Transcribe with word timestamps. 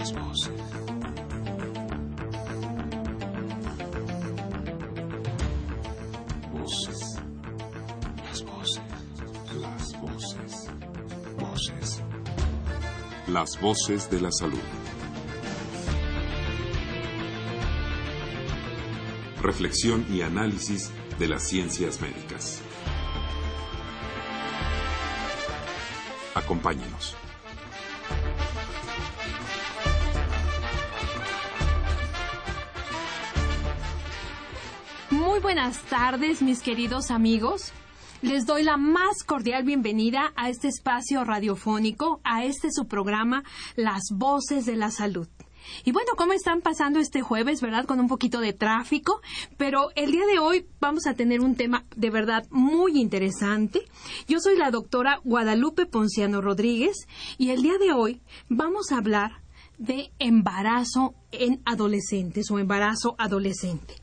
Las 0.00 0.14
voces. 0.14 0.50
Voces. 6.54 7.18
Las 8.24 8.42
voces. 8.46 8.80
Las 9.60 10.00
voces. 10.00 10.70
Voces. 11.38 12.02
Las 13.28 13.60
voces 13.60 14.10
de 14.10 14.20
la 14.22 14.32
salud. 14.32 14.58
Reflexión 19.42 20.06
y 20.10 20.22
análisis 20.22 20.90
de 21.18 21.28
las 21.28 21.42
ciencias 21.42 22.00
médicas. 22.00 22.62
Acompáñenos. 26.34 27.19
Buenas 35.52 35.82
tardes, 35.82 36.42
mis 36.42 36.62
queridos 36.62 37.10
amigos. 37.10 37.72
Les 38.22 38.46
doy 38.46 38.62
la 38.62 38.76
más 38.76 39.24
cordial 39.24 39.64
bienvenida 39.64 40.32
a 40.36 40.48
este 40.48 40.68
espacio 40.68 41.24
radiofónico, 41.24 42.20
a 42.22 42.44
este 42.44 42.70
su 42.70 42.86
programa, 42.86 43.42
Las 43.74 44.02
Voces 44.12 44.64
de 44.64 44.76
la 44.76 44.92
Salud. 44.92 45.26
Y 45.84 45.90
bueno, 45.90 46.12
¿cómo 46.16 46.34
están 46.34 46.60
pasando 46.60 47.00
este 47.00 47.20
jueves, 47.20 47.60
verdad? 47.62 47.84
Con 47.84 47.98
un 47.98 48.06
poquito 48.06 48.38
de 48.38 48.52
tráfico, 48.52 49.22
pero 49.56 49.88
el 49.96 50.12
día 50.12 50.24
de 50.24 50.38
hoy 50.38 50.68
vamos 50.78 51.08
a 51.08 51.14
tener 51.14 51.40
un 51.40 51.56
tema 51.56 51.84
de 51.96 52.10
verdad 52.10 52.46
muy 52.50 53.00
interesante. 53.00 53.82
Yo 54.28 54.38
soy 54.38 54.56
la 54.56 54.70
doctora 54.70 55.18
Guadalupe 55.24 55.84
Ponciano 55.84 56.40
Rodríguez 56.40 57.08
y 57.38 57.50
el 57.50 57.62
día 57.62 57.76
de 57.78 57.92
hoy 57.92 58.20
vamos 58.48 58.92
a 58.92 58.98
hablar 58.98 59.42
de 59.78 60.12
embarazo 60.20 61.16
en 61.32 61.60
adolescentes 61.64 62.52
o 62.52 62.60
embarazo 62.60 63.16
adolescente. 63.18 63.99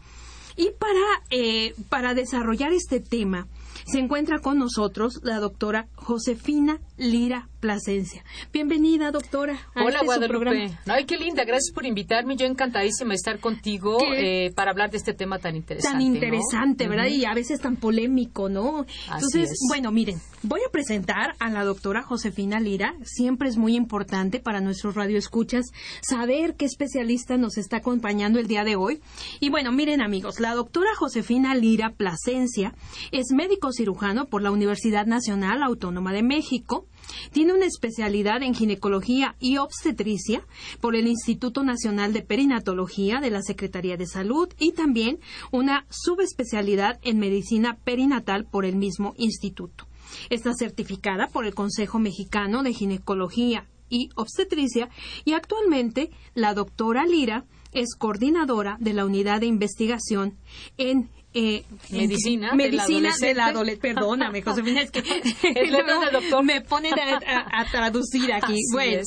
Y 0.58 0.72
para, 0.72 1.24
eh, 1.30 1.74
para 1.88 2.16
desarrollar 2.16 2.74
este 2.74 3.00
tema, 3.00 3.48
se 3.86 4.00
encuentra 4.00 4.40
con 4.40 4.58
nosotros 4.58 5.20
la 5.24 5.40
doctora 5.40 5.88
Josefina 5.96 6.80
Lira 6.98 7.50
Plasencia. 7.60 8.24
Bienvenida, 8.54 9.12
doctora. 9.12 9.58
Hola, 9.76 9.96
este 9.96 10.06
Guadalupe. 10.06 10.78
Ay, 10.86 11.06
qué 11.06 11.18
linda. 11.18 11.44
Gracias 11.44 11.74
por 11.74 11.86
invitarme. 11.86 12.36
Yo 12.36 12.46
encantadísima 12.46 13.10
de 13.10 13.16
estar 13.16 13.40
contigo 13.40 13.98
eh, 14.16 14.52
para 14.56 14.72
hablar 14.72 14.92
de 14.92 14.98
este 14.98 15.14
tema 15.14 15.40
tan 15.40 15.56
interesante. 15.56 15.98
Tan 15.98 16.02
interesante, 16.02 16.88
¿verdad? 16.88 17.08
Y 17.08 17.26
a 17.26 17.34
veces 17.34 17.60
tan 17.60 17.76
polémico, 17.76 18.48
¿no? 18.48 18.86
Entonces, 19.12 19.50
bueno, 19.70 19.92
miren, 19.92 20.20
voy 20.44 20.62
a 20.68 20.72
presentar 20.72 21.34
a 21.40 21.50
la 21.50 21.64
doctora 21.64 22.04
Josefina 22.04 22.60
Lira. 22.60 22.94
Siempre 23.04 23.50
es 23.50 23.58
muy 23.58 23.76
importante 23.76 24.40
para 24.40 24.62
nuestros 24.62 24.96
radioescuchas 24.96 25.66
saber 26.02 26.56
qué 26.56 26.66
especialista 26.66 27.38
nos 27.38 27.58
está 27.58 27.78
acompañando 27.78 28.40
el 28.40 28.48
día 28.48 28.64
de 28.64 28.76
hoy. 28.76 29.02
Y 29.40 29.50
bueno, 29.50 29.72
miren, 29.72 30.02
amigos, 30.02 30.40
la 30.40 30.54
doctora 30.54 30.96
Josefina 30.96 31.56
Lira 31.56 31.92
Plasencia 31.92 32.76
es 33.12 33.32
médico 33.34 33.67
cirujano 33.72 34.26
por 34.26 34.42
la 34.42 34.52
Universidad 34.52 35.06
Nacional 35.06 35.64
Autónoma 35.64 36.14
de 36.14 36.24
México. 36.24 36.88
Tiene 37.32 37.54
una 37.54 37.66
especialidad 37.66 38.44
en 38.44 38.54
ginecología 38.54 39.36
y 39.40 39.58
obstetricia 39.58 40.46
por 40.82 40.96
el 40.96 41.08
Instituto 41.08 41.64
Nacional 41.64 42.14
de 42.14 42.22
Perinatología 42.22 43.20
de 43.20 43.32
la 43.32 43.42
Secretaría 43.42 43.98
de 43.98 44.06
Salud 44.06 44.50
y 44.60 44.74
también 44.74 45.20
una 45.52 45.86
subespecialidad 45.90 47.00
en 47.02 47.20
medicina 47.20 47.78
perinatal 47.84 48.46
por 48.46 48.66
el 48.66 48.76
mismo 48.76 49.14
instituto. 49.18 49.88
Está 50.30 50.54
certificada 50.54 51.28
por 51.28 51.46
el 51.46 51.54
Consejo 51.54 52.00
Mexicano 52.00 52.64
de 52.64 52.74
Ginecología 52.74 53.68
y 53.90 54.10
Obstetricia 54.16 54.90
y 55.26 55.34
actualmente 55.34 56.12
la 56.34 56.54
doctora 56.54 57.06
Lira 57.06 57.46
es 57.72 57.96
coordinadora 57.96 58.78
de 58.80 58.94
la 58.94 59.06
unidad 59.06 59.42
de 59.42 59.48
investigación 59.48 60.38
en 60.78 61.10
eh, 61.40 61.64
medicina, 61.92 62.56
medicina 62.56 63.14
de 63.22 63.34
la 63.36 63.48
adolescente. 63.48 63.94
Perdóname, 63.94 64.42
Josefina, 64.42 64.82
es 64.82 64.90
que 64.90 65.04
doctor. 66.12 66.44
me 66.44 66.62
ponen 66.62 66.94
a, 66.94 67.66
traducir 67.70 68.34
aquí. 68.34 68.60
bueno, 68.72 69.04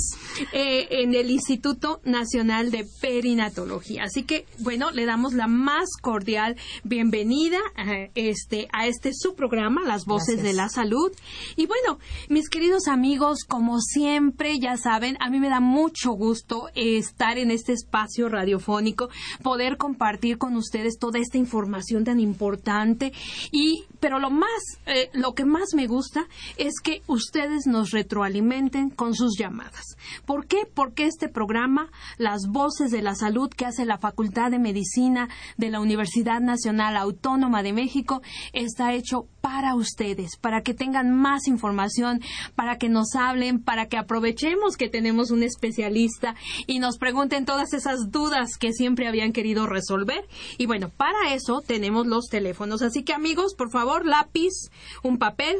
eh, 0.52 0.86
en 0.90 1.14
el 1.14 1.28
Instituto 1.28 2.00
Nacional 2.04 2.70
de 2.70 2.86
Perinatología. 3.00 4.04
Así 4.04 4.22
que, 4.22 4.46
bueno, 4.60 4.92
le 4.92 5.06
damos 5.06 5.32
la 5.32 5.48
más 5.48 5.88
cordial 6.00 6.56
bienvenida 6.84 7.58
a 7.76 8.08
este, 8.14 8.68
a 8.72 8.86
este 8.86 9.12
su 9.12 9.34
programa, 9.34 9.82
Las 9.84 10.04
Voces 10.04 10.40
de 10.40 10.52
la 10.52 10.68
Salud. 10.68 11.10
Y 11.56 11.66
bueno, 11.66 11.98
mis 12.28 12.48
queridos 12.48 12.86
amigos, 12.86 13.44
como 13.44 13.80
siempre, 13.80 14.60
ya 14.60 14.76
saben, 14.76 15.16
a 15.18 15.30
mí 15.30 15.40
me 15.40 15.48
da 15.48 15.58
mucho 15.58 16.12
gusto 16.12 16.68
estar 16.76 17.38
en 17.38 17.50
este 17.50 17.72
espacio 17.72 18.28
radiofónico, 18.28 19.08
poder 19.42 19.78
compartir 19.78 20.38
con 20.38 20.54
ustedes 20.54 20.98
toda 20.98 21.18
esta 21.18 21.38
información 21.38 22.04
tan 22.04 22.19
importante 22.20 23.12
y 23.50 23.84
pero 24.00 24.18
lo 24.18 24.30
más 24.30 24.50
eh, 24.86 25.10
lo 25.12 25.34
que 25.34 25.44
más 25.44 25.74
me 25.74 25.86
gusta 25.86 26.26
es 26.56 26.74
que 26.82 27.02
ustedes 27.06 27.66
nos 27.66 27.90
retroalimenten 27.90 28.90
con 28.90 29.14
sus 29.14 29.36
llamadas. 29.38 29.96
¿Por 30.24 30.46
qué? 30.46 30.62
Porque 30.72 31.06
este 31.06 31.28
programa 31.28 31.90
Las 32.16 32.46
Voces 32.48 32.90
de 32.90 33.02
la 33.02 33.14
Salud 33.14 33.50
que 33.50 33.66
hace 33.66 33.84
la 33.84 33.98
Facultad 33.98 34.50
de 34.50 34.58
Medicina 34.58 35.28
de 35.56 35.70
la 35.70 35.80
Universidad 35.80 36.40
Nacional 36.40 36.96
Autónoma 36.96 37.62
de 37.62 37.72
México 37.72 38.22
está 38.52 38.94
hecho 38.94 39.26
para 39.40 39.74
ustedes, 39.74 40.36
para 40.36 40.62
que 40.62 40.74
tengan 40.74 41.14
más 41.14 41.46
información, 41.46 42.20
para 42.54 42.76
que 42.76 42.88
nos 42.88 43.14
hablen, 43.14 43.62
para 43.62 43.86
que 43.86 43.96
aprovechemos 43.96 44.76
que 44.76 44.88
tenemos 44.88 45.30
un 45.30 45.42
especialista 45.42 46.34
y 46.66 46.78
nos 46.78 46.98
pregunten 46.98 47.44
todas 47.44 47.72
esas 47.72 48.10
dudas 48.10 48.56
que 48.58 48.72
siempre 48.72 49.08
habían 49.08 49.32
querido 49.32 49.66
resolver. 49.66 50.26
Y 50.58 50.66
bueno, 50.66 50.90
para 50.90 51.34
eso 51.34 51.62
tenemos 51.66 51.99
los 52.06 52.26
teléfonos. 52.28 52.82
Así 52.82 53.02
que 53.04 53.12
amigos, 53.12 53.54
por 53.54 53.70
favor, 53.70 54.06
lápiz, 54.06 54.70
un 55.02 55.18
papel 55.18 55.56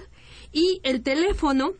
y 0.53 0.81
el 0.83 1.03
teléfono 1.03 1.73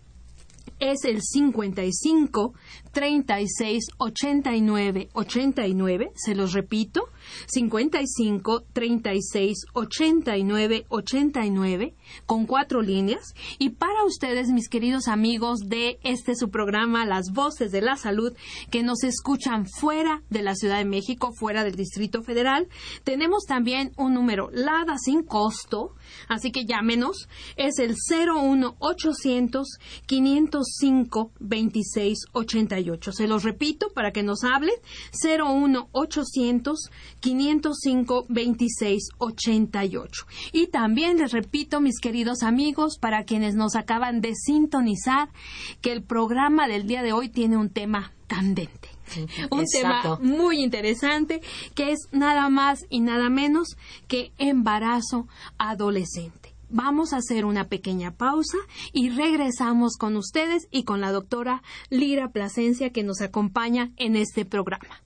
es 0.78 1.04
el 1.04 1.21
55 1.22 2.54
36 2.93 3.84
89 3.99 5.09
89, 5.12 6.12
se 6.15 6.34
los 6.34 6.53
repito, 6.53 7.09
55 7.47 8.65
36 8.73 9.67
89 9.73 10.87
89 10.89 11.95
con 12.27 12.47
cuatro 12.47 12.83
líneas. 12.83 13.34
Y 13.59 13.71
para 13.71 14.05
ustedes 14.05 14.49
mis 14.49 14.69
queridos 14.69 15.09
amigos 15.09 15.61
de 15.67 15.99
este 16.03 16.34
su 16.34 16.51
programa 16.51 17.06
Las 17.06 17.33
Voces 17.33 17.71
de 17.71 17.81
la 17.81 17.97
Salud 17.97 18.33
que 18.71 18.83
nos 18.83 19.05
escuchan 19.05 19.67
fuera 19.67 20.22
de 20.31 20.43
la 20.43 20.55
Ciudad 20.55 20.78
de 20.78 20.84
México, 20.84 21.33
fuera 21.33 21.65
del 21.65 21.75
Distrito 21.75 22.22
Federal, 22.22 22.69
tenemos 23.05 23.45
también 23.45 23.93
un 23.97 24.15
número 24.15 24.51
LADA 24.53 24.97
sin 24.99 25.22
costo, 25.22 25.95
así 26.28 26.51
que 26.51 26.65
llámenos, 26.65 27.28
es 27.57 27.78
el 27.78 27.95
01 28.11 28.77
800 28.78 29.69
505 30.07 31.33
26 31.39 32.19
88. 32.80 33.12
Se 33.12 33.26
los 33.26 33.42
repito 33.42 33.88
para 33.94 34.12
que 34.12 34.22
nos 34.22 34.44
hablen, 34.44 34.74
01 35.22 35.88
800 35.92 36.91
505 37.20 38.26
26 38.28 39.08
88. 39.18 40.26
Y 40.52 40.66
también 40.68 41.18
les 41.18 41.32
repito, 41.32 41.80
mis 41.80 42.00
queridos 42.00 42.42
amigos, 42.42 42.98
para 42.98 43.24
quienes 43.24 43.54
nos 43.54 43.76
acaban 43.76 44.20
de 44.20 44.34
sintonizar, 44.34 45.28
que 45.80 45.92
el 45.92 46.02
programa 46.02 46.68
del 46.68 46.86
día 46.86 47.02
de 47.02 47.12
hoy 47.12 47.28
tiene 47.28 47.56
un 47.56 47.70
tema 47.70 48.12
candente. 48.26 48.88
Un 49.50 49.64
tema 49.64 50.18
muy 50.22 50.62
interesante 50.62 51.41
que 51.74 51.91
es 51.91 52.08
nada 52.12 52.48
más 52.48 52.86
y 52.88 53.00
nada 53.00 53.28
menos 53.28 53.76
que 54.06 54.30
embarazo 54.38 55.26
adolescente. 55.58 56.40
Vamos 56.70 57.12
a 57.12 57.16
hacer 57.16 57.44
una 57.44 57.69
pequeña 57.69 58.12
pausa 58.12 58.58
y 58.92 59.10
regresamos 59.10 59.97
con 59.97 60.16
ustedes 60.16 60.69
y 60.70 60.84
con 60.84 61.00
la 61.00 61.10
doctora 61.10 61.62
Lira 61.88 62.31
Plasencia 62.31 62.91
que 62.91 63.03
nos 63.03 63.20
acompaña 63.20 63.91
en 63.97 64.15
este 64.15 64.45
programa. 64.45 65.03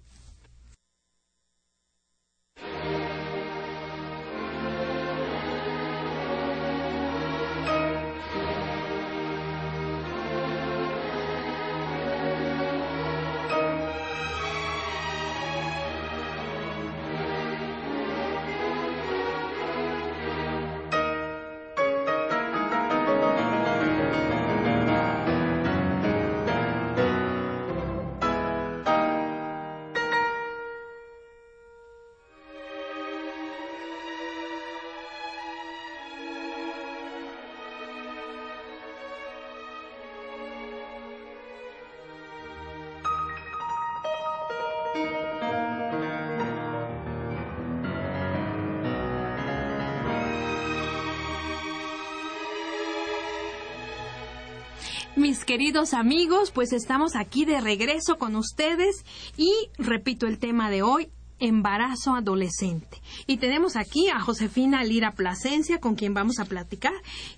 Queridos 55.55 55.95
amigos, 55.95 56.51
pues 56.51 56.73
estamos 56.73 57.15
aquí 57.15 57.45
de 57.45 57.61
regreso 57.61 58.17
con 58.19 58.35
ustedes 58.35 59.05
y 59.37 59.53
repito 59.79 60.27
el 60.27 60.41
tema 60.41 60.69
de 60.69 60.83
hoy, 60.83 61.11
embarazo 61.39 62.17
adolescente. 62.17 63.01
Y 63.29 63.37
tenemos 63.37 63.77
aquí 63.77 64.09
a 64.09 64.19
Josefina 64.19 64.83
Lira 64.83 65.13
Plasencia, 65.13 65.79
con 65.79 65.95
quien 65.95 66.13
vamos 66.13 66.41
a 66.41 66.45
platicar. 66.47 66.95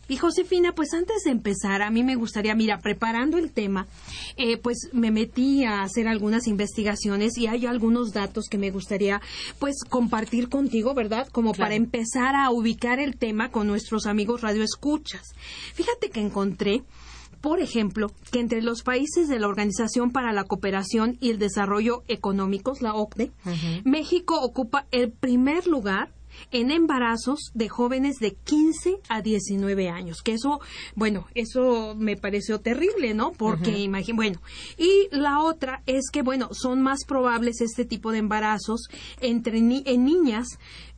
Y 0.08 0.16
Josefina, 0.16 0.72
pues 0.74 0.94
antes 0.94 1.24
de 1.24 1.30
empezar, 1.30 1.82
a 1.82 1.90
mí 1.90 2.02
me 2.04 2.14
gustaría, 2.14 2.54
mira, 2.54 2.78
preparando 2.78 3.36
el 3.36 3.52
tema, 3.52 3.86
eh, 4.38 4.56
pues 4.56 4.88
me 4.94 5.10
metí 5.10 5.64
a 5.64 5.82
hacer 5.82 6.08
algunas 6.08 6.46
investigaciones 6.46 7.36
y 7.36 7.48
hay 7.48 7.66
algunos 7.66 8.14
datos 8.14 8.46
que 8.50 8.56
me 8.56 8.70
gustaría, 8.70 9.20
pues, 9.58 9.84
compartir 9.90 10.48
contigo, 10.48 10.94
¿verdad? 10.94 11.28
Como 11.28 11.52
para 11.52 11.74
empezar 11.74 12.34
a 12.34 12.50
ubicar 12.50 12.98
el 12.98 13.18
tema 13.18 13.50
con 13.50 13.66
nuestros 13.66 14.06
amigos 14.06 14.40
radioescuchas. 14.40 15.34
Fíjate 15.74 16.08
que 16.08 16.20
encontré 16.20 16.82
por 17.46 17.60
ejemplo, 17.60 18.10
que 18.32 18.40
entre 18.40 18.60
los 18.60 18.82
países 18.82 19.28
de 19.28 19.38
la 19.38 19.46
Organización 19.46 20.10
para 20.10 20.32
la 20.32 20.42
Cooperación 20.42 21.16
y 21.20 21.30
el 21.30 21.38
Desarrollo 21.38 22.02
Económicos, 22.08 22.82
la 22.82 22.92
OCDE, 22.92 23.30
México 23.84 24.40
ocupa 24.40 24.88
el 24.90 25.12
primer 25.12 25.68
lugar 25.68 26.12
en 26.50 26.72
embarazos 26.72 27.52
de 27.54 27.68
jóvenes 27.68 28.16
de 28.16 28.32
15 28.32 28.96
a 29.08 29.22
19 29.22 29.88
años, 29.88 30.22
que 30.22 30.32
eso, 30.32 30.58
bueno, 30.96 31.28
eso 31.36 31.94
me 31.96 32.16
pareció 32.16 32.58
terrible, 32.58 33.14
¿no? 33.14 33.30
Porque 33.30 33.78
imagínate, 33.78 34.16
bueno, 34.16 34.42
y 34.76 35.06
la 35.12 35.40
otra 35.40 35.84
es 35.86 36.10
que, 36.12 36.22
bueno, 36.22 36.48
son 36.50 36.82
más 36.82 37.04
probables 37.04 37.60
este 37.60 37.84
tipo 37.84 38.10
de 38.10 38.18
embarazos 38.18 38.88
entre 39.20 39.58
en 39.58 40.04
niñas 40.04 40.48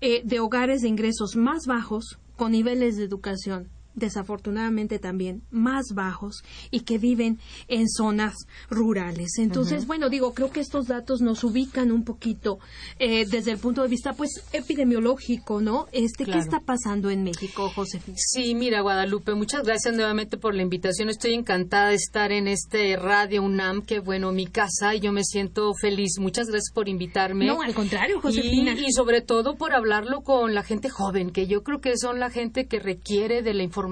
eh, 0.01 0.23
de 0.25 0.41
hogares 0.41 0.81
de 0.81 0.89
ingresos 0.89 1.37
más 1.37 1.67
bajos 1.67 2.19
con 2.37 2.53
niveles 2.53 2.97
de 2.97 3.05
educación 3.05 3.69
desafortunadamente 3.95 4.99
también 4.99 5.43
más 5.51 5.87
bajos 5.95 6.43
y 6.71 6.81
que 6.81 6.99
viven 6.99 7.39
en 7.69 7.89
zonas 7.89 8.35
rurales. 8.71 9.39
Entonces, 9.39 9.87
bueno, 9.87 10.09
digo, 10.09 10.35
creo 10.35 10.51
que 10.51 10.61
estos 10.61 10.87
datos 10.87 11.21
nos 11.21 11.43
ubican 11.45 11.91
un 11.91 12.05
poquito 12.05 12.59
eh, 12.99 13.27
desde 13.29 13.51
el 13.51 13.59
punto 13.59 13.83
de 13.83 13.89
vista, 13.89 14.13
pues, 14.13 14.45
epidemiológico, 14.53 15.61
¿no? 15.61 15.87
Este, 15.93 16.25
¿qué 16.25 16.39
está 16.39 16.61
pasando 16.61 17.11
en 17.11 17.25
México, 17.25 17.71
Josefina? 17.75 18.17
Sí, 18.19 18.55
mira, 18.55 18.81
Guadalupe, 18.81 19.35
muchas 19.35 19.63
gracias 19.65 19.95
nuevamente 19.95 20.39
por 20.39 20.55
la 20.55 20.63
invitación. 20.63 21.09
Estoy 21.09 21.35
encantada 21.35 21.89
de 21.89 21.97
estar 21.97 22.33
en 22.33 22.49
este 22.49 22.97
Radio 22.97 23.43
UNAM, 23.43 23.83
que 23.83 24.01
bueno, 24.01 24.33
mi 24.33 24.47
casa, 24.47 24.95
y 24.95 25.01
yo 25.01 25.13
me 25.13 25.25
siento 25.25 25.73
feliz. 25.75 26.19
Muchas 26.19 26.49
gracias 26.49 26.73
por 26.73 26.89
invitarme. 26.89 27.47
No, 27.47 27.63
al 27.63 27.75
contrario, 27.75 28.21
Josefina. 28.21 28.75
Y, 28.75 28.87
y 28.87 28.93
sobre 28.93 29.23
todo 29.23 29.57
por 29.57 29.75
hablarlo 29.75 30.23
con 30.23 30.55
la 30.55 30.63
gente 30.63 30.89
joven, 30.89 31.31
que 31.31 31.47
yo 31.47 31.63
creo 31.63 31.81
que 31.81 31.97
son 31.97 32.21
la 32.21 32.31
gente 32.31 32.67
que 32.67 32.79
requiere 32.79 33.43
de 33.43 33.55
la 33.55 33.63
información 33.63 33.88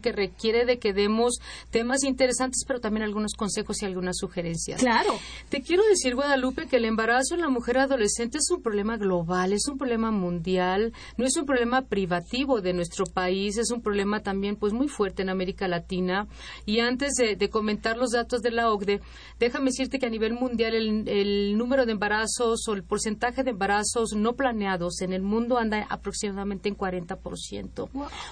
que 0.00 0.12
requiere 0.12 0.64
de 0.64 0.78
que 0.78 0.92
demos 0.92 1.38
temas 1.70 2.04
interesantes, 2.04 2.64
pero 2.66 2.80
también 2.80 3.04
algunos 3.04 3.34
consejos 3.34 3.82
y 3.82 3.86
algunas 3.86 4.16
sugerencias. 4.18 4.80
Claro. 4.80 5.18
Te 5.48 5.62
quiero 5.62 5.82
decir, 5.86 6.14
Guadalupe, 6.14 6.66
que 6.66 6.76
el 6.76 6.84
embarazo 6.84 7.34
en 7.34 7.40
la 7.40 7.48
mujer 7.48 7.78
adolescente 7.78 8.38
es 8.38 8.50
un 8.50 8.62
problema 8.62 8.96
global, 8.96 9.52
es 9.52 9.66
un 9.68 9.78
problema 9.78 10.10
mundial, 10.10 10.92
no 11.16 11.26
es 11.26 11.36
un 11.36 11.46
problema 11.46 11.82
privativo 11.82 12.60
de 12.60 12.72
nuestro 12.72 13.04
país, 13.04 13.58
es 13.58 13.70
un 13.70 13.82
problema 13.82 14.20
también 14.20 14.56
pues 14.56 14.72
muy 14.72 14.88
fuerte 14.88 15.22
en 15.22 15.28
América 15.28 15.68
Latina. 15.68 16.26
Y 16.66 16.80
antes 16.80 17.14
de, 17.14 17.50
comentar 17.50 17.96
los 17.96 18.10
datos 18.10 18.40
de 18.40 18.50
la 18.50 18.70
OCDE, 18.70 19.00
déjame 19.38 19.66
decirte 19.66 19.98
que 19.98 20.06
a 20.06 20.10
nivel 20.10 20.32
mundial 20.32 20.74
el, 20.74 21.56
número 21.56 21.84
de 21.84 21.92
embarazos 21.92 22.66
o 22.68 22.72
el 22.72 22.82
porcentaje 22.82 23.42
de 23.42 23.50
embarazos 23.50 24.14
no 24.14 24.34
planeados 24.34 25.00
en 25.02 25.12
el 25.12 25.22
mundo 25.22 25.58
anda 25.58 25.86
aproximadamente 25.90 26.68
en 26.68 26.76
40%. 26.76 27.88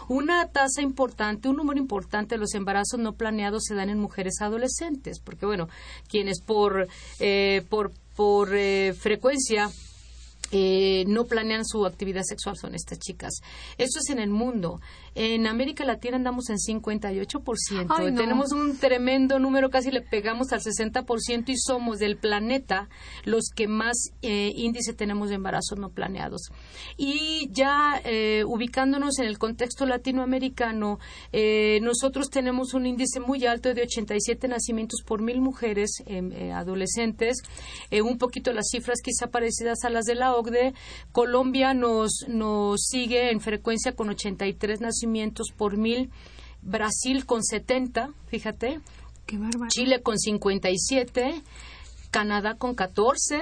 Una 0.08 0.48
tasa 0.48 0.82
importante 0.90 1.48
un 1.48 1.56
número 1.56 1.78
importante 1.78 2.34
de 2.34 2.40
los 2.40 2.54
embarazos 2.54 2.98
no 2.98 3.12
planeados 3.12 3.64
se 3.64 3.74
dan 3.74 3.90
en 3.90 3.98
mujeres 3.98 4.40
adolescentes, 4.40 5.20
porque 5.20 5.46
bueno, 5.46 5.68
quienes 6.08 6.40
por, 6.42 6.88
eh, 7.20 7.62
por, 7.68 7.92
por 8.16 8.54
eh, 8.54 8.92
frecuencia 8.92 9.70
eh, 10.52 11.04
no 11.06 11.24
planean 11.24 11.64
su 11.64 11.86
actividad 11.86 12.22
sexual 12.22 12.56
son 12.56 12.74
estas 12.74 12.98
chicas. 12.98 13.40
Esto 13.78 14.00
es 14.00 14.10
en 14.10 14.18
el 14.18 14.30
mundo. 14.30 14.80
En 15.14 15.46
América 15.46 15.84
Latina 15.84 16.16
andamos 16.16 16.50
en 16.50 16.56
58%. 16.56 18.16
Tenemos 18.16 18.52
un 18.52 18.76
tremendo 18.78 19.38
número, 19.38 19.70
casi 19.70 19.90
le 19.90 20.02
pegamos 20.02 20.52
al 20.52 20.60
60% 20.60 21.48
y 21.48 21.56
somos 21.56 21.98
del 21.98 22.16
planeta 22.16 22.88
los 23.24 23.50
que 23.54 23.68
más 23.68 24.10
eh, 24.22 24.52
índice 24.54 24.92
tenemos 24.92 25.28
de 25.28 25.36
embarazos 25.36 25.78
no 25.78 25.90
planeados. 25.90 26.50
Y 26.96 27.48
ya 27.52 28.00
eh, 28.04 28.44
ubicándonos 28.46 29.18
en 29.18 29.26
el 29.26 29.38
contexto 29.38 29.86
latinoamericano, 29.86 30.98
nosotros 31.82 32.30
tenemos 32.30 32.74
un 32.74 32.86
índice 32.86 33.20
muy 33.20 33.46
alto 33.46 33.72
de 33.74 33.82
87 33.82 34.48
nacimientos 34.48 35.02
por 35.04 35.22
mil 35.22 35.40
mujeres 35.40 36.02
adolescentes, 36.54 37.42
un 38.02 38.18
poquito 38.18 38.52
las 38.52 38.68
cifras 38.70 39.00
quizá 39.02 39.28
parecidas 39.28 39.84
a 39.84 39.90
las 39.90 40.04
de 40.04 40.14
la 40.14 40.34
Colombia 41.12 41.74
nos, 41.74 42.24
nos 42.28 42.80
sigue 42.82 43.30
en 43.30 43.40
frecuencia 43.40 43.94
con 43.94 44.10
83 44.10 44.80
nacimientos 44.80 45.48
por 45.56 45.76
mil. 45.76 46.10
Brasil 46.62 47.26
con 47.26 47.42
70, 47.42 48.10
fíjate. 48.26 48.80
Chile 49.68 50.02
con 50.02 50.18
57. 50.18 51.42
Canadá 52.10 52.54
con 52.54 52.74
14. 52.74 53.40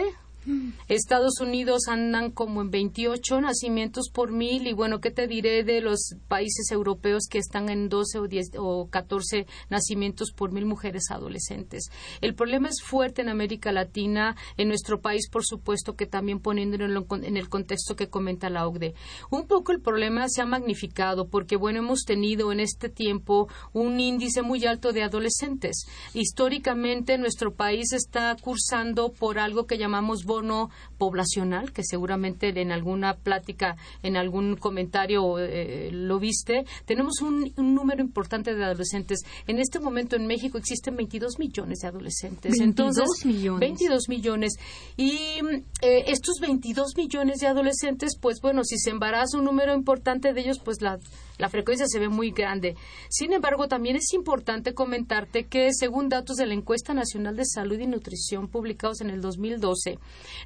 Estados 0.88 1.40
Unidos 1.40 1.88
andan 1.88 2.30
como 2.30 2.62
en 2.62 2.70
28 2.70 3.40
nacimientos 3.40 4.10
por 4.10 4.32
mil 4.32 4.66
y 4.66 4.72
bueno, 4.72 5.00
¿qué 5.00 5.10
te 5.10 5.26
diré 5.26 5.64
de 5.64 5.80
los 5.80 6.14
países 6.28 6.70
europeos 6.70 7.24
que 7.28 7.38
están 7.38 7.68
en 7.68 7.88
12 7.88 8.18
o 8.18 8.26
10 8.26 8.50
o 8.58 8.88
14 8.88 9.46
nacimientos 9.68 10.32
por 10.32 10.52
mil 10.52 10.66
mujeres 10.66 11.10
adolescentes? 11.10 11.90
El 12.20 12.34
problema 12.34 12.68
es 12.68 12.82
fuerte 12.82 13.22
en 13.22 13.28
América 13.28 13.72
Latina, 13.72 14.36
en 14.56 14.68
nuestro 14.68 15.00
país 15.00 15.28
por 15.28 15.44
supuesto 15.44 15.94
que 15.94 16.06
también 16.06 16.40
poniéndolo 16.40 17.06
en 17.22 17.36
el 17.36 17.48
contexto 17.48 17.96
que 17.96 18.08
comenta 18.08 18.50
la 18.50 18.66
OCDE. 18.66 18.94
Un 19.30 19.46
poco 19.46 19.72
el 19.72 19.80
problema 19.80 20.28
se 20.28 20.42
ha 20.42 20.46
magnificado 20.46 21.28
porque 21.28 21.56
bueno, 21.56 21.80
hemos 21.80 22.04
tenido 22.04 22.52
en 22.52 22.60
este 22.60 22.88
tiempo 22.88 23.48
un 23.72 24.00
índice 24.00 24.42
muy 24.42 24.64
alto 24.66 24.92
de 24.92 25.02
adolescentes. 25.02 25.86
Históricamente 26.14 27.18
nuestro 27.18 27.54
país 27.54 27.92
está 27.92 28.36
cursando 28.40 29.12
por 29.12 29.38
algo 29.38 29.66
que 29.66 29.78
llamamos 29.78 30.24
bono 30.38 30.70
poblacional, 30.96 31.72
que 31.72 31.82
seguramente 31.84 32.48
en 32.48 32.72
alguna 32.72 33.14
plática, 33.14 33.76
en 34.02 34.16
algún 34.16 34.56
comentario 34.56 35.38
eh, 35.38 35.90
lo 35.92 36.18
viste, 36.18 36.64
tenemos 36.84 37.20
un, 37.20 37.52
número 37.56 38.02
importante 38.02 38.54
de 38.54 38.64
adolescentes. 38.64 39.20
En 39.46 39.58
este 39.58 39.78
momento 39.78 40.16
en 40.16 40.26
México 40.26 40.58
existen 40.58 40.96
22 40.96 41.38
millones 41.38 41.80
de 41.80 41.88
adolescentes. 41.88 42.52
22 42.58 42.68
Entonces, 42.68 43.26
millones. 43.26 43.60
22 43.60 44.08
millones. 44.08 44.52
Y 44.96 45.40
eh, 45.82 46.04
estos 46.06 46.36
22 46.40 46.96
millones 46.96 47.38
de 47.40 47.46
adolescentes, 47.46 48.18
pues 48.20 48.40
bueno, 48.40 48.64
si 48.64 48.78
se 48.78 48.90
embaraza 48.90 49.38
un 49.38 49.44
número 49.44 49.74
importante 49.74 50.32
de 50.32 50.40
ellos, 50.40 50.58
pues 50.64 50.80
la 50.80 50.98
la 51.38 51.48
frecuencia 51.48 51.86
se 51.86 51.98
ve 51.98 52.08
muy 52.08 52.30
grande. 52.30 52.76
Sin 53.08 53.32
embargo, 53.32 53.68
también 53.68 53.96
es 53.96 54.12
importante 54.12 54.74
comentarte 54.74 55.46
que 55.46 55.72
según 55.72 56.08
datos 56.08 56.36
de 56.36 56.46
la 56.46 56.54
Encuesta 56.54 56.94
Nacional 56.94 57.36
de 57.36 57.46
Salud 57.46 57.78
y 57.78 57.86
Nutrición 57.86 58.48
publicados 58.48 59.00
en 59.00 59.10
el 59.10 59.20
2012, 59.20 59.98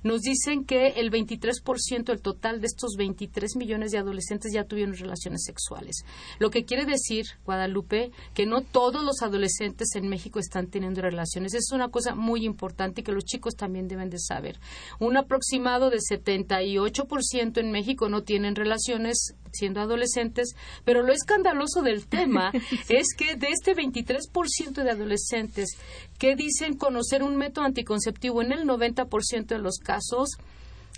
nos 0.02 0.20
dicen 0.20 0.64
que 0.64 0.88
el 0.88 1.10
23% 1.10 2.04
del 2.04 2.22
total 2.22 2.60
de 2.60 2.66
estos 2.66 2.96
23 2.96 3.56
millones 3.56 3.90
de 3.90 3.98
adolescentes 3.98 4.52
ya 4.52 4.64
tuvieron 4.64 4.94
relaciones 4.94 5.44
sexuales. 5.44 6.04
Lo 6.38 6.50
que 6.50 6.64
quiere 6.64 6.84
decir, 6.84 7.24
Guadalupe, 7.44 8.12
que 8.34 8.46
no 8.46 8.60
todos 8.60 9.02
los 9.02 9.22
adolescentes 9.22 9.94
en 9.94 10.08
México 10.08 10.38
están 10.38 10.68
teniendo 10.68 11.00
relaciones. 11.00 11.54
Es 11.54 11.72
una 11.72 11.88
cosa 11.88 12.14
muy 12.14 12.44
importante 12.44 13.02
que 13.02 13.12
los 13.12 13.24
chicos 13.24 13.54
también 13.56 13.88
deben 13.88 14.10
de 14.10 14.18
saber. 14.18 14.58
Un 14.98 15.16
aproximado 15.16 15.90
de 15.90 15.98
78% 15.98 17.58
en 17.58 17.70
México 17.70 18.08
no 18.08 18.22
tienen 18.22 18.54
relaciones 18.54 19.34
siendo 19.52 19.80
adolescentes, 19.80 20.54
pero 20.84 21.02
lo 21.02 21.12
escandaloso 21.12 21.82
del 21.82 22.06
tema 22.08 22.52
es 22.88 23.14
que 23.16 23.36
de 23.36 23.48
este 23.48 23.74
23% 23.74 24.82
de 24.82 24.90
adolescentes 24.90 25.76
que 26.18 26.36
dicen 26.36 26.76
conocer 26.76 27.22
un 27.22 27.36
método 27.36 27.64
anticonceptivo 27.64 28.42
en 28.42 28.52
el 28.52 28.64
90% 28.64 29.46
de 29.46 29.58
los 29.58 29.78
casos, 29.78 30.30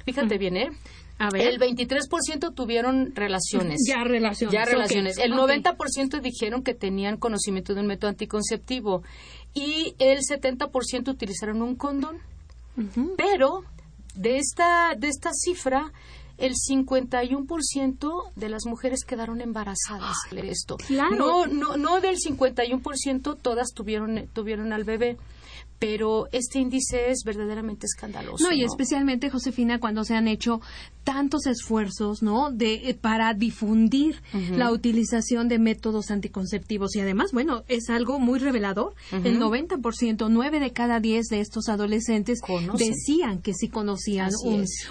fíjate 0.04 0.38
bien, 0.38 0.56
¿eh? 0.56 0.70
El 1.18 1.60
23% 1.60 2.54
tuvieron 2.54 3.14
relaciones. 3.14 3.82
Ya 3.86 4.02
relaciones. 4.02 4.52
Ya 4.52 4.64
relaciones. 4.64 5.18
El 5.18 5.32
90% 5.32 6.20
dijeron 6.20 6.62
que 6.62 6.74
tenían 6.74 7.16
conocimiento 7.16 7.74
de 7.74 7.80
un 7.80 7.86
método 7.86 8.10
anticonceptivo 8.10 9.02
y 9.54 9.94
el 9.98 10.18
70% 10.18 11.08
utilizaron 11.08 11.62
un 11.62 11.76
condón. 11.76 12.18
Pero 13.16 13.62
de 14.16 14.38
esta, 14.38 14.94
de 14.96 15.08
esta 15.08 15.30
cifra, 15.32 15.92
el 16.38 16.54
51% 16.54 18.32
de 18.34 18.48
las 18.48 18.66
mujeres 18.66 19.04
quedaron 19.04 19.40
embarazadas 19.40 20.16
de 20.30 20.50
esto. 20.50 20.76
No, 20.90 21.46
no, 21.46 21.76
no 21.76 22.00
del 22.00 22.16
51% 22.16 23.38
todas 23.40 23.68
tuvieron, 23.74 24.28
tuvieron 24.32 24.72
al 24.72 24.84
bebé 24.84 25.16
pero 25.78 26.28
este 26.32 26.60
índice 26.60 27.10
es 27.10 27.24
verdaderamente 27.24 27.86
escandaloso. 27.86 28.42
No, 28.42 28.54
y 28.54 28.64
especialmente, 28.64 29.28
Josefina, 29.28 29.80
cuando 29.80 30.04
se 30.04 30.14
han 30.14 30.28
hecho 30.28 30.62
tantos 31.04 31.46
esfuerzos, 31.46 32.22
¿no? 32.22 32.50
De, 32.50 32.90
eh, 32.90 32.94
para 32.94 33.34
difundir 33.34 34.22
la 34.56 34.72
utilización 34.72 35.48
de 35.48 35.58
métodos 35.58 36.10
anticonceptivos. 36.10 36.96
Y 36.96 37.00
además, 37.00 37.30
bueno, 37.32 37.62
es 37.68 37.90
algo 37.90 38.18
muy 38.18 38.38
revelador. 38.38 38.94
El 39.12 39.38
90%, 39.38 40.28
9 40.30 40.60
de 40.60 40.72
cada 40.72 41.00
10 41.00 41.26
de 41.26 41.40
estos 41.40 41.68
adolescentes 41.68 42.40
decían 42.76 43.40
que 43.42 43.52
sí 43.54 43.68
conocían 43.68 44.30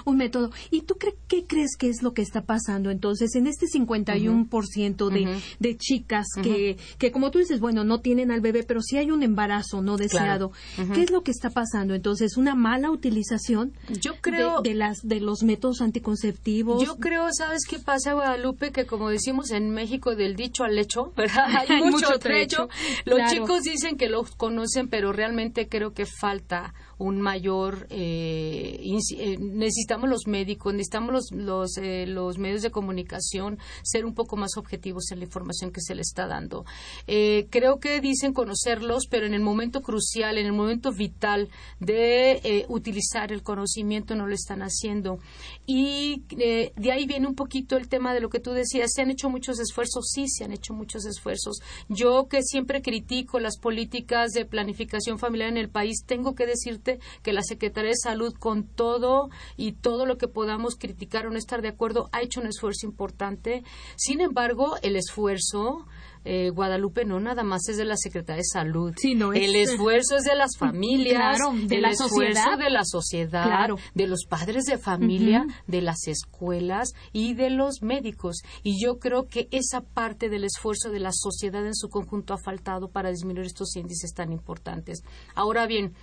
un, 0.06 0.18
método. 0.18 0.52
¿Y 0.70 0.82
tú 0.82 0.96
qué 1.28 1.46
crees 1.46 1.76
que 1.78 1.90
es 1.90 2.04
lo 2.04 2.14
que 2.14 2.22
está 2.22 2.44
pasando 2.44 2.92
entonces 2.92 3.36
en 3.36 3.48
este 3.48 3.66
51% 3.66 5.10
de, 5.10 5.42
de 5.60 5.78
chicas 5.78 6.28
que, 6.42 6.78
que, 7.00 7.12
como 7.12 7.32
tú 7.32 7.40
dices, 7.40 7.60
bueno, 7.60 7.84
no 7.84 8.00
tienen 8.00 8.32
al 8.32 8.42
bebé, 8.42 8.64
pero 8.64 8.82
sí 8.82 8.98
hay 8.98 9.10
un 9.10 9.24
embarazo 9.24 9.82
no 9.82 9.98
deseado? 9.98 10.52
¿Qué 10.94 11.02
es 11.02 11.12
lo 11.12 11.24
que 11.24 11.32
está 11.32 11.50
pasando 11.50 11.96
entonces? 11.96 12.38
¿Una 12.38 12.56
mala 12.56 12.92
utilización 12.92 13.74
Yo 14.00 14.14
creo... 14.22 14.62
de, 14.62 14.76
las, 14.76 15.00
de 15.02 15.20
los 15.20 15.44
métodos 15.44 15.82
anticonceptivos? 15.82 16.03
Conceptivos. 16.04 16.86
Yo 16.86 16.98
creo, 16.98 17.28
¿sabes 17.32 17.64
qué 17.68 17.80
pasa, 17.80 18.14
Guadalupe? 18.14 18.72
Que 18.72 18.86
como 18.86 19.10
decimos 19.10 19.50
en 19.52 19.72
México, 19.72 20.16
del 20.16 20.36
dicho 20.36 20.64
al 20.64 20.78
hecho, 20.78 21.12
¿verdad? 21.18 21.46
Hay 21.68 21.82
mucho, 21.82 22.20
trecho. 22.20 22.70
Los 23.06 23.32
chicos 23.32 23.64
dicen 23.64 23.98
que 23.98 24.10
los 24.10 24.36
conocen, 24.36 24.88
pero 24.90 25.12
realmente 25.12 25.68
creo 25.68 25.94
que 25.94 26.06
falta 26.06 26.74
un 27.04 27.22
mayor 27.22 27.88
eh, 27.90 28.80
eh, 29.18 29.38
necesitamos 29.40 30.10
los 30.10 30.28
médicos 30.28 30.74
necesitamos 30.74 31.14
los 31.14 31.32
los, 31.32 31.78
eh, 31.78 32.06
los, 32.08 32.38
medios 32.38 32.62
de 32.62 32.72
comunicación 32.72 33.60
ser 33.84 34.06
un 34.06 34.14
poco 34.14 34.38
más 34.38 34.58
objetivos 34.58 35.12
en 35.12 35.20
la 35.20 35.26
información 35.26 35.72
que 35.72 35.82
se 35.82 35.96
le 35.96 36.02
está 36.02 36.28
dando 36.28 36.66
creo 37.06 37.80
que 37.80 38.00
dicen 38.00 38.34
conocerlos 38.34 39.08
pero 39.10 39.26
en 39.26 39.34
el 39.34 39.42
momento 39.42 39.82
crucial 39.82 40.38
en 40.38 40.46
el 40.46 40.54
momento 40.54 40.92
vital 40.92 41.50
de 41.80 42.66
utilizar 42.70 43.32
el 43.32 43.44
conocimiento 43.44 44.16
no 44.16 44.28
lo 44.28 44.34
están 44.34 44.62
haciendo 44.62 45.20
y 45.66 45.93
de 46.28 46.92
ahí 46.92 47.06
viene 47.06 47.28
un 47.28 47.36
poquito 47.36 47.78
el 47.78 47.88
tema 47.88 48.14
de 48.14 48.20
lo 48.20 48.30
que 48.30 48.40
tú 48.40 48.52
decías 48.52 48.92
se 48.94 49.02
han 49.02 49.12
hecho 49.12 49.30
muchos 49.30 49.60
esfuerzos 49.60 50.10
sí 50.14 50.28
se 50.28 50.44
han 50.44 50.52
hecho 50.52 50.74
muchos 50.74 51.06
esfuerzos 51.06 51.60
yo 51.88 52.28
que 52.28 52.44
siempre 52.44 52.82
critico 52.82 53.40
las 53.40 53.58
políticas 53.58 54.32
de 54.32 54.46
planificación 54.46 55.20
familiar 55.20 55.50
en 55.50 55.58
el 55.58 55.70
país 55.70 56.04
tengo 56.06 56.36
que 56.36 56.46
decir 56.46 56.74
que 57.22 57.34
la 57.34 57.44
Secretaría 57.44 57.92
de 57.92 57.98
Salud, 57.98 58.34
con 58.34 58.64
todo 58.64 59.30
y 59.58 59.74
todo 59.74 60.06
lo 60.06 60.18
que 60.18 60.28
podamos 60.28 60.76
criticar 60.76 61.28
o 61.28 61.30
no 61.30 61.38
estar 61.38 61.62
de 61.62 61.70
acuerdo, 61.70 62.10
ha 62.12 62.22
hecho 62.22 62.42
un 62.42 62.48
esfuerzo 62.48 62.86
importante. 62.86 63.64
Sin 63.96 64.22
embargo, 64.22 64.78
el 64.82 64.96
esfuerzo 64.96 65.86
eh, 66.26 66.50
Guadalupe 66.50 67.06
no 67.06 67.20
nada 67.20 67.44
más 67.44 67.68
es 67.70 67.78
de 67.78 67.86
la 67.86 67.98
Secretaría 67.98 68.38
de 68.38 68.44
Salud. 68.44 68.94
el 69.34 69.56
esfuerzo 69.56 70.16
es 70.16 70.24
de 70.24 70.36
las 70.36 70.58
familias, 70.58 71.38
de 71.68 71.82
la 71.82 71.94
sociedad. 71.94 72.58
de 72.58 72.70
la 72.70 72.84
sociedad, 72.84 73.70
de 73.94 74.08
los 74.08 74.26
padres 74.26 74.66
de 74.66 74.78
familia, 74.78 75.46
de 75.68 75.82
las 75.82 76.08
escuelas 76.08 76.94
y 77.12 77.34
de 77.34 77.50
los 77.50 77.82
médicos. 77.82 78.42
Y 78.64 78.84
yo 78.84 79.00
creo 79.00 79.28
que 79.28 79.48
esa 79.52 79.82
parte 79.82 80.30
del 80.30 80.44
esfuerzo 80.44 80.90
de 80.90 81.00
la 81.00 81.12
sociedad 81.12 81.66
en 81.66 81.76
su 81.76 81.90
conjunto 81.90 82.34
ha 82.34 82.38
faltado 82.38 82.90
para 82.90 83.10
disminuir 83.10 83.48
estos 83.48 83.76
índices 83.76 84.14
tan 84.14 84.32
importantes. 84.32 85.04
Ahora 85.36 85.68
bien, 85.68 85.94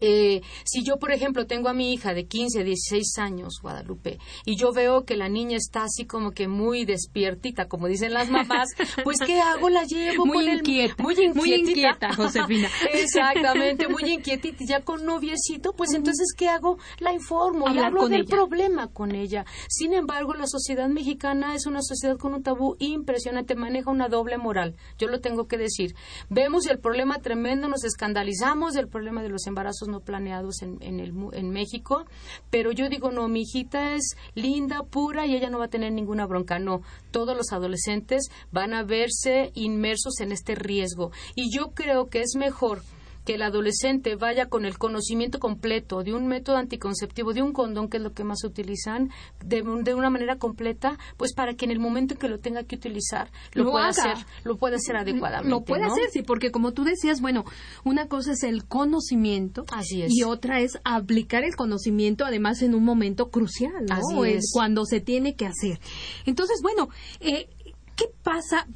eh, 0.00 0.42
si 0.64 0.84
yo, 0.84 0.98
por 0.98 1.12
ejemplo, 1.12 1.46
tengo 1.46 1.68
a 1.68 1.74
mi 1.74 1.92
hija 1.92 2.14
de 2.14 2.26
15, 2.26 2.64
16 2.64 3.18
años, 3.18 3.58
Guadalupe, 3.62 4.18
y 4.44 4.56
yo 4.56 4.72
veo 4.72 5.04
que 5.04 5.16
la 5.16 5.28
niña 5.28 5.56
está 5.56 5.84
así 5.84 6.04
como 6.04 6.32
que 6.32 6.48
muy 6.48 6.84
despiertita, 6.84 7.66
como 7.66 7.88
dicen 7.88 8.12
las 8.12 8.30
mamás, 8.30 8.68
pues 9.04 9.18
¿qué 9.24 9.40
hago? 9.40 9.70
La 9.70 9.84
llevo 9.84 10.26
muy 10.26 10.48
inquieta, 10.48 11.02
muy 11.02 11.14
inquieta, 11.14 11.38
muy 11.38 11.54
inquieta, 11.54 12.14
Josefina. 12.14 12.68
Exactamente, 12.92 13.88
muy 13.88 14.04
inquietita, 14.04 14.64
ya 14.66 14.80
con 14.80 15.04
noviecito, 15.04 15.72
pues 15.72 15.94
entonces 15.94 16.28
¿qué 16.36 16.48
hago? 16.48 16.78
La 16.98 17.12
informo 17.12 17.68
y 17.70 17.78
hablo 17.78 18.08
del 18.08 18.26
problema 18.26 18.88
con 18.88 19.14
ella. 19.14 19.44
Sin 19.68 19.92
embargo, 19.92 20.34
la 20.34 20.46
sociedad 20.46 20.88
mexicana 20.88 21.54
es 21.54 21.66
una 21.66 21.80
sociedad 21.82 22.16
con 22.18 22.34
un 22.34 22.42
tabú 22.42 22.76
impresionante, 22.78 23.54
maneja 23.54 23.90
una 23.90 24.08
doble 24.08 24.38
moral. 24.38 24.74
Yo 24.98 25.08
lo 25.08 25.20
tengo 25.20 25.46
que 25.46 25.58
decir. 25.58 25.94
Vemos 26.28 26.66
el 26.66 26.78
problema 26.78 27.18
tremendo, 27.18 27.68
nos 27.68 27.84
escandalizamos 27.84 28.74
del 28.74 28.88
problema 28.88 29.22
de 29.22 29.28
los 29.28 29.46
embarazos 29.46 29.85
no 29.88 30.00
planeados 30.00 30.62
en, 30.62 30.78
en, 30.80 31.00
el, 31.00 31.12
en 31.32 31.50
México, 31.50 32.06
pero 32.50 32.72
yo 32.72 32.88
digo, 32.88 33.10
no, 33.10 33.28
mi 33.28 33.42
hijita 33.42 33.94
es 33.94 34.16
linda, 34.34 34.82
pura 34.82 35.26
y 35.26 35.34
ella 35.34 35.50
no 35.50 35.58
va 35.58 35.66
a 35.66 35.70
tener 35.70 35.92
ninguna 35.92 36.26
bronca. 36.26 36.58
No, 36.58 36.82
todos 37.10 37.36
los 37.36 37.52
adolescentes 37.52 38.28
van 38.50 38.74
a 38.74 38.82
verse 38.82 39.50
inmersos 39.54 40.20
en 40.20 40.32
este 40.32 40.54
riesgo. 40.54 41.10
Y 41.34 41.50
yo 41.50 41.72
creo 41.74 42.08
que 42.08 42.20
es 42.20 42.34
mejor 42.36 42.82
que 43.26 43.34
el 43.34 43.42
adolescente 43.42 44.14
vaya 44.14 44.46
con 44.46 44.64
el 44.64 44.78
conocimiento 44.78 45.40
completo 45.40 46.04
de 46.04 46.14
un 46.14 46.28
método 46.28 46.56
anticonceptivo, 46.56 47.34
de 47.34 47.42
un 47.42 47.52
condón, 47.52 47.88
que 47.88 47.96
es 47.96 48.02
lo 48.02 48.12
que 48.12 48.22
más 48.22 48.44
utilizan, 48.44 49.10
de, 49.44 49.62
una 49.62 50.10
manera 50.10 50.36
completa, 50.36 50.96
pues 51.16 51.34
para 51.34 51.54
que 51.54 51.64
en 51.64 51.72
el 51.72 51.80
momento 51.80 52.14
en 52.14 52.20
que 52.20 52.28
lo 52.28 52.38
tenga 52.38 52.62
que 52.62 52.76
utilizar 52.76 53.30
lo, 53.52 53.70
pueda 53.70 53.88
hacer, 53.88 54.16
lo 54.44 54.56
pueda 54.56 54.76
hacer 54.76 54.96
adecuadamente. 54.96 55.50
Lo 55.50 55.64
puede 55.64 55.84
hacer, 55.84 56.08
sí, 56.12 56.22
porque 56.22 56.52
como 56.52 56.72
tú 56.72 56.84
decías, 56.84 57.20
bueno, 57.20 57.44
una 57.84 58.06
cosa 58.06 58.32
es 58.32 58.44
el 58.44 58.64
conocimiento 58.64 59.66
y 60.08 60.22
otra 60.22 60.60
es 60.60 60.78
aplicar 60.84 61.42
el 61.42 61.56
conocimiento 61.56 62.24
además 62.24 62.62
en 62.62 62.76
un 62.76 62.84
momento 62.84 63.30
crucial, 63.30 63.86
¿no? 63.88 64.24
es. 64.24 64.50
Cuando 64.52 64.84
se 64.84 65.00
tiene 65.00 65.34
que 65.34 65.46
hacer. 65.46 65.80
Entonces, 66.26 66.60
bueno, 66.62 66.88
eh, 67.18 67.48
¿Qué 67.96 68.04
pasa? 68.22 68.66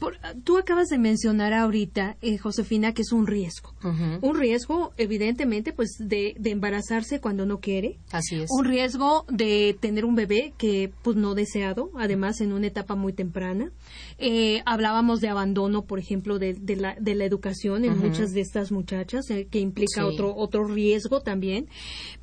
tú 0.45 0.57
acabas 0.57 0.89
de 0.89 0.97
mencionar 0.97 1.53
ahorita, 1.53 2.17
eh, 2.23 2.39
Josefina, 2.39 2.95
que 2.95 3.03
es 3.03 3.12
un 3.12 3.27
riesgo. 3.27 3.75
Un 3.83 4.35
riesgo, 4.35 4.93
evidentemente, 4.97 5.73
pues 5.73 5.97
de, 5.99 6.35
embarazarse 6.45 7.21
cuando 7.21 7.45
no 7.45 7.61
quiere. 7.61 7.99
Así 8.12 8.37
es. 8.41 8.50
Un 8.50 8.65
riesgo 8.65 9.27
de 9.29 9.77
tener 9.79 10.07
un 10.07 10.15
bebé 10.15 10.55
que, 10.57 10.91
pues, 11.03 11.17
no 11.17 11.35
deseado, 11.35 11.91
además 11.97 12.41
en 12.41 12.53
una 12.53 12.67
etapa 12.67 12.95
muy 12.95 13.12
temprana. 13.12 13.71
Eh, 14.19 14.62
hablábamos 14.65 15.21
de 15.21 15.29
abandono, 15.29 15.83
por 15.83 15.99
ejemplo, 15.99 16.39
de, 16.39 16.57
la, 16.77 16.97
de 16.99 17.15
la, 17.15 17.25
educación 17.27 17.85
en 17.85 17.99
muchas 17.99 18.33
de 18.33 18.41
estas 18.41 18.73
muchachas, 18.73 19.29
eh, 19.31 19.47
que 19.50 19.61
implica 19.61 20.07
otro, 20.07 20.35
otro 20.35 20.65
riesgo 20.65 21.21
también. 21.21 21.69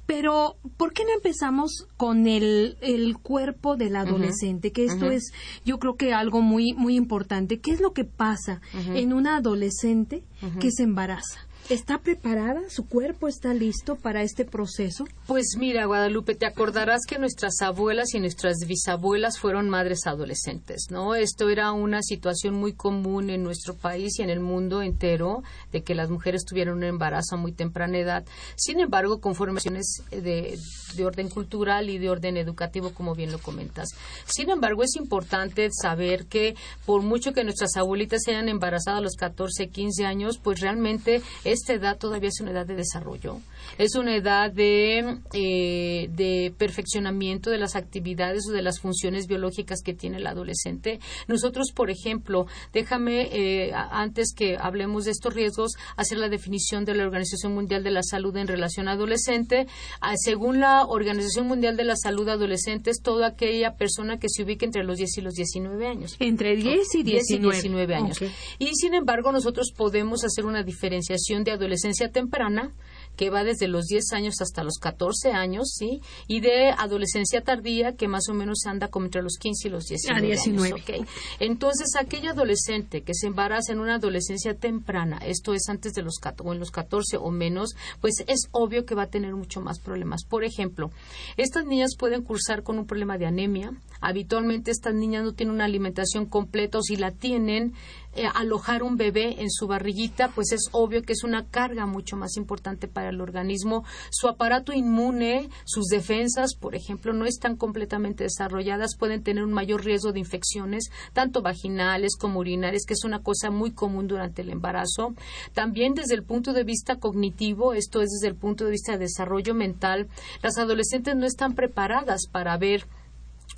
Pero, 0.08 0.56
¿por 0.78 0.94
qué 0.94 1.04
no 1.04 1.12
empezamos 1.14 1.86
con 1.98 2.28
el, 2.28 2.78
el 2.82 3.18
cuerpo 3.18 3.76
del 3.76 3.98
adolescente? 3.98 4.72
Que 4.72 4.86
esto 4.86 5.12
es, 5.12 5.34
yo 5.66 5.80
creo 5.80 5.96
que 5.98 6.14
algo 6.14 6.42
muy, 6.42 6.74
muy 6.74 6.96
importante. 6.96 7.60
¿Qué 7.60 7.72
es 7.72 7.82
lo 7.82 7.92
que 7.92 8.06
pasa 8.06 8.62
en 8.74 9.12
una 9.12 9.36
adolescente 9.38 10.24
que 10.62 10.72
se 10.72 10.84
embaraza? 10.84 11.47
¿Está 11.70 11.98
preparada? 11.98 12.62
¿Su 12.70 12.88
cuerpo 12.88 13.28
está 13.28 13.54
listo 13.54 13.98
para 13.98 14.22
este 14.22 14.46
proceso? 14.46 15.04
Pues 15.26 15.58
mira, 15.58 15.84
Guadalupe, 15.84 16.34
te 16.34 16.46
acordarás 16.46 17.02
que 17.06 17.20
nuestras 17.20 17.62
abuelas 17.62 18.14
y 18.14 18.22
nuestras 18.22 18.60
bisabuelas 18.66 19.38
fueron 19.38 19.68
madres 19.68 20.08
adolescentes, 20.08 20.88
¿no? 20.92 21.14
Esto 21.14 21.50
era 21.50 21.74
una 21.74 22.02
situación 22.04 22.54
muy 22.54 22.72
común 22.72 23.30
en 23.30 23.44
nuestro 23.44 23.76
país 23.76 24.18
y 24.18 24.22
en 24.22 24.30
el 24.30 24.40
mundo 24.40 24.82
entero, 24.82 25.44
de 25.74 25.84
que 25.84 25.94
las 25.94 26.10
mujeres 26.10 26.46
tuvieran 26.46 26.76
un 26.76 26.86
embarazo 26.86 27.36
a 27.36 27.38
muy 27.38 27.52
temprana 27.52 27.98
edad. 27.98 28.26
Sin 28.56 28.80
embargo, 28.80 29.20
con 29.20 29.36
formaciones 29.36 30.04
de, 30.10 30.58
de 30.96 31.06
orden 31.06 31.28
cultural 31.28 31.90
y 31.90 31.98
de 31.98 32.10
orden 32.10 32.38
educativo, 32.38 32.92
como 32.94 33.14
bien 33.14 33.34
lo 33.34 33.40
comentas. 33.40 33.90
Sin 34.26 34.50
embargo, 34.52 34.84
es 34.84 34.96
importante 34.96 35.68
saber 35.72 36.28
que 36.28 36.56
por 36.86 37.02
mucho 37.02 37.34
que 37.34 37.44
nuestras 37.44 37.76
abuelitas 37.76 38.22
se 38.24 38.32
hayan 38.32 38.48
embarazado 38.48 39.00
a 39.00 39.02
los 39.02 39.18
14, 39.18 39.68
15 39.68 40.06
años, 40.06 40.40
pues 40.42 40.62
realmente 40.62 41.22
es 41.44 41.57
esta 41.58 41.74
edad 41.74 41.98
todavía 41.98 42.30
es 42.30 42.40
una 42.40 42.52
edad 42.52 42.66
de 42.66 42.76
desarrollo, 42.76 43.42
es 43.78 43.96
una 43.96 44.16
edad 44.16 44.52
de, 44.52 45.20
eh, 45.34 46.10
de 46.12 46.54
perfeccionamiento 46.58 47.50
de 47.50 47.58
las 47.58 47.76
actividades 47.76 48.48
o 48.50 48.52
de 48.52 48.62
las 48.62 48.80
funciones 48.80 49.28
biológicas 49.28 49.82
que 49.82 49.94
tiene 49.94 50.18
el 50.18 50.28
adolescente. 50.28 51.00
Nosotros, 51.28 51.72
por 51.74 51.90
ejemplo, 51.90 52.46
déjame, 52.74 53.30
eh, 53.32 53.72
antes 53.74 54.34
que 54.34 54.58
hablemos 54.60 55.06
de 55.06 55.12
estos 55.12 55.34
riesgos, 55.34 55.74
hacer 55.96 56.18
la 56.18 56.30
definición 56.30 56.86
de 56.86 56.96
la 56.96 57.04
Organización 57.04 57.54
Mundial 57.54 57.84
de 57.84 57.92
la 57.92 58.04
Salud 58.04 58.36
en 58.38 58.48
relación 58.48 58.88
a 58.88 58.94
adolescente. 58.94 59.68
Ah, 60.02 60.16
según 60.18 60.60
la 60.60 60.86
Organización 60.86 61.48
Mundial 61.48 61.78
de 61.78 61.84
la 61.84 61.96
Salud 61.96 62.28
adolescente, 62.28 62.90
es 62.90 63.02
toda 63.02 63.28
aquella 63.28 63.76
persona 63.76 64.20
que 64.20 64.28
se 64.30 64.44
ubica 64.44 64.66
entre 64.66 64.84
los 64.84 64.98
10 64.98 65.18
y 65.18 65.22
los 65.22 65.34
19 65.34 65.88
años. 65.88 66.16
Entre 66.20 66.56
10 66.56 66.96
y 66.96 67.04
19, 67.04 67.96
años. 67.96 68.22
Y 68.60 68.76
sin 68.76 68.94
embargo, 68.94 69.32
nosotros 69.32 69.72
podemos 69.76 70.24
hacer 70.24 70.46
una 70.46 70.64
diferenciación 70.64 71.44
de 71.44 71.52
adolescencia 71.52 72.12
temprana 72.12 72.74
que 73.18 73.30
va 73.30 73.44
desde 73.44 73.68
los 73.68 73.88
10 73.88 74.14
años 74.14 74.36
hasta 74.42 74.64
los 74.64 74.78
14 74.78 75.32
años, 75.32 75.74
¿sí? 75.76 76.02
Y 76.28 76.40
de 76.40 76.70
adolescencia 76.70 77.42
tardía, 77.42 77.96
que 77.96 78.08
más 78.08 78.30
o 78.30 78.34
menos 78.34 78.60
anda 78.66 78.88
como 78.88 79.08
entre 79.08 79.24
los 79.24 79.38
15 79.38 79.68
y 79.68 79.72
los 79.72 79.86
19, 79.88 80.28
19. 80.28 80.84
años, 80.94 81.08
Entonces, 81.40 81.96
aquella 82.00 82.32
adolescente 82.32 83.02
que 83.02 83.14
se 83.14 83.28
embaraza 83.28 83.74
en 83.74 83.80
una 83.80 83.96
adolescencia 83.96 84.54
temprana, 84.54 85.18
esto 85.18 85.54
es 85.54 85.68
antes 85.68 85.94
de 85.94 86.04
los 86.04 86.16
o 86.44 86.54
en 86.54 86.60
los 86.60 86.72
14 86.72 87.18
o 87.18 87.32
menos, 87.32 87.76
pues 88.02 88.24
es 88.28 88.48
obvio 88.52 88.86
que 88.86 88.96
va 88.96 89.04
a 89.04 89.10
tener 89.10 89.36
mucho 89.36 89.62
más 89.62 89.80
problemas. 89.80 90.24
Por 90.24 90.44
ejemplo, 90.44 90.92
estas 91.38 91.66
niñas 91.66 91.96
pueden 91.98 92.24
cursar 92.24 92.64
con 92.64 92.78
un 92.78 92.86
problema 92.86 93.18
de 93.18 93.26
anemia. 93.26 93.72
Habitualmente 94.00 94.72
estas 94.72 94.94
niñas 94.94 95.24
no 95.24 95.34
tienen 95.34 95.56
una 95.56 95.66
alimentación 95.66 96.26
completa 96.28 96.78
o 96.78 96.84
si 96.84 96.98
la 96.98 97.12
tienen, 97.12 97.74
eh, 98.18 98.28
alojar 98.34 98.84
un 98.84 98.98
bebé 98.98 99.42
en 99.42 99.52
su 99.52 99.68
barriguita, 99.68 100.30
pues 100.30 100.52
es 100.52 100.70
obvio 100.72 101.04
que 101.04 101.14
es 101.14 101.24
una 101.24 101.46
carga 101.46 101.86
mucho 101.86 102.18
más 102.18 102.36
importante 102.36 102.88
para 102.88 103.10
el 103.10 103.22
organismo. 103.22 103.86
Su 104.10 104.28
aparato 104.28 104.74
inmune, 104.74 105.50
sus 105.66 105.86
defensas, 105.86 106.56
por 106.56 106.76
ejemplo, 106.76 107.14
no 107.14 107.26
están 107.26 107.56
completamente 107.56 108.24
desarrolladas, 108.24 108.98
pueden 108.98 109.24
tener 109.24 109.44
un 109.44 109.54
mayor 109.54 109.86
riesgo 109.86 110.12
de 110.12 110.20
infecciones, 110.20 110.90
tanto 111.14 111.42
vaginales 111.42 112.16
como 112.18 112.40
urinarias, 112.40 112.86
que 112.88 112.94
es 112.94 113.04
una 113.04 113.22
cosa 113.22 113.52
muy 113.52 113.72
común 113.72 114.08
durante 114.08 114.42
el 114.42 114.50
embarazo. 114.50 115.14
También 115.54 115.94
desde 115.94 116.16
el 116.16 116.24
punto 116.24 116.54
de 116.54 116.64
vista 116.64 116.96
cognitivo, 116.96 117.74
esto 117.74 118.02
es 118.02 118.10
desde 118.10 118.30
el 118.30 118.36
punto 118.36 118.66
de 118.66 118.72
vista 118.72 118.94
de 118.94 119.00
desarrollo 119.00 119.54
mental, 119.54 120.08
las 120.42 120.58
adolescentes 120.58 121.16
no 121.16 121.26
están 121.26 121.54
preparadas 121.54 122.28
para 122.32 122.58
ver 122.58 122.88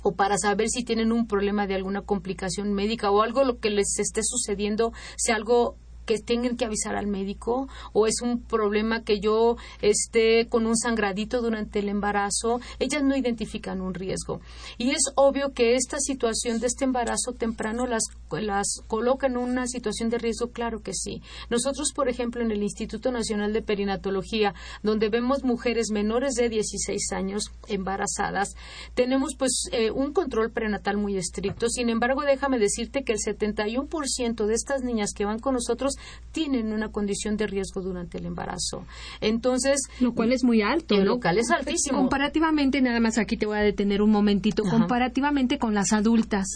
o 0.02 0.12
para 0.14 0.38
saber 0.38 0.68
si 0.68 0.84
tienen 0.84 1.12
un 1.12 1.26
problema 1.26 1.66
de 1.66 1.74
alguna 1.74 2.02
complicación 2.02 2.72
médica 2.72 3.10
o 3.10 3.22
algo 3.22 3.44
lo 3.44 3.58
que 3.58 3.70
les 3.70 3.98
esté 3.98 4.22
sucediendo 4.22 4.92
sea 5.16 5.36
algo 5.36 5.76
que 6.10 6.18
tengan 6.18 6.56
que 6.56 6.64
avisar 6.64 6.96
al 6.96 7.06
médico 7.06 7.68
o 7.92 8.08
es 8.08 8.20
un 8.20 8.42
problema 8.42 9.04
que 9.04 9.20
yo 9.20 9.56
esté 9.80 10.48
con 10.48 10.66
un 10.66 10.76
sangradito 10.76 11.40
durante 11.40 11.78
el 11.78 11.88
embarazo, 11.88 12.60
ellas 12.80 13.04
no 13.04 13.16
identifican 13.16 13.80
un 13.80 13.94
riesgo. 13.94 14.40
Y 14.76 14.90
es 14.90 15.02
obvio 15.14 15.52
que 15.52 15.76
esta 15.76 16.00
situación 16.00 16.58
de 16.58 16.66
este 16.66 16.84
embarazo 16.84 17.34
temprano 17.38 17.86
las, 17.86 18.02
las 18.32 18.80
coloca 18.88 19.28
en 19.28 19.36
una 19.36 19.68
situación 19.68 20.10
de 20.10 20.18
riesgo, 20.18 20.50
claro 20.50 20.82
que 20.82 20.94
sí. 20.94 21.22
Nosotros, 21.48 21.92
por 21.94 22.08
ejemplo, 22.08 22.42
en 22.42 22.50
el 22.50 22.64
Instituto 22.64 23.12
Nacional 23.12 23.52
de 23.52 23.62
Perinatología, 23.62 24.52
donde 24.82 25.10
vemos 25.10 25.44
mujeres 25.44 25.90
menores 25.92 26.34
de 26.34 26.48
16 26.48 27.12
años 27.12 27.52
embarazadas, 27.68 28.56
tenemos 28.94 29.36
pues 29.38 29.68
eh, 29.70 29.92
un 29.92 30.12
control 30.12 30.50
prenatal 30.50 30.96
muy 30.96 31.16
estricto. 31.16 31.68
Sin 31.68 31.88
embargo, 31.88 32.22
déjame 32.22 32.58
decirte 32.58 33.04
que 33.04 33.12
el 33.12 33.20
71% 33.20 34.46
de 34.46 34.54
estas 34.54 34.82
niñas 34.82 35.12
que 35.14 35.24
van 35.24 35.38
con 35.38 35.54
nosotros 35.54 35.99
tienen 36.32 36.72
una 36.72 36.90
condición 36.90 37.36
de 37.36 37.46
riesgo 37.46 37.80
durante 37.80 38.18
el 38.18 38.26
embarazo. 38.26 38.86
Entonces, 39.20 39.80
lo 40.00 40.14
cual 40.14 40.32
es 40.32 40.44
muy 40.44 40.62
alto, 40.62 40.96
¿no? 40.96 41.04
Lo 41.04 41.20
cual 41.20 41.38
es 41.38 41.50
altísimo. 41.50 41.98
Comparativamente, 41.98 42.80
nada 42.80 43.00
más 43.00 43.18
aquí 43.18 43.36
te 43.36 43.46
voy 43.46 43.58
a 43.58 43.62
detener 43.62 44.02
un 44.02 44.10
momentito, 44.10 44.62
comparativamente 44.62 45.58
con 45.58 45.74
las 45.74 45.92
adultas, 45.92 46.46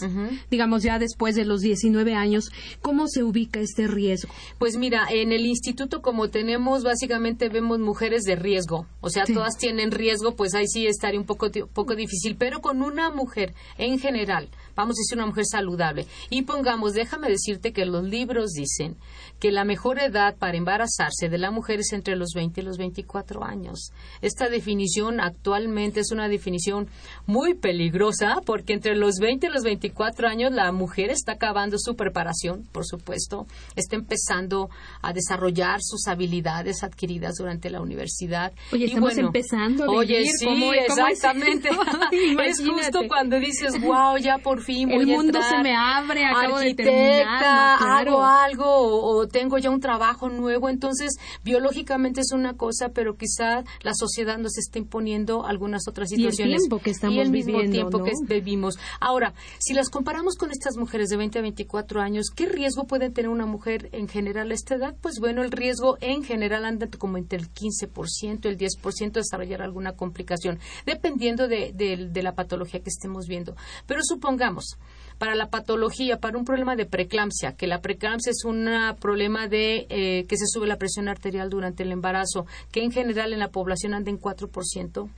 digamos 0.49 0.83
ya 0.83 0.99
después 0.99 1.35
de 1.35 1.45
los 1.45 1.61
19 1.61 2.15
años, 2.15 2.51
¿cómo 2.81 3.07
se 3.07 3.23
ubica 3.23 3.59
este 3.59 3.87
riesgo? 3.87 4.33
Pues 4.57 4.77
mira, 4.77 5.05
en 5.09 5.31
el 5.31 5.45
instituto 5.45 6.01
como 6.01 6.29
tenemos 6.29 6.83
básicamente 6.83 7.49
vemos 7.49 7.79
mujeres 7.79 8.23
de 8.23 8.35
riesgo, 8.35 8.87
o 9.01 9.09
sea, 9.09 9.25
todas 9.25 9.57
tienen 9.57 9.91
riesgo, 9.91 10.35
pues 10.35 10.53
ahí 10.55 10.67
sí 10.67 10.87
estaría 10.87 11.19
un 11.19 11.25
poco 11.25 11.49
poco 11.73 11.95
difícil, 11.95 12.35
pero 12.37 12.61
con 12.61 12.81
una 12.81 13.09
mujer 13.11 13.53
en 13.77 13.99
general 13.99 14.49
vamos 14.75 14.95
a 14.97 15.01
decir 15.01 15.17
una 15.17 15.27
mujer 15.27 15.45
saludable. 15.45 16.05
Y 16.29 16.43
pongamos, 16.43 16.93
déjame 16.93 17.29
decirte 17.29 17.73
que 17.73 17.85
los 17.85 18.03
libros 18.03 18.51
dicen 18.51 18.97
que 19.39 19.51
la 19.51 19.63
mejor 19.63 19.99
edad 19.99 20.35
para 20.37 20.57
embarazarse 20.57 21.29
de 21.29 21.37
la 21.37 21.51
mujer 21.51 21.79
es 21.79 21.93
entre 21.93 22.15
los 22.15 22.31
20 22.33 22.61
y 22.61 22.63
los 22.63 22.77
24 22.77 23.43
años. 23.43 23.91
Esta 24.21 24.49
definición 24.49 25.19
actualmente 25.19 25.99
es 25.99 26.11
una 26.11 26.27
definición 26.27 26.87
muy 27.25 27.53
peligrosa 27.53 28.41
porque 28.45 28.73
entre 28.73 28.95
los 28.95 29.15
20 29.19 29.47
y 29.47 29.49
los 29.49 29.63
24 29.63 30.27
años 30.27 30.51
la 30.51 30.71
mujer 30.71 31.09
está 31.09 31.33
acabando 31.33 31.77
su 31.77 31.95
preparación, 31.95 32.63
por 32.71 32.85
supuesto, 32.85 33.45
está 33.75 33.95
empezando 33.95 34.69
a 35.01 35.13
desarrollar 35.13 35.79
sus 35.81 36.07
habilidades 36.07 36.83
adquiridas 36.83 37.35
durante 37.37 37.69
la 37.69 37.81
universidad. 37.81 38.53
Oye, 38.71 38.85
estamos 38.85 39.17
empezando 39.17 39.83
a 39.85 39.87
Oye, 39.89 40.25
sí, 40.25 40.71
exactamente. 40.87 41.69
es 42.45 42.61
justo 42.65 43.01
cuando 43.07 43.39
dices, 43.39 43.79
wow, 43.81 44.17
ya 44.17 44.37
por 44.37 44.61
fin 44.61 44.91
el 44.91 45.07
mundo 45.07 45.39
se 45.41 45.57
me 45.61 45.75
abre, 45.75 46.25
acabo 46.25 46.59
de 46.59 46.73
terminar, 46.73 47.77
hago 47.79 48.23
algo 48.23 48.65
o, 48.65 49.24
tengo 49.27 49.57
ya 49.57 49.69
un 49.69 49.79
trabajo 49.79 50.29
nuevo, 50.29 50.69
entonces 50.69 51.17
biológicamente 51.43 52.21
es 52.21 52.31
una 52.31 52.55
cosa, 52.55 52.89
pero 52.89 53.15
quizá 53.17 53.63
la 53.81 53.93
sociedad 53.93 54.37
nos 54.37 54.57
está 54.57 54.79
imponiendo 54.79 55.45
algunas 55.45 55.87
otras 55.87 56.09
situaciones 56.09 56.51
y 56.51 56.53
el 56.53 56.59
tiempo 56.59 56.79
que 56.79 56.89
estamos 56.91 57.15
y 57.15 57.19
el 57.19 57.31
mismo 57.31 57.59
tiempo 57.69 58.03
que 58.03 58.11
vivimos. 58.27 58.77
Ahora, 58.99 59.33
si 59.59 59.73
las 59.73 59.89
comparamos 59.89 60.35
con 60.35 60.51
estas 60.51 60.77
mujeres 60.77 61.09
de 61.09 61.17
20 61.17 61.39
a 61.39 61.41
24 61.41 62.01
años, 62.01 62.27
¿qué 62.35 62.45
riesgo 62.45 62.85
puede 62.85 63.09
tener 63.09 63.29
una 63.29 63.45
mujer 63.45 63.89
en 63.91 64.07
general 64.07 64.51
a 64.51 64.53
esta 64.53 64.75
edad? 64.75 64.95
Pues 65.01 65.19
bueno, 65.19 65.43
el 65.43 65.51
riesgo 65.51 65.97
en 66.01 66.23
general 66.23 66.65
anda 66.65 66.87
como 66.97 67.17
entre 67.17 67.39
el 67.39 67.51
15%, 67.51 68.45
el 68.45 68.57
10% 68.57 69.11
de 69.11 69.19
desarrollar 69.21 69.61
alguna 69.61 69.93
complicación, 69.93 70.59
dependiendo 70.85 71.47
de, 71.47 71.71
de 71.73 72.23
la 72.23 72.35
patología 72.35 72.81
que 72.81 72.89
estemos 72.89 73.27
viendo. 73.27 73.55
Pero 73.87 74.01
supongamos 74.03 74.77
para 75.17 75.35
la 75.35 75.49
patología, 75.49 76.17
para 76.19 76.37
un 76.37 76.45
problema 76.45 76.75
de 76.75 76.85
preeclampsia, 76.85 77.53
que 77.53 77.67
la 77.67 77.81
preeclampsia 77.81 78.31
es 78.31 78.43
un 78.45 78.69
problema 78.99 79.47
de 79.47 79.87
eh, 79.89 80.25
que 80.27 80.37
se 80.37 80.45
sube 80.47 80.67
la 80.67 80.77
presión 80.77 81.07
arterial 81.07 81.49
durante 81.49 81.83
el 81.83 81.91
embarazo, 81.91 82.45
que 82.71 82.83
en 82.83 82.91
general 82.91 83.33
en 83.33 83.39
la 83.39 83.49
población 83.49 83.93
anda 83.93 84.11
en 84.11 84.19
4%. 84.19 85.09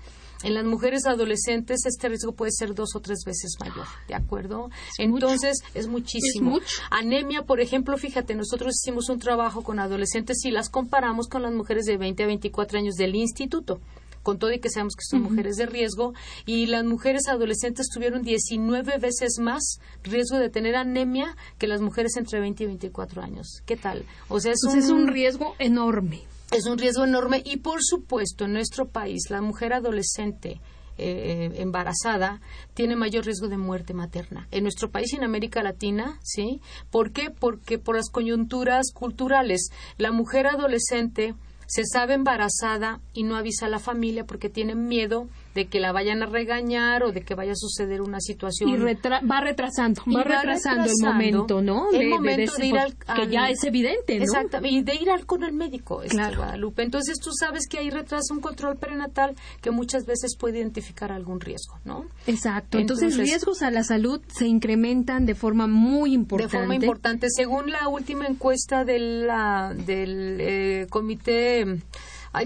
En 0.43 0.53
las 0.53 0.65
mujeres 0.65 1.07
adolescentes 1.07 1.83
este 1.86 2.10
riesgo 2.10 2.31
puede 2.31 2.51
ser 2.51 2.75
dos 2.75 2.95
o 2.95 2.99
tres 2.99 3.23
veces 3.25 3.55
mayor, 3.60 3.88
¿de 4.07 4.13
acuerdo? 4.13 4.69
Entonces 4.99 5.63
es 5.73 5.88
muchísimo. 5.88 6.60
Anemia, 6.91 7.41
por 7.41 7.60
ejemplo, 7.60 7.97
fíjate, 7.97 8.36
nosotros 8.36 8.75
hicimos 8.79 9.10
un 9.10 9.17
trabajo 9.17 9.63
con 9.63 9.79
adolescentes 9.79 10.45
y 10.45 10.51
las 10.51 10.69
comparamos 10.69 11.27
con 11.27 11.41
las 11.41 11.53
mujeres 11.53 11.86
de 11.86 11.97
20 11.97 12.23
a 12.23 12.27
24 12.27 12.77
años 12.77 12.95
del 12.95 13.15
instituto 13.15 13.79
con 14.27 14.39
todo 14.39 14.51
y 14.51 14.59
que 14.59 14.69
sabemos 14.69 14.97
que 14.97 15.05
son 15.05 15.21
mujeres 15.21 15.55
de 15.55 15.67
riesgo, 15.67 16.13
y 16.45 16.65
las 16.65 16.83
mujeres 16.83 17.29
adolescentes 17.29 17.87
tuvieron 17.87 18.23
19 18.23 18.97
veces 18.97 19.39
más 19.39 19.79
riesgo 20.03 20.37
de 20.37 20.49
tener 20.49 20.75
anemia 20.75 21.37
que 21.57 21.65
las 21.65 21.79
mujeres 21.79 22.17
entre 22.17 22.41
20 22.41 22.61
y 22.61 22.65
24 22.65 23.21
años. 23.21 23.61
¿Qué 23.65 23.77
tal? 23.77 24.03
O 24.27 24.41
sea, 24.41 24.51
es, 24.51 24.65
un, 24.65 24.77
es 24.79 24.89
un 24.89 25.07
riesgo 25.07 25.55
enorme. 25.59 26.23
Es 26.51 26.65
un 26.65 26.77
riesgo 26.77 27.05
enorme 27.05 27.41
y, 27.45 27.59
por 27.59 27.81
supuesto, 27.81 28.43
en 28.43 28.51
nuestro 28.51 28.89
país, 28.89 29.29
la 29.29 29.39
mujer 29.39 29.71
adolescente 29.71 30.59
eh, 30.97 31.53
embarazada 31.55 32.41
tiene 32.73 32.97
mayor 32.97 33.23
riesgo 33.23 33.47
de 33.47 33.57
muerte 33.57 33.93
materna. 33.93 34.49
En 34.51 34.63
nuestro 34.63 34.91
país 34.91 35.13
y 35.13 35.15
en 35.15 35.23
América 35.23 35.63
Latina, 35.63 36.19
¿sí? 36.21 36.59
¿Por 36.91 37.13
qué? 37.13 37.29
Porque 37.29 37.79
por 37.79 37.95
las 37.95 38.09
coyunturas 38.09 38.91
culturales, 38.93 39.69
la 39.97 40.11
mujer 40.11 40.47
adolescente 40.47 41.33
se 41.67 41.86
sabe 41.86 42.13
embarazada 42.13 42.99
y 43.13 43.23
no 43.23 43.36
avisa 43.36 43.67
a 43.67 43.69
la 43.69 43.80
familia 43.80 44.25
porque 44.25 44.49
tienen 44.49 44.88
miedo 44.88 45.27
de 45.58 45.65
que 45.65 45.80
la 45.80 45.91
vayan 45.91 46.22
a 46.22 46.28
regañar 46.28 47.02
o 47.02 47.12
de 47.12 47.22
que 47.22 47.34
vaya 47.34 47.54
a 47.54 47.56
suceder 47.56 48.02
una 48.02 48.20
situación. 48.20 48.70
Y 48.70 48.78
va 48.78 49.41
retrasando, 49.41 50.04
va, 50.15 50.24
retrasando, 50.24 50.86
el 50.86 51.04
momento, 51.04 51.62
¿no? 51.63 51.89
El 51.91 52.10
momento 52.10 52.54
de, 52.58 52.67
ir 52.67 52.78
al, 52.78 52.96
Que 52.96 53.28
ya 53.28 53.50
es 53.50 53.63
evidente, 53.63 54.17
¿no? 54.17 54.24
Exactamente, 54.24 54.70
y 54.70 54.84
de 54.84 55.02
ir 55.02 55.10
al, 55.10 55.26
con 55.26 55.43
el 55.43 55.54
médico, 55.54 56.04
este, 56.04 56.15
claro. 56.15 56.38
Guadalupe. 56.38 56.84
Entonces 56.84 57.17
tú 57.20 57.32
sabes 57.34 57.67
que 57.67 57.80
hay 57.80 57.89
retraso, 57.89 58.36
un 58.36 58.39
control 58.39 58.78
prenatal 58.78 59.36
que 59.60 59.72
muchas 59.72 60.06
veces 60.06 60.38
puede 60.38 60.60
identificar 60.60 61.12
algún 61.12 61.39
riesgo, 61.39 61.80
¿no? 61.86 62.06
Exacto. 62.28 62.78
Entonces, 62.78 63.17
riesgos 63.17 63.63
a 63.63 63.72
la 63.72 63.84
salud 63.84 64.22
se 64.28 64.46
incrementan 64.46 65.26
de 65.26 65.34
forma 65.34 65.65
muy 65.65 66.13
importante. 66.13 66.56
De 66.56 66.60
forma 66.60 66.76
importante. 66.76 67.28
Según 67.32 67.72
la 67.72 67.88
última 67.88 68.28
encuesta 68.28 68.86
de 68.86 69.00
la, 69.00 69.74
del 69.76 70.38
eh, 70.39 70.88
comité 70.91 71.82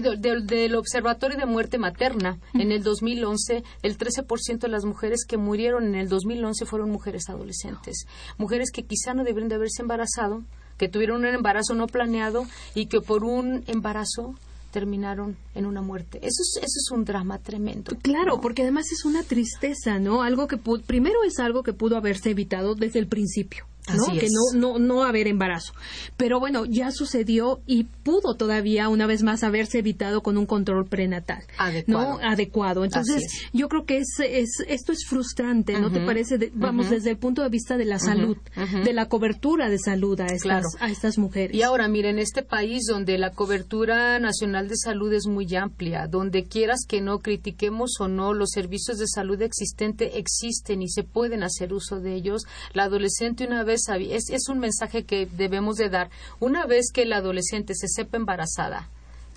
del, 0.00 0.74
Observatorio 0.74 1.36
de 1.36 1.46
Muerte 1.46 1.78
Materna, 1.78 2.38
en 2.54 2.72
el 2.72 2.82
2011, 2.82 3.62
el 3.82 3.98
13% 3.98 4.58
de 4.58 4.68
las 4.68 4.84
mujeres 4.84 5.24
que 5.26 5.36
murieron 5.36 5.84
en 5.84 5.94
el 5.94 6.08
2011 6.08 6.64
fueron 6.66 6.90
mujeres 6.90 7.28
adolescentes. 7.28 8.06
Mujeres 8.38 8.70
que 8.72 8.84
quizá 8.84 9.14
no 9.14 9.24
deberían 9.24 9.48
de 9.48 9.56
haberse 9.56 9.82
embarazado, 9.82 10.42
que 10.78 10.88
tuvieron 10.88 11.20
un 11.20 11.26
embarazo 11.26 11.74
no 11.74 11.86
planeado 11.86 12.46
y 12.74 12.86
que 12.86 13.00
por 13.00 13.24
un 13.24 13.64
embarazo 13.66 14.34
terminaron 14.72 15.36
en 15.54 15.66
una 15.66 15.82
muerte. 15.82 16.18
Eso 16.18 16.42
es, 16.42 16.56
eso 16.56 16.78
es 16.78 16.90
un 16.90 17.04
drama 17.04 17.38
tremendo. 17.38 17.94
Claro, 18.02 18.40
porque 18.40 18.62
además 18.62 18.86
es 18.90 19.04
una 19.04 19.22
tristeza, 19.22 19.98
¿no? 19.98 20.22
Algo 20.22 20.48
que 20.48 20.56
primero 20.56 21.22
es 21.24 21.38
algo 21.38 21.62
que 21.62 21.72
pudo 21.72 21.96
haberse 21.96 22.30
evitado 22.30 22.74
desde 22.74 22.98
el 22.98 23.06
principio. 23.06 23.66
¿No? 23.88 24.18
que 24.18 24.28
no, 24.30 24.58
no, 24.58 24.78
no 24.78 25.04
haber 25.04 25.26
embarazo. 25.26 25.72
Pero 26.16 26.38
bueno, 26.38 26.64
ya 26.64 26.90
sucedió 26.92 27.60
y 27.66 27.84
pudo 27.84 28.34
todavía 28.34 28.88
una 28.88 29.06
vez 29.06 29.22
más 29.22 29.42
haberse 29.42 29.78
evitado 29.78 30.22
con 30.22 30.36
un 30.36 30.46
control 30.46 30.86
prenatal, 30.86 31.42
adecuado. 31.58 32.18
¿no? 32.18 32.28
Adecuado. 32.28 32.84
Entonces, 32.84 33.24
yo 33.52 33.68
creo 33.68 33.84
que 33.84 33.98
es, 33.98 34.08
es, 34.20 34.50
esto 34.68 34.92
es 34.92 35.04
frustrante, 35.06 35.78
¿no 35.78 35.90
te 35.90 36.00
parece? 36.00 36.38
vamos, 36.54 36.90
desde 36.90 37.10
el 37.10 37.16
punto 37.16 37.42
de 37.42 37.48
vista 37.48 37.76
de 37.76 37.84
la 37.84 37.98
salud, 37.98 38.36
de 38.84 38.92
la 38.92 39.06
cobertura 39.06 39.68
de 39.68 39.78
salud 39.78 40.20
a 40.20 40.26
estas, 40.26 40.64
a 40.80 40.90
estas 40.90 41.18
mujeres. 41.18 41.56
Y 41.56 41.62
ahora, 41.62 41.88
miren, 41.88 42.18
este 42.18 42.42
país 42.42 42.84
donde 42.88 43.18
la 43.18 43.30
cobertura 43.30 44.18
nacional 44.18 44.68
de 44.68 44.76
salud 44.76 45.12
es 45.12 45.26
muy 45.26 45.54
amplia, 45.56 46.06
donde 46.06 46.44
quieras 46.44 46.84
que 46.86 47.00
no 47.00 47.18
critiquemos 47.18 48.00
o 48.00 48.08
no, 48.08 48.32
los 48.32 48.50
servicios 48.50 48.98
de 48.98 49.06
salud 49.06 49.40
existentes 49.42 50.12
existen 50.14 50.82
y 50.82 50.88
se 50.88 51.02
pueden 51.02 51.42
hacer 51.42 51.72
uso 51.72 52.00
de 52.00 52.14
ellos, 52.14 52.42
la 52.74 52.84
adolescente 52.84 53.46
una 53.46 53.64
vez 53.64 53.71
es, 53.72 54.30
es 54.30 54.48
un 54.48 54.58
mensaje 54.58 55.04
que 55.04 55.26
debemos 55.26 55.76
de 55.76 55.88
dar. 55.88 56.10
Una 56.40 56.66
vez 56.66 56.90
que 56.92 57.02
el 57.02 57.12
adolescente 57.12 57.74
se 57.74 57.88
sepa 57.88 58.16
embarazada, 58.16 58.88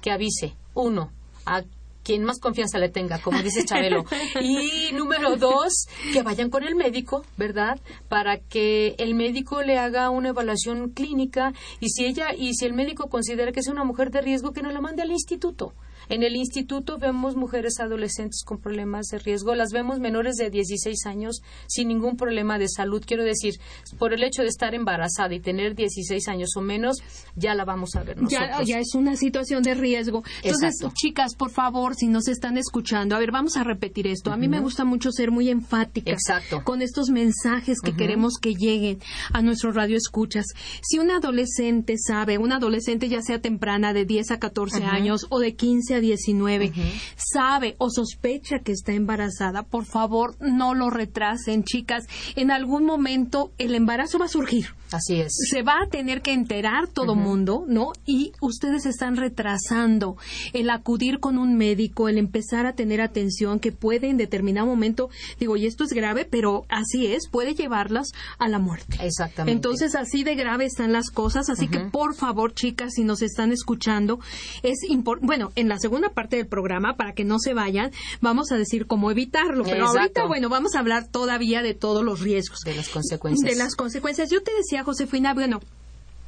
que 0.02 0.12
avise, 0.12 0.54
uno, 0.74 1.12
a 1.46 1.64
quien 2.06 2.24
más 2.24 2.40
confianza 2.40 2.78
le 2.78 2.90
tenga, 2.90 3.18
como 3.20 3.42
dice 3.42 3.66
Chabelo. 3.66 4.06
y 4.42 4.94
número 4.94 5.36
dos, 5.38 5.88
que 6.14 6.22
vayan 6.22 6.50
con 6.50 6.64
el 6.64 6.76
médico, 6.76 7.26
¿verdad? 7.36 7.80
Para 8.08 8.38
que 8.38 8.96
el 9.00 9.16
médico 9.16 9.64
le 9.64 9.80
haga 9.80 10.12
una 10.12 10.30
evaluación 10.30 10.92
clínica 10.92 11.54
y 11.80 11.90
si 11.90 12.06
ella 12.06 12.28
y 12.38 12.54
si 12.54 12.66
el 12.66 12.74
médico 12.74 13.10
considera 13.10 13.52
que 13.52 13.60
es 13.60 13.68
una 13.68 13.84
mujer 13.84 14.12
de 14.12 14.22
riesgo, 14.22 14.54
que 14.54 14.62
no 14.62 14.72
la 14.72 14.82
mande 14.82 15.02
al 15.02 15.12
instituto. 15.12 15.74
En 16.10 16.24
el 16.24 16.36
instituto 16.36 16.98
vemos 16.98 17.36
mujeres 17.36 17.80
adolescentes 17.80 18.44
con 18.46 18.60
problemas 18.60 19.08
de 19.08 19.20
riesgo, 19.20 19.56
las 19.56 19.72
vemos 19.72 20.00
menores 20.00 20.36
de 20.36 20.50
16 20.50 21.06
años 21.06 21.42
sin 21.68 21.88
ningún 21.88 22.18
problema 22.18 22.58
de 22.58 22.68
salud. 22.68 23.04
Quiero 23.06 23.24
decir, 23.24 23.56
por 23.98 24.14
el 24.14 24.24
hecho 24.24 24.42
de 24.42 24.50
estar 24.50 24.74
embarazada 24.74 25.34
y 25.34 25.40
tener 25.40 25.76
16 25.76 26.28
años 26.28 26.50
o 26.56 26.62
menos, 26.62 26.98
ya 27.36 27.56
la 27.56 27.66
vamos 27.66 27.96
a 27.96 28.04
ver 28.04 28.18
nosotros. 28.18 28.68
Ya, 28.68 28.80
es 28.80 28.96
una 28.96 29.16
situación 29.16 29.64
de 29.64 29.74
riesgo. 29.74 30.24
Entonces, 30.44 30.76
chicas, 30.94 31.36
por 31.36 31.52
favor, 31.52 31.96
si 31.96 32.08
nos 32.08 32.28
están 32.28 32.58
escuchando, 32.58 33.16
a 33.16 33.20
ver, 33.20 33.32
vamos 33.32 33.58
a 33.58 33.64
repetir 33.64 34.08
esto. 34.08 34.32
A 34.32 34.38
mí 34.38 34.48
me 34.48 34.60
gusta 34.60 34.86
mucho 34.86 35.12
ser 35.12 35.32
muy 35.32 35.50
enfática 35.50 36.12
Exacto. 36.12 36.64
con 36.64 36.82
estos 36.82 37.10
mensajes 37.10 37.80
que 37.82 37.96
queremos 37.96 38.38
que 38.42 38.54
lleguen 38.54 39.00
a 39.34 39.42
nuestro 39.42 39.72
radio 39.72 39.98
escuchas. 39.98 40.46
Si 40.82 41.00
un 41.00 41.12
adolescente 41.12 41.96
sabe, 41.98 42.38
un 42.38 42.52
adolescente 42.52 43.10
ya 43.10 43.22
sea 43.22 43.40
temprana 43.40 43.94
de 43.94 44.06
10 44.06 44.32
a 44.32 44.40
14 44.40 44.84
años 44.84 45.28
o 45.30 45.40
de 45.40 45.56
15 45.56 45.95
19 46.02 46.72
sabe 47.16 47.76
o 47.78 47.90
sospecha 47.90 48.60
que 48.60 48.72
está 48.72 48.94
embarazada, 48.94 49.64
por 49.64 49.86
favor 49.86 50.36
no 50.40 50.74
lo 50.74 50.90
retrasen, 50.90 51.64
chicas. 51.64 52.06
En 52.36 52.52
algún 52.52 52.86
momento 52.86 53.52
el 53.58 53.76
embarazo 53.76 54.20
va 54.20 54.26
a 54.26 54.30
surgir. 54.30 54.68
Así 54.92 55.20
es. 55.20 55.34
Se 55.50 55.64
va 55.64 55.82
a 55.82 55.90
tener 55.90 56.22
que 56.22 56.32
enterar 56.32 56.88
todo 56.88 57.16
mundo, 57.16 57.66
¿no? 57.68 57.92
Y 58.06 58.34
ustedes 58.40 58.86
están 58.86 59.18
retrasando 59.18 60.16
el 60.54 60.70
acudir 60.70 61.20
con 61.20 61.38
un 61.38 61.58
médico, 61.58 62.08
el 62.08 62.18
empezar 62.18 62.66
a 62.66 62.74
tener 62.74 63.02
atención 63.02 63.60
que 63.60 63.72
puede 63.72 64.10
en 64.10 64.18
determinado 64.18 64.68
momento, 64.68 65.10
digo, 65.40 65.58
y 65.58 65.66
esto 65.66 65.84
es 65.84 65.92
grave, 65.92 66.26
pero 66.26 66.66
así 66.70 67.08
es, 67.08 67.28
puede 67.30 67.56
llevarlas 67.56 68.12
a 68.38 68.48
la 68.48 68.60
muerte. 68.60 68.98
Exactamente. 69.02 69.56
Entonces, 69.56 69.96
así 69.96 70.24
de 70.24 70.36
grave 70.36 70.66
están 70.66 70.94
las 70.94 71.10
cosas, 71.10 71.50
así 71.50 71.68
que 71.68 71.80
por 71.80 72.16
favor, 72.16 72.54
chicas, 72.54 72.94
si 72.94 73.04
nos 73.04 73.22
están 73.22 73.52
escuchando, 73.52 74.20
es 74.64 74.84
importante, 74.88 75.28
bueno, 75.28 75.52
en 75.56 75.68
la 75.68 75.80
segunda 75.86 76.10
parte 76.10 76.38
del 76.38 76.48
programa, 76.48 76.96
para 76.98 77.14
que 77.14 77.24
no 77.24 77.38
se 77.38 77.54
vayan, 77.54 77.92
vamos 78.20 78.52
a 78.52 78.58
decir 78.58 78.88
cómo 78.88 79.12
evitarlo, 79.12 79.64
pero 79.64 79.86
ahorita, 79.86 80.26
bueno, 80.26 80.50
vamos 80.50 80.74
a 80.74 80.80
hablar 80.80 81.08
todavía 81.12 81.62
de 81.62 81.76
todos 81.76 82.04
los 82.04 82.22
riesgos. 82.22 82.62
De 82.66 82.74
las 82.74 82.90
consecuencias. 82.90 83.52
De 83.52 83.56
las 83.56 83.76
consecuencias. 83.76 84.32
Yo 84.32 84.42
te 84.42 84.52
decía, 84.56 84.84
Josefina, 84.84 85.36
bueno, 85.36 85.60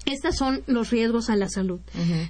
estos 0.06 0.36
son 0.36 0.62
los 0.68 0.92
riesgos 0.92 1.32
a 1.32 1.36
la 1.36 1.50
salud. 1.50 1.80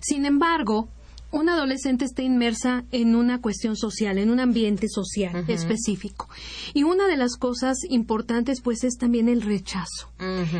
Sin 0.01 0.25
embargo, 0.25 0.87
una 1.31 1.53
adolescente 1.53 2.05
está 2.05 2.21
inmersa 2.21 2.85
en 2.91 3.15
una 3.15 3.41
cuestión 3.41 3.75
social, 3.75 4.17
en 4.17 4.29
un 4.29 4.39
ambiente 4.39 4.87
social 4.87 5.45
específico. 5.47 6.29
Y 6.73 6.83
una 6.83 7.07
de 7.07 7.17
las 7.17 7.35
cosas 7.37 7.77
importantes, 7.89 8.61
pues, 8.61 8.83
es 8.83 8.97
también 8.97 9.29
el 9.29 9.41
rechazo. 9.41 10.11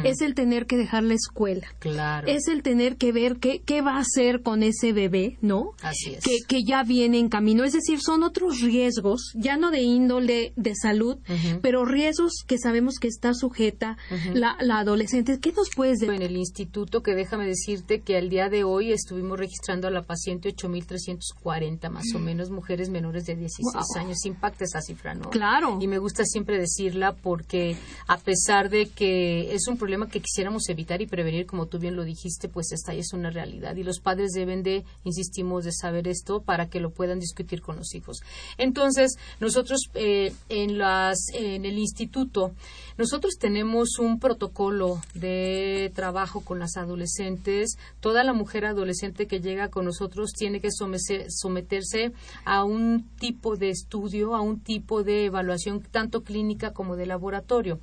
Es 0.04 0.22
el 0.22 0.36
tener 0.36 0.66
que 0.66 0.78
dejar 0.78 1.04
la 1.04 1.14
escuela. 1.14 1.68
Claro. 1.80 2.28
Es 2.28 2.48
el 2.48 2.64
tener 2.64 2.98
que 2.98 3.12
ver 3.12 3.38
qué, 3.38 3.62
qué 3.66 3.82
va 3.82 3.98
a 3.98 4.00
hacer 4.00 4.42
con 4.42 4.64
ese 4.64 4.94
bebé, 4.94 5.38
¿no? 5.42 5.72
Así 5.82 6.14
es. 6.14 6.24
Que, 6.24 6.40
que 6.48 6.64
ya 6.64 6.84
viene 6.84 7.20
en 7.20 7.30
camino. 7.30 7.64
Es 7.64 7.74
decir, 7.74 8.00
son 8.02 8.24
otros 8.24 8.62
riesgos, 8.62 9.32
ya 9.36 9.58
no 9.58 9.72
de 9.72 9.82
índole 9.82 10.54
de 10.56 10.74
salud, 10.76 11.18
pero 11.62 11.86
riesgos 11.86 12.44
que 12.46 12.58
sabemos 12.58 12.96
que 13.00 13.08
está 13.08 13.34
sujeta 13.34 13.98
la, 14.34 14.58
la, 14.60 14.80
adolescente. 14.80 15.40
¿Qué 15.40 15.52
nos 15.52 15.70
puedes 15.76 16.00
decir? 16.00 16.16
En 16.16 16.22
el 16.22 16.38
instituto, 16.38 17.02
que 17.02 17.16
déjame 17.16 17.46
decirte 17.46 18.02
que 18.02 18.18
al 18.18 18.30
día 18.30 18.50
de 18.50 18.64
hoy 18.64 18.92
estuvimos 18.92 19.40
registrando 19.40 19.88
a 19.88 19.92
la 19.92 20.04
paciente 20.04 20.54
8.340 20.58 21.90
más 21.90 22.06
o 22.16 22.20
menos 22.20 22.50
mujeres 22.50 22.90
menores 22.90 23.26
de 23.26 23.36
16 23.36 23.96
años. 23.96 24.26
Impacta 24.26 24.66
esa 24.66 24.82
cifra, 24.82 25.14
¿no? 25.14 25.30
Claro. 25.30 25.78
Y 25.80 25.88
me 25.88 26.00
gusta 26.00 26.26
siempre 26.26 26.58
decirla 26.58 27.14
porque 27.14 27.78
a 28.08 28.18
pesar 28.18 28.70
de 28.70 28.88
que 28.88 29.54
es 29.54 29.68
un 29.68 29.78
problema 29.78 30.10
que 30.10 30.20
quisiéramos 30.20 30.68
evitar 30.70 31.02
y 31.02 31.08
prevenir, 31.08 31.46
como 31.46 31.68
tú 31.68 31.80
bien 31.80 31.96
lo 31.96 32.04
dijiste, 32.04 32.50
pues 32.50 32.72
esta 32.72 32.94
es 32.94 33.14
una 33.14 33.30
realidad 33.30 33.76
y 33.76 33.84
los 33.84 34.00
padres 34.00 34.32
deben 34.32 34.64
de, 34.64 34.84
insistimos, 35.04 35.64
de 35.64 35.72
saber 35.72 36.08
esto 36.08 36.42
para 36.42 36.70
que 36.70 36.80
lo 36.80 36.90
puedan 36.90 37.20
discutir 37.20 37.62
con 37.62 37.78
los 37.78 37.94
hijos. 37.96 38.22
Entonces, 38.58 39.18
nosotros 39.40 39.90
eh, 39.94 40.34
en, 40.50 40.78
las, 40.78 41.18
en 41.34 41.66
el 41.66 41.78
instituto, 41.78 42.54
nosotros 42.98 43.36
tenemos 43.40 44.00
un 44.00 44.20
protocolo 44.20 45.02
de 45.14 45.92
trabajo 45.94 46.42
con 46.42 46.60
las 46.60 46.78
adolescentes. 46.78 47.78
Toda 48.00 48.24
la 48.24 48.34
mujer 48.34 48.66
adolescente 48.66 49.28
que 49.28 49.40
llega 49.40 49.70
con 49.70 49.86
nosotros 49.86 50.32
tiene 50.34 50.60
que 50.60 50.70
someterse 50.72 52.12
a 52.44 52.64
un 52.64 53.08
tipo 53.20 53.56
de 53.56 53.70
estudio, 53.70 54.36
a 54.36 54.42
un 54.42 54.60
tipo 54.60 55.04
de 55.04 55.26
evaluación 55.26 55.82
tanto 55.82 56.24
clínica 56.24 56.74
como 56.74 56.96
de 56.96 57.06
laboratorio. 57.06 57.80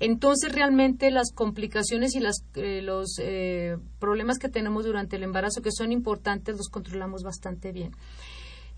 Entonces, 0.00 0.52
realmente 0.52 1.10
las 1.10 1.32
complicaciones 1.32 2.14
y 2.14 2.20
las, 2.20 2.44
eh, 2.54 2.82
los 2.82 3.18
eh, 3.18 3.76
problemas 3.98 4.38
que 4.38 4.48
tenemos 4.48 4.84
durante 4.84 5.16
el 5.16 5.22
embarazo, 5.22 5.62
que 5.62 5.72
son 5.72 5.92
importantes, 5.92 6.56
los 6.56 6.68
controlamos 6.68 7.22
bastante 7.22 7.72
bien. 7.72 7.92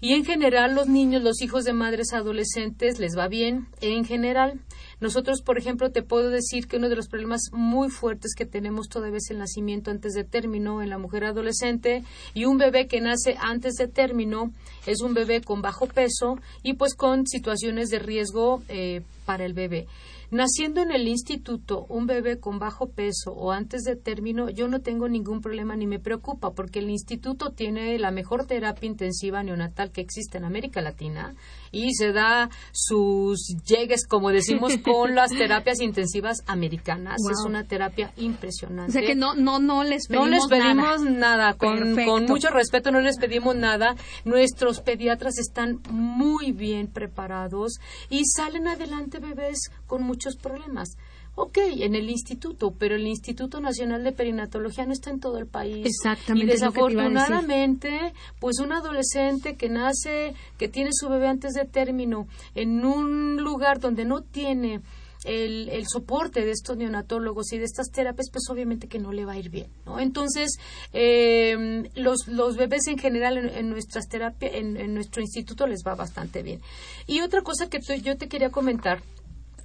Y 0.01 0.15
en 0.15 0.25
general, 0.25 0.77
los 0.77 0.87
niños, 0.87 1.23
los 1.23 1.43
hijos 1.43 1.65
de 1.65 1.73
madres 1.73 2.13
adolescentes, 2.13 3.01
les 3.01 3.19
va 3.19 3.27
bien. 3.27 3.67
En 3.81 4.05
general, 4.05 4.61
nosotros, 5.01 5.43
por 5.43 5.59
ejemplo, 5.59 5.91
te 5.91 6.03
puedo 6.03 6.31
decir 6.31 6.69
que 6.69 6.77
uno 6.77 6.89
de 6.89 6.95
los 6.95 7.09
problemas 7.09 7.43
muy 7.53 7.89
fuertes 7.89 8.35
que 8.37 8.47
tenemos 8.47 8.89
todavía 8.89 9.19
es 9.19 9.31
el 9.31 9.39
nacimiento 9.39 9.91
antes 9.91 10.13
de 10.13 10.23
término 10.23 10.83
en 10.83 10.91
la 10.91 10.99
mujer 10.99 11.25
adolescente 11.25 12.05
y 12.33 12.45
un 12.45 12.59
bebé 12.59 12.87
que 12.87 13.01
nace 13.01 13.37
antes 13.41 13.75
de 13.75 13.89
término 13.89 14.53
es 14.87 15.01
un 15.01 15.15
bebé 15.15 15.41
con 15.41 15.63
bajo 15.63 15.87
peso 15.87 16.39
y 16.63 16.75
pues 16.75 16.95
con 16.95 17.27
situaciones 17.27 17.91
de 17.91 17.99
riesgo 17.99 18.63
eh, 18.69 19.03
para 19.25 19.45
el 19.45 19.53
bebé. 19.53 19.87
Naciendo 20.31 20.83
en 20.83 20.91
el 20.91 21.09
instituto 21.09 21.87
un 21.89 22.07
bebé 22.07 22.39
con 22.39 22.59
bajo 22.59 22.91
peso 22.91 23.33
o 23.33 23.51
antes 23.51 23.83
de 23.85 23.97
término, 23.97 24.51
yo 24.51 24.69
no 24.69 24.81
tengo 24.81 25.09
ningún 25.09 25.41
problema 25.41 25.75
ni 25.75 25.87
me 25.87 25.99
preocupa 25.99 26.53
porque 26.53 26.81
el 26.81 26.91
instituto 26.91 27.53
tiene 27.53 27.99
la 27.99 28.11
mejor 28.11 28.47
terapia 28.47 28.87
intensiva 28.87 29.43
neonatal 29.43 29.91
que 29.91 30.03
existe 30.03 30.37
en 30.37 30.45
América 30.45 30.83
Latina 30.83 31.35
y 31.73 31.95
se 31.95 32.13
da 32.13 32.51
sus 32.73 33.57
llegues, 33.67 34.07
como 34.07 34.31
decimos, 34.31 34.75
con 34.85 35.15
las 35.15 35.31
terapias 35.31 35.81
intensivas 35.81 36.43
americanas. 36.47 37.23
Es 37.31 37.45
una 37.47 37.65
terapia 37.65 38.13
impresionante. 38.19 38.91
O 38.91 38.93
sea 38.93 39.03
que 39.03 39.15
no, 39.15 39.35
no, 39.35 39.59
no 39.61 39.83
les 39.83 40.09
pedimos, 40.09 40.29
no 40.29 40.35
les 40.35 40.47
pedimos 40.47 41.03
nada. 41.03 41.55
Con, 41.55 41.97
con, 42.05 42.27
mucho 42.27 42.51
respeto 42.51 42.91
no 42.91 43.01
les 43.01 43.19
pedimos 43.19 43.57
nada. 43.57 43.95
Nuestros 44.27 44.81
pediatras 44.81 45.39
están 45.39 45.81
muy 45.91 46.53
bien 46.53 46.89
preparados 46.89 47.79
y 48.11 48.25
salen 48.27 48.69
adelante 48.69 49.19
bebés 49.21 49.71
con 49.87 50.03
muchos 50.19 50.37
problemas. 50.37 50.97
Ok, 51.37 51.59
en 51.59 51.95
el 51.95 52.11
instituto, 52.11 52.75
pero 52.77 52.97
el 52.97 53.07
Instituto 53.07 53.61
Nacional 53.61 54.03
de 54.03 54.11
Perinatología 54.11 54.85
no 54.87 54.93
está 54.93 55.11
en 55.11 55.21
todo 55.21 55.39
el 55.39 55.47
país. 55.47 55.87
Exactamente. 55.87 56.47
Y 56.47 56.49
desafortunadamente, 56.49 58.13
pues 58.41 58.59
un 58.59 58.73
adolescente 58.73 59.55
que 59.55 59.69
nace, 59.69 60.35
que 60.59 60.67
tiene 60.67 60.91
su 60.93 61.09
bebé 61.09 61.29
antes 61.29 61.53
de 61.53 61.65
término, 61.65 62.27
en 62.57 62.85
un 62.85 63.37
lugar 63.37 63.79
donde 63.79 64.05
no 64.05 64.23
tiene 64.23 64.81
el, 65.25 65.69
el, 65.69 65.87
soporte 65.87 66.45
de 66.45 66.51
estos 66.51 66.77
neonatólogos 66.77 67.53
y 67.53 67.59
de 67.59 67.65
estas 67.65 67.91
terapias, 67.93 68.31
pues 68.33 68.45
obviamente 68.51 68.89
que 68.89 68.99
no 68.99 69.13
le 69.13 69.25
va 69.25 69.35
a 69.35 69.39
ir 69.39 69.49
bien, 69.49 69.69
¿no? 69.87 70.01
Entonces, 70.01 70.59
eh, 70.93 71.89
los, 71.95 72.27
los 72.27 72.57
bebés 72.57 72.89
en 72.89 72.99
general 72.99 73.39
en, 73.39 73.71
nuestras 73.71 74.09
terapias, 74.09 74.55
en, 74.55 74.77
en, 74.77 74.93
nuestro 74.93 75.23
instituto 75.23 75.69
les 75.69 75.85
va 75.87 75.95
bastante 75.95 76.43
bien. 76.43 76.61
Y 77.07 77.21
otra 77.21 77.43
cosa 77.43 77.69
que 77.69 77.79
yo 78.01 78.17
te 78.17 78.29
quería 78.29 78.51
comentar 78.51 79.03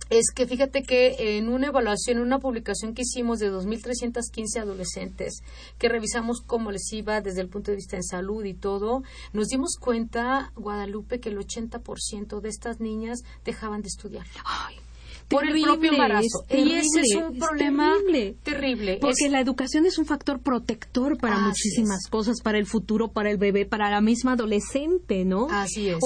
es 0.10 0.32
que 0.34 0.46
fíjate 0.46 0.84
que 0.84 1.38
en 1.38 1.50
una 1.50 1.68
evaluación, 1.68 2.18
en 2.18 2.24
una 2.24 2.40
publicación 2.40 2.94
que 2.94 3.04
hicimos 3.04 3.40
de 3.40 3.52
2.315 3.52 4.60
adolescentes, 4.62 5.42
que 5.78 5.90
revisamos 5.90 6.42
cómo 6.42 6.72
les 6.72 6.92
iba 6.94 7.22
desde 7.22 7.42
el 7.42 7.50
punto 7.50 7.72
de 7.72 7.78
vista 7.78 7.96
en 7.96 8.04
salud 8.04 8.44
y 8.46 8.54
todo, 8.54 9.04
nos 9.32 9.48
dimos 9.48 9.78
cuenta, 9.80 10.52
Guadalupe, 10.56 11.20
que 11.20 11.30
el 11.30 11.38
80% 11.38 12.42
de 12.42 12.50
estas 12.50 12.80
niñas 12.80 13.24
dejaban 13.46 13.82
de 13.82 13.88
estudiar. 13.88 14.26
Ay, 14.46 14.76
por 15.30 15.46
el 15.46 15.62
propio 15.62 15.92
embarazo. 15.92 16.44
y 16.50 16.74
ese 16.74 17.02
es 17.02 17.16
un 17.16 17.38
problema 17.38 17.94
terrible. 18.44 18.98
Porque 19.00 19.30
la 19.30 19.40
educación 19.40 19.86
es 19.86 19.98
un 19.98 20.06
factor 20.06 20.42
protector 20.42 21.18
para 21.18 21.40
muchísimas 21.40 22.08
cosas, 22.10 22.42
para 22.42 22.58
el 22.58 22.66
futuro, 22.66 23.10
para 23.10 23.32
el 23.32 23.38
bebé, 23.38 23.66
para 23.66 23.90
la 23.90 24.02
misma 24.02 24.34
adolescente, 24.34 25.26
¿no? 25.26 25.48
Así 25.50 25.90
es. 25.90 25.98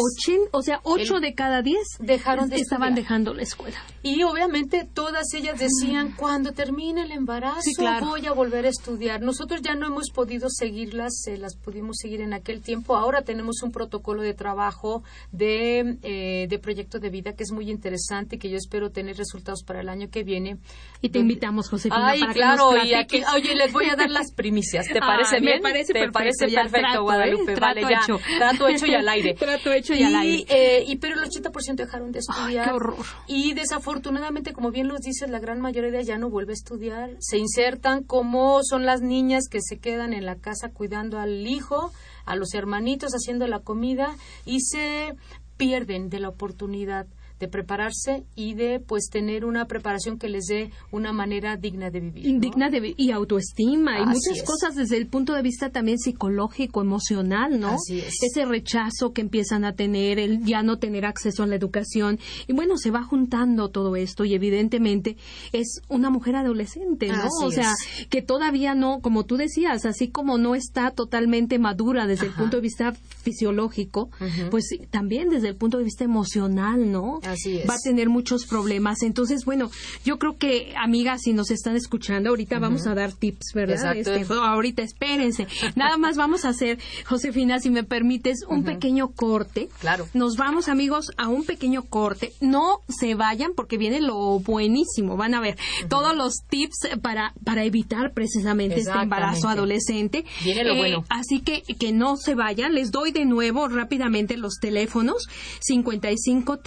o 0.52 0.62
sea, 0.62 0.80
ocho 0.84 1.20
de 1.20 1.34
cada 1.34 1.62
diez 1.62 1.88
dejaron 2.00 2.50
de 2.50 2.58
estaban 2.58 2.96
dejando 2.96 3.34
la 3.34 3.44
escuela. 3.44 3.78
Y 4.04 4.24
obviamente 4.24 4.88
todas 4.92 5.34
ellas 5.34 5.60
decían, 5.60 6.14
cuando 6.18 6.52
termine 6.52 7.04
el 7.04 7.12
embarazo 7.12 7.62
voy 8.02 8.26
a 8.26 8.34
volver 8.34 8.66
a 8.66 8.70
estudiar. 8.70 9.22
Nosotros 9.22 9.62
ya 9.62 9.76
no 9.76 9.88
hemos 9.88 10.10
podido 10.12 10.50
seguirlas, 10.50 11.22
se 11.22 11.38
las 11.38 11.56
pudimos 11.56 11.98
seguir 11.98 12.22
en 12.22 12.34
aquel 12.34 12.62
tiempo. 12.62 12.96
Ahora 12.96 13.24
tenemos 13.24 13.62
un 13.64 13.72
protocolo 13.72 14.22
de 14.22 14.34
trabajo 14.34 15.04
de, 15.32 15.98
eh, 16.04 16.48
de 16.50 16.60
proyecto 16.60 17.00
de 17.00 17.10
vida 17.10 17.34
que 17.34 17.44
es 17.44 17.52
muy 17.52 17.70
interesante, 17.70 18.38
que 18.38 18.50
yo 18.50 18.58
espero 18.58 18.92
tener 18.92 19.07
tener 19.08 19.18
resultados 19.18 19.64
para 19.64 19.80
el 19.82 19.88
año 19.90 20.10
que 20.10 20.24
viene. 20.24 20.58
Y 21.02 21.10
te 21.10 21.20
invitamos, 21.20 21.70
Josefina, 21.70 22.10
Ay, 22.10 22.22
claro, 22.34 22.72
y 22.84 22.94
aquí, 22.94 23.22
oye, 23.36 23.56
les 23.56 23.72
voy 23.72 23.86
a 23.90 23.96
dar 23.96 24.10
las 24.10 24.34
primicias. 24.34 24.86
¿Te 24.88 25.00
parece 25.00 25.40
bien? 25.40 25.58
Me 25.58 25.62
parece 25.62 25.94
¿Te 25.94 26.00
perfecto, 26.00 26.14
parece 26.14 26.50
ya 26.50 26.62
perfecto, 26.64 26.88
trato, 26.90 27.04
Guadalupe? 27.04 27.54
¿eh? 27.54 27.56
Vale, 27.60 27.82
Trato 27.82 27.90
ya. 27.94 28.00
hecho. 28.02 28.20
Trato 28.38 28.68
hecho 28.68 28.86
y 28.88 28.94
al 28.96 29.08
aire. 29.08 29.34
Trato 29.40 29.72
hecho 29.72 29.94
y 29.94 30.04
al 30.04 30.16
aire. 30.16 30.46
eh, 30.50 30.84
y 30.88 30.98
pero 30.98 31.16
el 31.16 31.22
80% 31.30 31.76
dejaron 31.76 32.12
de 32.12 32.20
estudiar. 32.20 32.68
qué 32.68 32.74
horror. 32.74 32.98
Y 33.28 33.54
desafortunadamente, 33.54 34.52
como 34.54 34.72
bien 34.72 34.88
los 34.90 35.00
dices, 35.00 35.30
la 35.30 35.40
gran 35.40 35.62
mayoría 35.62 36.02
ya 36.02 36.18
no 36.18 36.30
vuelve 36.30 36.52
a 36.52 36.56
estudiar. 36.56 37.12
Se 37.20 37.38
insertan 37.38 38.04
como 38.04 38.60
son 38.64 38.86
las 38.86 39.02
niñas 39.02 39.46
que 39.50 39.62
se 39.62 39.80
quedan 39.80 40.12
en 40.14 40.26
la 40.26 40.36
casa 40.36 40.70
cuidando 40.72 41.20
al 41.20 41.48
hijo, 41.48 41.92
a 42.26 42.36
los 42.36 42.54
hermanitos, 42.54 43.12
haciendo 43.14 43.48
la 43.48 43.60
comida 43.60 44.16
y 44.46 44.60
se 44.62 45.14
pierden 45.56 46.10
de 46.10 46.20
la 46.20 46.30
oportunidad 46.30 47.08
de 47.40 47.48
prepararse 47.48 48.24
y 48.36 48.54
de 48.54 48.80
pues 48.80 49.10
tener 49.12 49.46
una 49.46 49.66
preparación 49.66 50.18
que 50.18 50.30
les 50.30 50.46
dé 50.46 50.72
una 50.92 51.14
manera 51.14 51.56
digna 51.58 51.90
de 51.90 52.00
vivir. 52.00 52.34
¿no? 52.34 52.40
Digna 52.40 52.70
de 52.70 52.94
y 52.98 53.12
autoestima 53.12 54.00
y 54.00 54.06
muchas 54.06 54.38
es. 54.38 54.44
cosas 54.44 54.76
desde 54.76 54.98
el 54.98 55.08
punto 55.08 55.34
de 55.34 55.42
vista 55.42 55.70
también 55.70 55.98
psicológico, 55.98 56.82
emocional, 56.82 57.60
¿no? 57.60 57.76
Así 57.76 58.00
es. 58.00 58.16
Ese 58.22 58.46
rechazo 58.46 59.14
que 59.14 59.22
empiezan 59.22 59.66
a 59.66 59.74
tener, 59.74 60.20
el 60.20 60.44
ya 60.44 60.64
no 60.64 60.78
tener 60.80 61.06
acceso 61.06 61.44
a 61.44 61.48
la 61.48 61.56
educación 61.56 62.20
y 62.48 62.54
bueno, 62.54 62.78
se 62.78 62.92
va 62.92 63.04
juntando 63.04 63.70
todo 63.70 63.96
esto 63.96 64.26
y 64.26 64.34
evidentemente 64.34 65.18
es 65.54 65.82
una 65.90 66.10
mujer 66.10 66.36
adolescente, 66.36 67.08
¿no? 67.08 67.16
Así 67.16 67.46
o 67.46 67.52
sea, 67.52 67.72
que 68.10 68.22
todavía 68.22 68.76
no, 68.76 69.00
como 69.02 69.26
tú 69.26 69.38
decías, 69.38 69.86
así 69.86 70.08
como 70.08 70.38
no 70.38 70.56
está 70.56 70.92
totalmente 70.92 71.60
madura 71.60 72.08
desde 72.08 72.28
el 72.28 72.34
punto 72.34 72.58
de 72.58 72.62
vista 72.62 72.94
fisiológico, 73.22 74.10
pues 74.50 74.70
también 74.90 75.30
desde 75.30 75.50
el 75.50 75.56
punto 75.56 75.78
de 75.78 75.84
vista 75.84 76.04
emocional, 76.04 76.92
¿no? 76.92 77.20
Así 77.28 77.60
es. 77.60 77.70
Va 77.70 77.76
a 77.76 77.80
tener 77.80 78.10
muchos 78.10 78.46
problemas. 78.46 79.02
Entonces, 79.04 79.46
bueno, 79.46 79.70
yo 80.06 80.18
creo 80.18 80.38
que, 80.38 80.74
amigas, 80.78 81.22
si 81.24 81.34
nos 81.34 81.52
están 81.52 81.76
escuchando, 81.76 82.30
ahorita 82.30 82.60
vamos 82.60 82.88
a 82.88 82.96
dar 82.96 83.14
tips, 83.14 83.54
¿verdad? 83.54 83.96
Este, 83.96 84.26
oh, 84.34 84.42
ahorita 84.42 84.82
espérense. 84.82 85.48
Nada 85.76 85.98
más 85.98 86.18
vamos 86.18 86.46
a 86.46 86.50
hacer, 86.50 86.80
Josefina, 87.06 87.60
si 87.60 87.70
me 87.70 87.84
permites, 87.84 88.44
un 88.48 88.64
pequeño 88.64 89.10
corte. 89.10 89.70
Claro. 89.80 90.08
Nos 90.14 90.38
vamos, 90.38 90.68
amigos, 90.68 91.12
a 91.18 91.28
un 91.28 91.46
pequeño 91.46 91.84
corte. 91.84 92.34
No 92.42 92.80
se 92.88 93.16
vayan 93.16 93.52
porque 93.56 93.78
viene 93.78 94.02
lo 94.02 94.40
buenísimo. 94.40 95.18
Van 95.18 95.34
a 95.34 95.42
ver 95.42 95.58
todos 95.90 96.16
los 96.16 96.44
tips 96.50 96.90
para, 97.02 97.34
para 97.44 97.64
evitar 97.64 98.14
precisamente 98.14 98.80
este 98.80 98.92
embarazo 98.92 99.50
adolescente. 99.50 100.26
Viene 100.44 100.64
lo 100.64 100.74
Eh, 100.74 100.78
bueno. 100.78 101.06
Así 101.10 101.42
que 101.42 101.64
que 101.80 101.92
no 101.92 102.18
se 102.18 102.36
vayan. 102.36 102.74
Les 102.74 102.92
doy 102.92 103.12
de 103.12 103.26
nuevo 103.26 103.68
rápidamente 103.68 104.38
los 104.38 104.56
teléfonos 104.60 105.28
55 105.62 106.60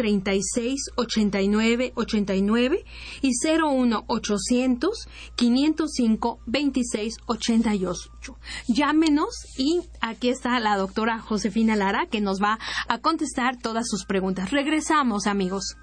36 0.52 0.90
89 0.96 1.92
89 1.94 2.84
y 3.22 3.30
01 3.44 4.04
800 4.06 5.08
505 5.36 6.40
26 6.46 7.16
88. 7.26 8.38
Llámenos 8.68 9.28
y 9.56 9.80
aquí 10.00 10.28
está 10.28 10.58
la 10.60 10.76
doctora 10.76 11.18
Josefina 11.20 11.76
Lara 11.76 12.06
que 12.10 12.20
nos 12.20 12.42
va 12.42 12.58
a 12.88 12.98
contestar 12.98 13.56
todas 13.58 13.88
sus 13.88 14.04
preguntas. 14.04 14.50
Regresamos, 14.50 15.26
amigos. 15.26 15.76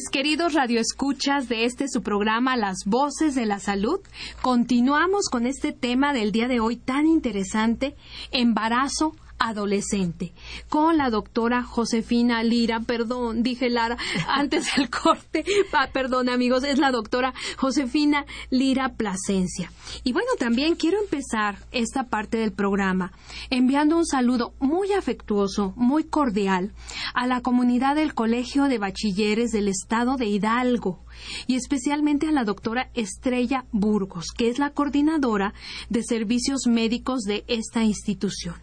Mis 0.00 0.08
queridos 0.08 0.54
radioescuchas 0.54 1.50
de 1.50 1.66
este 1.66 1.86
su 1.86 2.02
programa 2.02 2.56
Las 2.56 2.86
Voces 2.86 3.34
de 3.34 3.44
la 3.44 3.58
Salud, 3.58 4.00
continuamos 4.40 5.28
con 5.30 5.46
este 5.46 5.72
tema 5.72 6.14
del 6.14 6.32
día 6.32 6.48
de 6.48 6.58
hoy 6.58 6.76
tan 6.76 7.06
interesante, 7.06 7.96
embarazo 8.30 9.14
adolescente 9.50 10.32
con 10.68 10.96
la 10.96 11.10
doctora 11.10 11.62
Josefina 11.62 12.42
Lira, 12.42 12.80
perdón, 12.80 13.42
dije 13.42 13.70
Lara 13.70 13.96
antes 14.28 14.66
del 14.76 14.90
corte, 14.90 15.44
perdón 15.92 16.28
amigos, 16.28 16.64
es 16.64 16.78
la 16.78 16.90
doctora 16.90 17.34
Josefina 17.56 18.24
Lira 18.50 18.90
Plasencia. 18.90 19.70
Y 20.04 20.12
bueno, 20.12 20.28
también 20.38 20.74
quiero 20.74 21.00
empezar 21.00 21.58
esta 21.72 22.04
parte 22.04 22.38
del 22.38 22.52
programa 22.52 23.12
enviando 23.50 23.96
un 23.96 24.06
saludo 24.06 24.54
muy 24.58 24.92
afectuoso, 24.92 25.72
muy 25.76 26.04
cordial 26.04 26.72
a 27.14 27.26
la 27.26 27.40
comunidad 27.40 27.96
del 27.96 28.14
Colegio 28.14 28.64
de 28.64 28.78
Bachilleres 28.78 29.50
del 29.50 29.68
Estado 29.68 30.16
de 30.16 30.26
Hidalgo 30.26 31.00
y 31.46 31.56
especialmente 31.56 32.26
a 32.28 32.32
la 32.32 32.44
doctora 32.44 32.90
Estrella 32.94 33.64
Burgos, 33.72 34.26
que 34.36 34.48
es 34.48 34.58
la 34.58 34.70
coordinadora 34.70 35.54
de 35.88 36.02
servicios 36.02 36.66
médicos 36.66 37.22
de 37.22 37.44
esta 37.48 37.82
institución. 37.84 38.54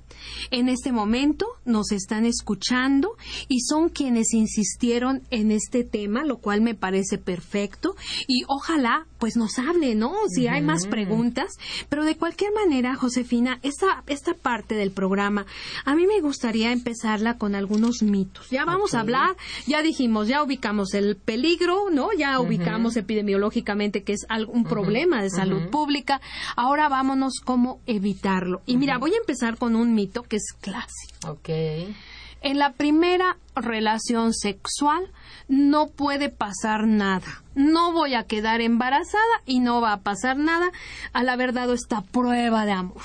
En 0.52 0.70
este 0.70 0.92
momento 0.92 1.46
nos 1.66 1.92
están 1.92 2.26
escuchando 2.26 3.16
y 3.48 3.62
son 3.62 3.90
quienes 3.90 4.34
insistieron 4.34 5.22
en 5.30 5.52
este 5.52 5.84
tema, 5.84 6.24
lo 6.24 6.38
cual 6.38 6.62
me 6.62 6.76
parece 6.76 7.18
perfecto 7.18 7.96
y 8.28 8.44
ojalá 8.48 9.08
pues 9.18 9.36
nos 9.36 9.58
hable, 9.60 9.96
¿no? 9.96 10.14
Si 10.30 10.48
hay 10.48 10.62
más 10.62 10.86
preguntas, 10.88 11.58
pero 11.90 12.06
de 12.06 12.16
cualquier 12.16 12.54
manera, 12.54 12.96
Josefina, 12.96 13.60
esta, 13.64 14.04
esta 14.08 14.34
parte 14.34 14.76
del 14.76 14.92
programa, 14.92 15.46
a 15.86 15.96
mí 15.96 16.06
me 16.06 16.22
gustaría 16.22 16.72
empezarla 16.72 17.38
con 17.38 17.56
algunos 17.56 18.04
mitos. 18.04 18.50
Ya 18.50 18.66
vamos 18.66 18.94
a 18.94 19.00
hablar, 19.00 19.36
ya 19.66 19.82
dijimos, 19.82 20.28
ya 20.28 20.44
ubicamos 20.44 20.94
el 20.94 21.18
peligro, 21.18 21.90
¿no? 21.92 22.10
Ya 22.18 22.40
ubicamos 22.40 22.96
epidemiológicamente 22.96 24.04
que 24.04 24.14
es 24.14 24.26
un 24.48 24.64
problema 24.64 25.22
de 25.22 25.30
salud 25.30 25.70
pública. 25.70 26.22
Ahora 26.56 26.90
vámonos 26.90 27.42
cómo 27.44 27.82
evitarlo. 27.86 28.62
Y 28.66 28.78
mira, 28.78 28.98
voy 28.98 29.14
a 29.14 29.18
empezar 29.18 29.58
con 29.58 29.76
un 29.76 29.94
mito 29.94 30.17
que 30.24 30.38
es 30.38 30.54
clásico. 30.60 31.30
Ok. 31.30 31.50
En 32.42 32.60
la 32.60 32.74
primera 32.74 33.38
relación 33.62 34.34
sexual 34.34 35.12
no 35.48 35.88
puede 35.88 36.30
pasar 36.30 36.88
nada 36.88 37.44
no 37.58 37.92
voy 37.92 38.14
a 38.14 38.24
quedar 38.24 38.62
embarazada 38.62 39.42
y 39.46 39.60
no 39.60 39.82
va 39.82 39.94
a 39.94 40.02
pasar 40.02 40.38
nada 40.38 40.72
al 41.12 41.28
haber 41.28 41.54
dado 41.54 41.74
esta 41.74 42.02
prueba 42.02 42.66
de 42.66 42.72
amor. 42.72 43.02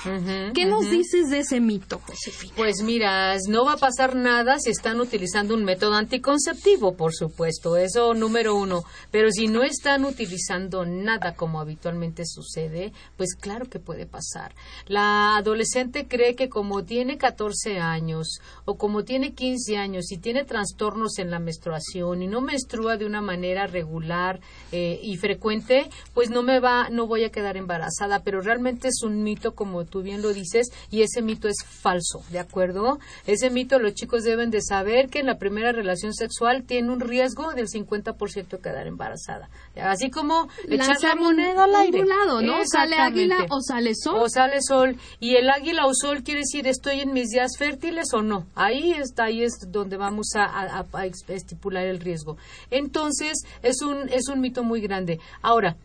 ¿Qué 0.53 0.65
nos 0.65 0.89
dices 0.89 1.29
de 1.31 1.39
ese 1.39 1.59
mito, 1.59 1.99
Josefina? 2.05 2.53
Pues 2.55 2.83
mira, 2.83 3.35
no 3.49 3.65
va 3.65 3.73
a 3.73 3.77
pasar 3.77 4.15
nada 4.15 4.59
si 4.59 4.69
están 4.69 5.01
utilizando 5.01 5.55
un 5.55 5.65
método 5.65 5.95
anticonceptivo, 5.95 6.95
por 6.95 7.13
supuesto, 7.15 7.77
eso 7.77 8.13
número 8.13 8.55
uno. 8.55 8.83
Pero 9.09 9.31
si 9.31 9.47
no 9.47 9.63
están 9.63 10.05
utilizando 10.05 10.85
nada 10.85 11.35
como 11.35 11.59
habitualmente 11.59 12.23
sucede, 12.25 12.93
pues 13.17 13.35
claro 13.35 13.65
que 13.65 13.79
puede 13.79 14.05
pasar. 14.05 14.53
La 14.85 15.35
adolescente 15.37 16.07
cree 16.07 16.35
que 16.35 16.49
como 16.49 16.83
tiene 16.83 17.17
14 17.17 17.79
años 17.79 18.39
o 18.65 18.77
como 18.77 19.03
tiene 19.03 19.33
15 19.33 19.77
años 19.77 20.11
y 20.11 20.19
tiene 20.19 20.42
trastornos 20.43 21.19
en 21.19 21.31
la 21.31 21.39
menstruación 21.39 22.21
y 22.21 22.27
no 22.27 22.41
menstrua 22.41 22.97
de 22.97 23.05
una 23.05 23.21
manera 23.21 23.67
regular, 23.67 24.39
eh, 24.71 24.99
y 25.01 25.17
frecuente, 25.17 25.89
pues 26.13 26.29
no 26.29 26.41
me 26.41 26.59
va, 26.59 26.89
no 26.89 27.07
voy 27.07 27.23
a 27.23 27.31
quedar 27.31 27.57
embarazada, 27.57 28.23
pero 28.23 28.41
realmente 28.41 28.87
es 28.87 29.03
un 29.03 29.23
mito, 29.23 29.53
como 29.53 29.85
tú 29.85 30.01
bien 30.01 30.21
lo 30.21 30.33
dices, 30.33 30.71
y 30.89 31.01
ese 31.01 31.21
mito 31.21 31.47
es 31.47 31.63
falso, 31.63 32.23
¿de 32.31 32.39
acuerdo? 32.39 32.99
Ese 33.27 33.49
mito 33.49 33.79
los 33.79 33.93
chicos 33.93 34.23
deben 34.23 34.49
de 34.49 34.61
saber 34.61 35.09
que 35.09 35.19
en 35.19 35.27
la 35.27 35.37
primera 35.37 35.71
relación 35.71 36.13
sexual 36.13 36.63
tiene 36.63 36.91
un 36.91 36.99
riesgo 36.99 37.53
del 37.53 37.67
50% 37.67 38.47
de 38.47 38.59
quedar 38.59 38.87
embarazada. 38.87 39.49
Así 39.75 40.11
como 40.11 40.47
echar 40.69 41.01
la 41.01 41.15
moneda 41.15 41.63
al 41.63 41.75
aire. 41.75 42.05
lado, 42.05 42.41
¿no? 42.41 42.63
Sale 42.65 42.95
águila 42.95 43.47
o 43.49 43.59
sale 43.59 43.93
sol. 43.95 44.19
O 44.19 44.29
sale 44.29 44.61
sol. 44.61 44.97
Y 45.19 45.35
el 45.35 45.49
águila 45.49 45.87
o 45.87 45.93
sol 45.93 46.23
quiere 46.23 46.41
decir 46.41 46.67
estoy 46.67 46.99
en 46.99 47.11
mis 47.11 47.29
días 47.29 47.57
fértiles 47.57 48.13
o 48.13 48.21
no. 48.21 48.45
Ahí 48.53 48.91
está, 48.91 49.25
ahí 49.25 49.43
es 49.43 49.53
donde 49.71 49.97
vamos 49.97 50.27
a, 50.35 50.85
a 50.91 51.05
estipular 51.05 51.85
el 51.85 51.99
riesgo. 51.99 52.37
Entonces, 52.69 53.43
es 53.63 53.81
un, 53.81 54.09
es 54.09 54.27
un 54.27 54.41
mito 54.41 54.63
muy 54.63 54.79
grande. 54.79 55.19
Ahora, 55.41 55.75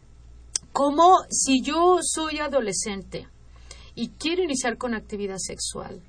como 0.72 1.16
si 1.30 1.62
yo 1.62 1.98
soy 2.02 2.38
adolescente 2.38 3.26
y 3.94 4.10
quiero 4.10 4.42
iniciar 4.42 4.76
con 4.76 4.94
actividad 4.94 5.38
sexual 5.38 6.00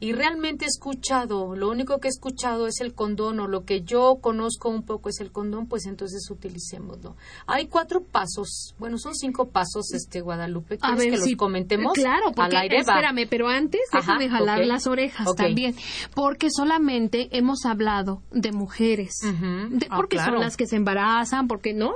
y 0.00 0.12
realmente 0.12 0.64
he 0.64 0.68
escuchado, 0.68 1.54
lo 1.54 1.70
único 1.70 1.98
que 1.98 2.08
he 2.08 2.10
escuchado 2.10 2.66
es 2.66 2.80
el 2.80 2.94
condón 2.94 3.40
o 3.40 3.46
lo 3.46 3.64
que 3.64 3.82
yo 3.82 4.16
conozco 4.20 4.68
un 4.68 4.82
poco 4.82 5.08
es 5.08 5.20
el 5.20 5.30
condón, 5.30 5.66
pues 5.66 5.86
entonces 5.86 6.28
utilicémoslo. 6.30 7.16
Hay 7.46 7.66
cuatro 7.66 8.02
pasos, 8.02 8.74
bueno, 8.78 8.98
son 8.98 9.14
cinco 9.14 9.48
pasos, 9.48 9.92
este 9.92 10.20
Guadalupe, 10.20 10.78
¿quieres 10.78 10.98
ver, 10.98 11.10
que 11.10 11.16
los 11.18 11.36
comentemos? 11.36 11.92
Claro, 11.94 12.32
porque, 12.34 12.56
al 12.56 12.72
espérame, 12.72 13.26
pero 13.28 13.48
antes 13.48 13.80
déjame 13.92 14.28
jalar 14.28 14.64
las 14.66 14.86
orejas 14.86 15.34
también, 15.36 15.74
porque 16.14 16.48
solamente 16.50 17.28
hemos 17.36 17.64
hablado 17.64 18.22
de 18.30 18.52
mujeres, 18.52 19.20
ah, 19.24 19.96
porque 19.96 20.18
son 20.18 20.40
las 20.40 20.56
que 20.56 20.66
se 20.66 20.76
embarazan, 20.76 21.48
porque 21.48 21.72
no, 21.72 21.94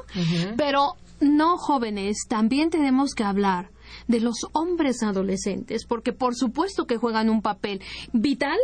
pero 0.57 0.95
no 1.21 1.57
jóvenes, 1.57 2.27
también 2.29 2.71
tenemos 2.71 3.15
que 3.15 3.25
hablar 3.25 3.71
de 4.09 4.21
los 4.21 4.37
hombres 4.53 5.03
adolescentes, 5.03 5.85
porque 5.85 6.13
por 6.13 6.35
supuesto 6.35 6.87
que 6.87 6.97
juegan 6.97 7.29
un 7.29 7.43
papel 7.43 7.81
vital 8.13 8.59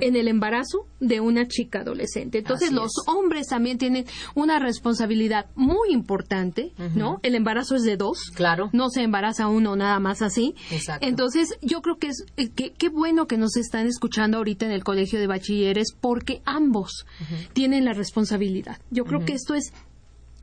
en 0.00 0.16
el 0.16 0.28
embarazo 0.28 0.86
de 1.00 1.20
una 1.20 1.46
chica 1.46 1.80
adolescente. 1.80 2.38
Entonces 2.38 2.72
los 2.72 2.92
hombres 3.06 3.48
también 3.48 3.76
tienen 3.76 4.06
una 4.34 4.58
responsabilidad 4.58 5.46
muy 5.54 5.92
importante, 5.92 6.72
¿no? 6.94 7.18
El 7.22 7.34
embarazo 7.34 7.74
es 7.74 7.82
de 7.82 7.96
dos. 7.96 8.30
Claro. 8.34 8.70
No 8.72 8.88
se 8.88 9.02
embaraza 9.02 9.48
uno 9.48 9.76
nada 9.76 9.98
más 9.98 10.22
así. 10.22 10.54
Exacto. 10.70 11.06
Entonces 11.06 11.58
yo 11.60 11.82
creo 11.82 11.98
que 11.98 12.08
es 12.08 12.24
eh, 12.36 12.48
qué 12.50 12.88
bueno 12.88 13.26
que 13.26 13.36
nos 13.36 13.56
están 13.56 13.86
escuchando 13.86 14.38
ahorita 14.38 14.64
en 14.66 14.72
el 14.72 14.84
colegio 14.84 15.18
de 15.18 15.26
bachilleres 15.26 15.92
porque 16.00 16.40
ambos 16.44 17.04
tienen 17.52 17.84
la 17.84 17.92
responsabilidad. 17.92 18.78
Yo 18.90 19.04
creo 19.04 19.24
que 19.24 19.32
esto 19.32 19.54
es 19.54 19.72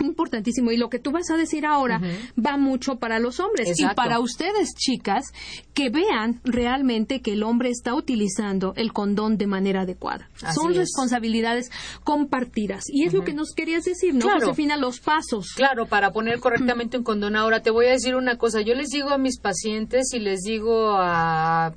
importantísimo 0.06 0.72
y 0.72 0.78
lo 0.78 0.90
que 0.90 1.00
tú 1.00 1.12
vas 1.12 1.30
a 1.30 1.38
decir 1.38 1.66
ahora 1.66 2.02
va 2.38 2.58
mucho 2.58 2.98
para 2.98 3.20
los 3.20 3.40
hombres 3.40 3.80
y 3.80 3.86
para 3.96 4.20
ustedes 4.20 4.74
chicas 4.76 5.26
que 5.74 5.90
vean 5.90 6.42
realmente 6.44 7.22
que 7.22 7.34
el 7.34 7.44
hombre 7.44 7.70
está 7.70 7.94
utilizando 7.94 8.74
el 8.76 8.94
condón 8.94 9.38
de 9.38 9.48
manera 9.48 9.82
adecuada. 9.82 10.30
Son 10.54 10.74
responsabilidades 10.74 11.72
compartidas 12.04 12.86
y 12.88 13.06
es 13.06 13.14
lo 13.14 13.24
que 13.24 13.34
nos 13.34 13.54
querías 13.54 13.84
decir, 13.84 14.14
¿no? 14.14 14.22
Claro. 14.22 14.42
Josefina, 14.42 14.78
los 14.78 15.00
pasos. 15.00 15.54
Claro, 15.56 15.86
para 15.86 16.12
poner 16.12 16.40
correctamente 16.40 16.98
un 16.98 17.04
condón. 17.04 17.36
Ahora 17.36 17.62
te 17.62 17.72
voy 17.72 17.88
a 17.88 17.92
decir 17.92 18.16
una 18.16 18.38
cosa, 18.38 18.62
yo 18.62 18.76
les 18.76 18.90
digo 18.90 19.10
a 19.10 19.18
mis 19.18 19.40
pacientes 19.40 20.14
y 20.14 20.20
les 20.20 20.42
digo 20.42 20.96
a 20.98 21.74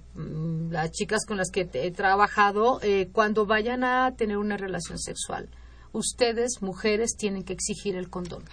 las 0.70 0.88
mm, 0.88 0.92
chicas 0.92 1.24
con 1.26 1.36
las 1.36 1.50
que 1.50 1.68
he 1.72 1.90
trabajado 1.90 2.80
eh, 2.82 3.08
cuando 3.12 3.46
vayan 3.46 3.84
a 3.84 4.14
tener 4.16 4.36
una 4.36 4.56
relación 4.56 4.98
sexual 4.98 5.48
ustedes, 5.94 6.60
mujeres, 6.60 7.16
tienen 7.16 7.44
que 7.44 7.54
exigir 7.54 7.96
el 7.96 8.10
condón. 8.10 8.44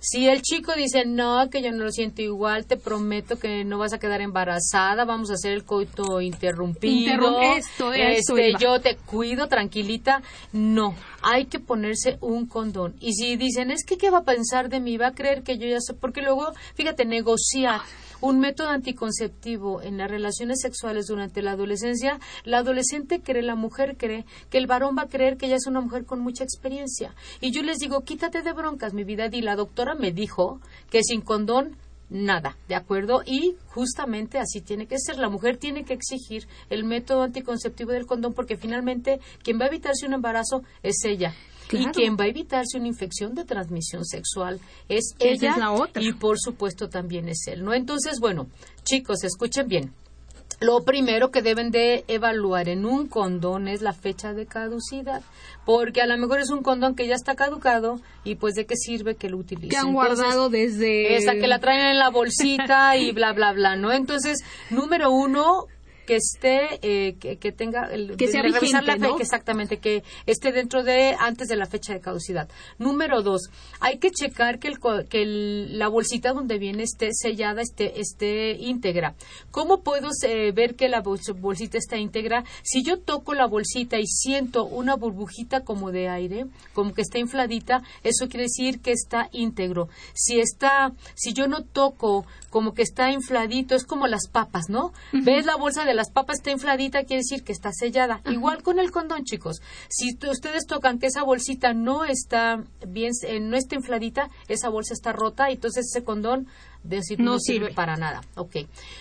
Si 0.00 0.28
el 0.28 0.42
chico 0.42 0.74
dice, 0.74 1.04
no, 1.06 1.48
que 1.50 1.60
yo 1.60 1.72
no 1.72 1.84
lo 1.84 1.90
siento 1.90 2.22
igual, 2.22 2.66
te 2.66 2.76
prometo 2.76 3.36
que 3.36 3.64
no 3.64 3.78
vas 3.78 3.92
a 3.92 3.98
quedar 3.98 4.20
embarazada, 4.20 5.04
vamos 5.04 5.30
a 5.30 5.34
hacer 5.34 5.52
el 5.52 5.64
coito 5.64 6.20
interrumpido. 6.20 7.40
esto, 7.40 7.92
esto, 7.92 8.36
este, 8.36 8.52
yo 8.60 8.80
te 8.80 8.96
cuido, 8.96 9.48
tranquilita. 9.48 10.22
No, 10.52 10.94
hay 11.22 11.46
que 11.46 11.58
ponerse 11.58 12.18
un 12.20 12.46
condón. 12.46 12.94
Y 13.00 13.14
si 13.14 13.36
dicen, 13.36 13.70
es 13.70 13.84
que, 13.84 13.96
¿qué 13.96 14.10
va 14.10 14.18
a 14.18 14.24
pensar 14.24 14.68
de 14.68 14.80
mí? 14.80 14.96
Va 14.98 15.08
a 15.08 15.14
creer 15.14 15.42
que 15.42 15.58
yo 15.58 15.66
ya 15.66 15.80
sé, 15.80 15.94
porque 15.94 16.22
luego, 16.22 16.52
fíjate, 16.74 17.04
negociar 17.04 17.80
un 18.20 18.40
método 18.40 18.68
anticonceptivo 18.68 19.82
en 19.82 19.98
las 19.98 20.10
relaciones 20.10 20.60
sexuales 20.60 21.06
durante 21.06 21.42
la 21.42 21.52
adolescencia, 21.52 22.18
la 22.44 22.58
adolescente 22.58 23.20
cree, 23.20 23.42
la 23.42 23.54
mujer 23.54 23.96
cree 23.96 24.24
que 24.50 24.58
el 24.58 24.66
varón 24.66 24.96
va 24.96 25.02
a 25.02 25.08
creer 25.08 25.36
que 25.36 25.46
ella 25.46 25.56
es 25.56 25.66
una 25.66 25.80
mujer 25.80 26.04
con 26.04 26.20
mucha 26.20 26.44
experiencia. 26.44 27.14
Y 27.40 27.50
yo 27.50 27.62
les 27.62 27.78
digo, 27.78 28.02
quítate 28.02 28.42
de 28.42 28.52
broncas, 28.52 28.94
mi 28.94 29.04
vida. 29.04 29.28
Y 29.30 29.42
la 29.42 29.56
doctora 29.56 29.94
me 29.94 30.12
dijo 30.12 30.60
que 30.90 31.02
sin 31.02 31.20
condón 31.20 31.76
nada, 32.10 32.56
¿de 32.68 32.74
acuerdo? 32.74 33.22
Y 33.24 33.56
justamente 33.68 34.38
así 34.38 34.60
tiene 34.60 34.86
que 34.86 34.98
ser. 34.98 35.18
La 35.18 35.28
mujer 35.28 35.56
tiene 35.56 35.84
que 35.84 35.94
exigir 35.94 36.46
el 36.70 36.84
método 36.84 37.22
anticonceptivo 37.22 37.92
del 37.92 38.06
condón 38.06 38.32
porque 38.34 38.56
finalmente 38.56 39.20
quien 39.42 39.60
va 39.60 39.64
a 39.64 39.68
evitarse 39.68 40.06
un 40.06 40.14
embarazo 40.14 40.62
es 40.82 40.96
ella. 41.04 41.34
Y 41.72 41.86
quien 41.86 42.16
va 42.16 42.24
a 42.24 42.28
evitarse 42.28 42.78
una 42.78 42.88
infección 42.88 43.34
de 43.34 43.44
transmisión 43.44 44.04
sexual 44.04 44.60
es 44.88 45.14
ella, 45.18 45.56
la 45.56 45.72
otra. 45.72 46.02
y 46.02 46.12
por 46.12 46.38
supuesto 46.38 46.88
también 46.88 47.28
es 47.28 47.46
él, 47.46 47.64
¿no? 47.64 47.74
Entonces, 47.74 48.20
bueno, 48.20 48.48
chicos, 48.84 49.24
escuchen 49.24 49.68
bien. 49.68 49.92
Lo 50.60 50.82
primero 50.82 51.30
que 51.30 51.40
deben 51.40 51.70
de 51.70 52.04
evaluar 52.08 52.68
en 52.68 52.84
un 52.84 53.06
condón 53.06 53.68
es 53.68 53.80
la 53.80 53.92
fecha 53.92 54.32
de 54.32 54.46
caducidad, 54.46 55.22
porque 55.64 56.00
a 56.00 56.06
lo 56.06 56.18
mejor 56.18 56.40
es 56.40 56.50
un 56.50 56.62
condón 56.62 56.96
que 56.96 57.06
ya 57.06 57.14
está 57.14 57.36
caducado 57.36 58.00
y 58.24 58.34
pues 58.34 58.54
de 58.54 58.66
qué 58.66 58.74
sirve 58.74 59.14
que 59.14 59.28
lo 59.28 59.36
utilicen. 59.36 59.70
Que 59.70 59.76
han 59.76 59.92
guardado 59.92 60.48
desde... 60.48 61.16
Esa 61.16 61.34
que 61.34 61.46
la 61.46 61.60
traen 61.60 61.86
en 61.86 61.98
la 61.98 62.08
bolsita 62.10 62.96
y 62.96 63.12
bla, 63.12 63.32
bla, 63.32 63.52
bla, 63.52 63.76
¿no? 63.76 63.92
Entonces, 63.92 64.42
número 64.70 65.12
uno, 65.12 65.66
que 66.08 66.16
esté, 66.16 66.78
eh, 66.80 67.16
que, 67.18 67.52
tenga, 67.52 67.84
el, 67.92 68.16
que 68.16 68.28
sea 68.28 68.40
revisar 68.40 68.82
la 68.82 68.96
fecha, 68.96 69.20
exactamente, 69.20 69.76
que 69.76 70.02
esté 70.24 70.52
dentro 70.52 70.82
de, 70.82 71.14
antes 71.20 71.48
de 71.48 71.56
la 71.56 71.66
fecha 71.66 71.92
de 71.92 72.00
caducidad. 72.00 72.48
Número 72.78 73.20
dos, 73.20 73.50
hay 73.78 73.98
que 73.98 74.10
checar 74.10 74.58
que, 74.58 74.68
el, 74.68 74.78
que 75.10 75.26
la 75.26 75.88
bolsita 75.88 76.32
donde 76.32 76.58
viene 76.58 76.84
esté 76.84 77.10
sellada, 77.12 77.60
esté, 77.60 78.00
esté 78.00 78.52
íntegra. 78.52 79.16
¿Cómo 79.50 79.82
puedo 79.82 80.08
eh, 80.26 80.50
ver 80.52 80.76
que 80.76 80.88
la 80.88 81.02
bolsita 81.02 81.76
está 81.76 81.98
íntegra? 81.98 82.42
Si 82.62 82.82
yo 82.82 82.98
toco 83.00 83.34
la 83.34 83.46
bolsita 83.46 83.98
y 83.98 84.06
siento 84.06 84.64
una 84.64 84.96
burbujita 84.96 85.60
como 85.60 85.92
de 85.92 86.08
aire, 86.08 86.46
como 86.72 86.94
que 86.94 87.02
está 87.02 87.18
infladita, 87.18 87.82
eso 88.02 88.28
quiere 88.30 88.44
decir 88.44 88.80
que 88.80 88.92
está 88.92 89.28
íntegro. 89.30 89.90
Si 90.14 90.40
está, 90.40 90.94
si 91.14 91.34
yo 91.34 91.48
no 91.48 91.64
toco 91.64 92.24
como 92.48 92.72
que 92.72 92.80
está 92.80 93.10
infladito, 93.10 93.74
es 93.74 93.84
como 93.84 94.06
las 94.06 94.26
papas, 94.26 94.70
¿no? 94.70 94.94
Ves 95.12 95.44
la 95.44 95.56
bolsa 95.56 95.84
de 95.84 95.97
las 95.98 96.12
papas 96.12 96.36
está 96.36 96.52
infladita, 96.52 97.02
quiere 97.02 97.22
decir 97.22 97.42
que 97.42 97.50
está 97.50 97.72
sellada. 97.72 98.20
Igual 98.30 98.62
con 98.62 98.78
el 98.78 98.92
condón, 98.92 99.24
chicos. 99.24 99.60
Si 99.88 100.16
ustedes 100.30 100.64
tocan 100.64 101.00
que 101.00 101.08
esa 101.08 101.24
bolsita 101.24 101.74
no 101.74 102.04
está 102.04 102.62
bien, 102.86 103.10
eh, 103.26 103.40
no 103.40 103.56
está 103.56 103.74
infladita, 103.74 104.30
esa 104.46 104.68
bolsa 104.68 104.94
está 104.94 105.12
rota, 105.12 105.50
y 105.50 105.54
entonces 105.54 105.86
ese 105.86 106.04
condón 106.04 106.46
de 106.84 107.00
no, 107.18 107.40
sirve. 107.40 107.74
para 107.74 107.96
nada. 107.96 108.20
Ok. 108.36 108.58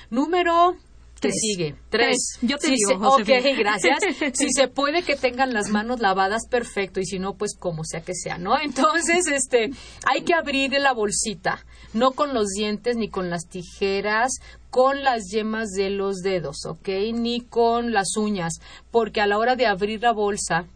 Número 0.10 0.76
¿Qué 1.22 1.32
sigue? 1.32 1.76
Tres. 1.90 2.38
Yo 2.42 2.58
te 2.58 2.72
digo, 2.72 3.08
Ok, 3.08 3.28
gracias. 3.58 4.00
si 4.34 4.52
se 4.52 4.68
puede 4.68 5.04
que 5.04 5.16
tengan 5.16 5.54
las 5.54 5.70
manos 5.70 6.00
lavadas, 6.00 6.48
perfecto. 6.48 7.00
Y 7.00 7.06
si 7.06 7.20
no, 7.20 7.36
pues 7.36 7.56
como 7.58 7.84
sea 7.84 8.02
que 8.02 8.14
sea, 8.14 8.38
¿no? 8.38 8.60
Entonces, 8.60 9.26
este, 9.28 9.70
hay 10.06 10.22
que 10.22 10.34
abrir 10.34 10.72
la 10.74 10.94
bolsita. 10.94 11.66
No 11.94 12.12
con 12.12 12.34
los 12.34 12.50
dientes 12.50 12.98
ni 12.98 13.10
con 13.10 13.30
las 13.30 13.48
tijeras, 13.48 14.40
con 14.70 15.04
las 15.04 15.30
yemas 15.32 15.70
de 15.70 15.90
los 15.90 16.18
dedos, 16.18 16.66
¿ok? 16.66 16.90
Ni 17.14 17.42
con 17.42 17.94
las 17.94 18.16
uñas. 18.16 18.60
Porque 18.92 19.22
a 19.22 19.28
la 19.28 19.38
hora 19.38 19.56
de 19.56 19.66
abrir 19.66 20.02
la 20.02 20.12
bolsa, 20.12 20.68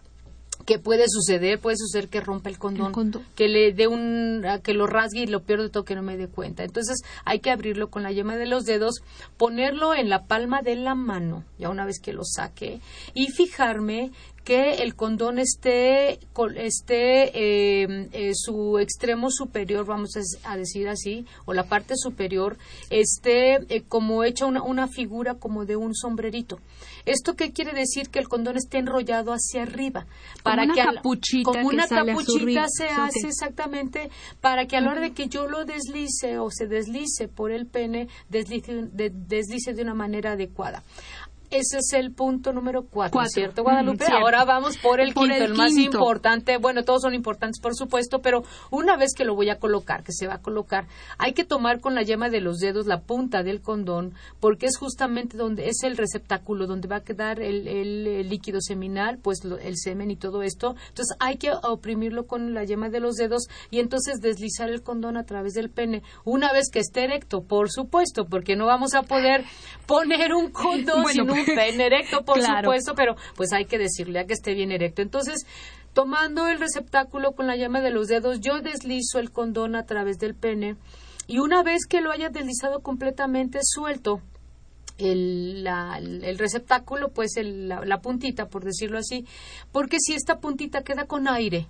¿Qué 0.72 0.80
puede 0.80 1.04
suceder? 1.10 1.60
Puede 1.60 1.76
suceder 1.76 2.08
que 2.08 2.22
rompa 2.22 2.50
el 2.50 2.58
condón, 2.58 2.94
que 3.36 3.50
le 3.50 3.74
dé 3.74 3.88
un, 3.88 4.42
que 4.64 4.74
lo 4.74 4.88
rasgue 4.88 5.24
y 5.24 5.28
lo 5.28 5.44
peor 5.44 5.64
de 5.64 5.70
todo 5.70 5.84
que 5.84 5.96
no 5.96 6.02
me 6.02 6.16
dé 6.16 6.30
cuenta. 6.30 6.64
Entonces 6.64 7.02
hay 7.26 7.40
que 7.40 7.52
abrirlo 7.52 7.90
con 7.90 8.04
la 8.04 8.14
yema 8.14 8.38
de 8.38 8.46
los 8.46 8.64
dedos, 8.64 9.02
ponerlo 9.36 9.94
en 9.94 10.08
la 10.08 10.28
palma 10.28 10.62
de 10.62 10.78
la 10.78 10.96
mano, 10.96 11.44
ya 11.60 11.70
una 11.70 11.84
vez 11.84 12.00
que 12.00 12.14
lo 12.14 12.24
saque, 12.24 12.80
y 13.14 13.28
fijarme 13.32 14.12
que 14.44 14.76
el 14.76 14.96
condón 14.96 15.38
esté, 15.40 16.20
esté 16.56 17.84
em, 17.84 18.10
eh, 18.12 18.32
su 18.34 18.80
extremo 18.80 19.30
superior, 19.30 19.86
vamos 19.86 20.12
a 20.44 20.58
decir 20.58 20.90
así, 20.90 21.26
o 21.46 21.54
la 21.54 21.64
parte 21.64 21.96
superior, 21.96 22.58
esté 22.90 23.56
eh, 23.70 23.84
como 23.88 24.24
hecha 24.24 24.46
una, 24.46 24.64
una, 24.64 24.88
figura 24.88 25.36
como 25.36 25.66
de 25.66 25.76
un 25.76 25.94
sombrerito. 25.94 26.60
¿Esto 27.06 27.36
qué 27.36 27.52
quiere 27.52 27.74
decir? 27.74 28.10
Que 28.10 28.20
el 28.20 28.28
condón 28.28 28.58
esté 28.58 28.80
enrollado 28.80 29.32
hacia 29.32 29.64
arriba. 29.64 30.08
Para 30.44 30.64
como 30.64 30.74
una 30.74 30.84
que 30.84 30.96
capuchita 30.96 31.52
como 31.52 31.68
una 31.68 31.88
capuchita 31.88 32.66
se 32.68 32.88
hace 32.88 33.28
exactamente 33.28 34.10
para 34.40 34.66
que 34.66 34.78
a 34.78 34.82
la 34.82 34.92
hora 34.92 35.02
de 35.02 35.12
que 35.12 35.28
yo 35.28 35.48
lo 35.48 35.66
deslice 35.66 36.40
o 36.40 36.50
se 36.50 36.68
deslice 36.68 37.28
por 37.28 37.52
el 37.52 37.68
pene, 37.68 38.08
deslice 38.30 38.90
deslice 38.92 39.74
de 39.74 39.84
una 39.84 39.94
manera 39.94 40.34
adecuada. 40.34 40.84
Ese 41.52 41.80
es 41.80 41.92
el 41.92 42.14
punto 42.14 42.54
número 42.54 42.86
cuatro, 42.90 43.22
¿cierto, 43.26 43.64
Guadalupe? 43.64 44.06
Ahora 44.10 44.46
vamos 44.46 44.78
por 44.78 45.02
el 45.02 45.14
quinto, 45.14 45.36
el, 45.36 45.54
más 45.54 45.74
importante. 45.74 46.58
Bueno, 46.58 46.84
todos 46.84 47.02
son 47.02 47.14
importantes, 47.14 47.60
por 47.62 47.76
supuesto, 47.76 48.20
pero 48.22 48.44
una 48.70 48.96
vez 48.96 49.14
que 49.14 49.26
lo 49.26 49.36
voy 49.36 49.50
a 49.50 49.60
colocar, 49.60 50.02
que 50.04 50.14
se 50.14 50.28
va 50.28 50.36
a 50.36 50.42
colocar, 50.42 50.88
hay 51.18 51.34
que 51.34 51.44
tomar 51.44 51.82
con 51.82 51.94
la 51.94 52.04
yema 52.04 52.30
de 52.30 52.40
los 52.40 52.60
dedos 52.60 52.88
la 52.88 53.02
punta 53.02 53.44
del 53.44 53.62
condón, 53.62 54.14
porque 54.40 54.66
es 54.66 54.78
justamente 54.78 55.36
donde 55.36 55.68
es 55.68 55.84
el 55.84 55.98
receptáculo, 55.98 56.68
donde 56.68 56.88
va 56.88 56.98
a 56.98 57.04
quedar 57.04 57.42
el, 57.42 58.30
líquido 58.30 58.62
seminal, 58.62 59.20
pues 59.22 59.42
el 59.44 59.78
semen 59.78 60.10
y 60.10 60.16
todo 60.16 60.44
esto. 60.44 60.76
Entonces 60.88 61.18
hay 61.20 61.36
que 61.36 61.52
oprimirlo 61.52 62.28
con 62.28 62.54
la 62.54 62.64
yema 62.64 62.88
de 62.88 63.02
los 63.02 63.16
dedos 63.16 63.48
y 63.70 63.80
entonces 63.80 64.22
deslizar 64.22 64.70
el 64.70 64.84
condón 64.84 65.18
a 65.18 65.26
través 65.26 65.54
del 65.54 65.70
pene. 65.70 66.02
Una 66.24 66.54
vez 66.54 66.70
que 66.72 66.80
esté 66.80 67.04
erecto, 67.04 67.44
por 67.44 67.70
supuesto, 67.70 68.26
porque 68.26 68.56
no 68.56 68.68
vamos 68.68 68.94
a 68.94 69.04
poder 69.04 69.44
poner 69.86 70.34
un 70.34 70.50
condón 70.52 71.06
sin 71.12 71.30
un 71.30 71.41
bien 71.46 71.82
erecto, 71.82 72.24
por 72.24 72.42
supuesto, 72.42 72.94
pero 72.96 73.16
pues 73.36 73.54
hay 73.54 73.66
que 73.66 73.78
decirle 73.78 74.20
a 74.20 74.26
que 74.26 74.34
esté 74.34 74.54
bien 74.54 74.72
erecto. 74.72 75.02
Entonces, 75.02 75.46
tomando 75.94 76.48
el 76.48 76.60
receptáculo 76.60 77.34
con 77.34 77.48
la 77.48 77.56
llama 77.56 77.82
de 77.82 77.92
los 77.92 78.08
dedos, 78.08 78.40
yo 78.40 78.62
deslizo 78.62 79.20
el 79.20 79.32
condón 79.32 79.76
a 79.76 79.86
través 79.86 80.18
del 80.18 80.36
pene 80.36 80.76
y 81.28 81.40
una 81.40 81.64
vez 81.64 81.86
que 81.88 82.02
lo 82.02 82.12
haya 82.12 82.30
deslizado 82.30 82.82
completamente, 82.82 83.60
suelto 83.64 84.22
el, 84.98 85.66
el 85.68 86.38
receptáculo, 86.38 87.10
pues 87.10 87.32
la, 87.42 87.84
la 87.86 88.02
puntita, 88.02 88.48
por 88.48 88.64
decirlo 88.64 89.00
así, 89.00 89.26
porque 89.72 89.98
si 90.00 90.14
esta 90.14 90.40
puntita 90.40 90.84
queda 90.84 91.06
con 91.06 91.28
aire, 91.28 91.68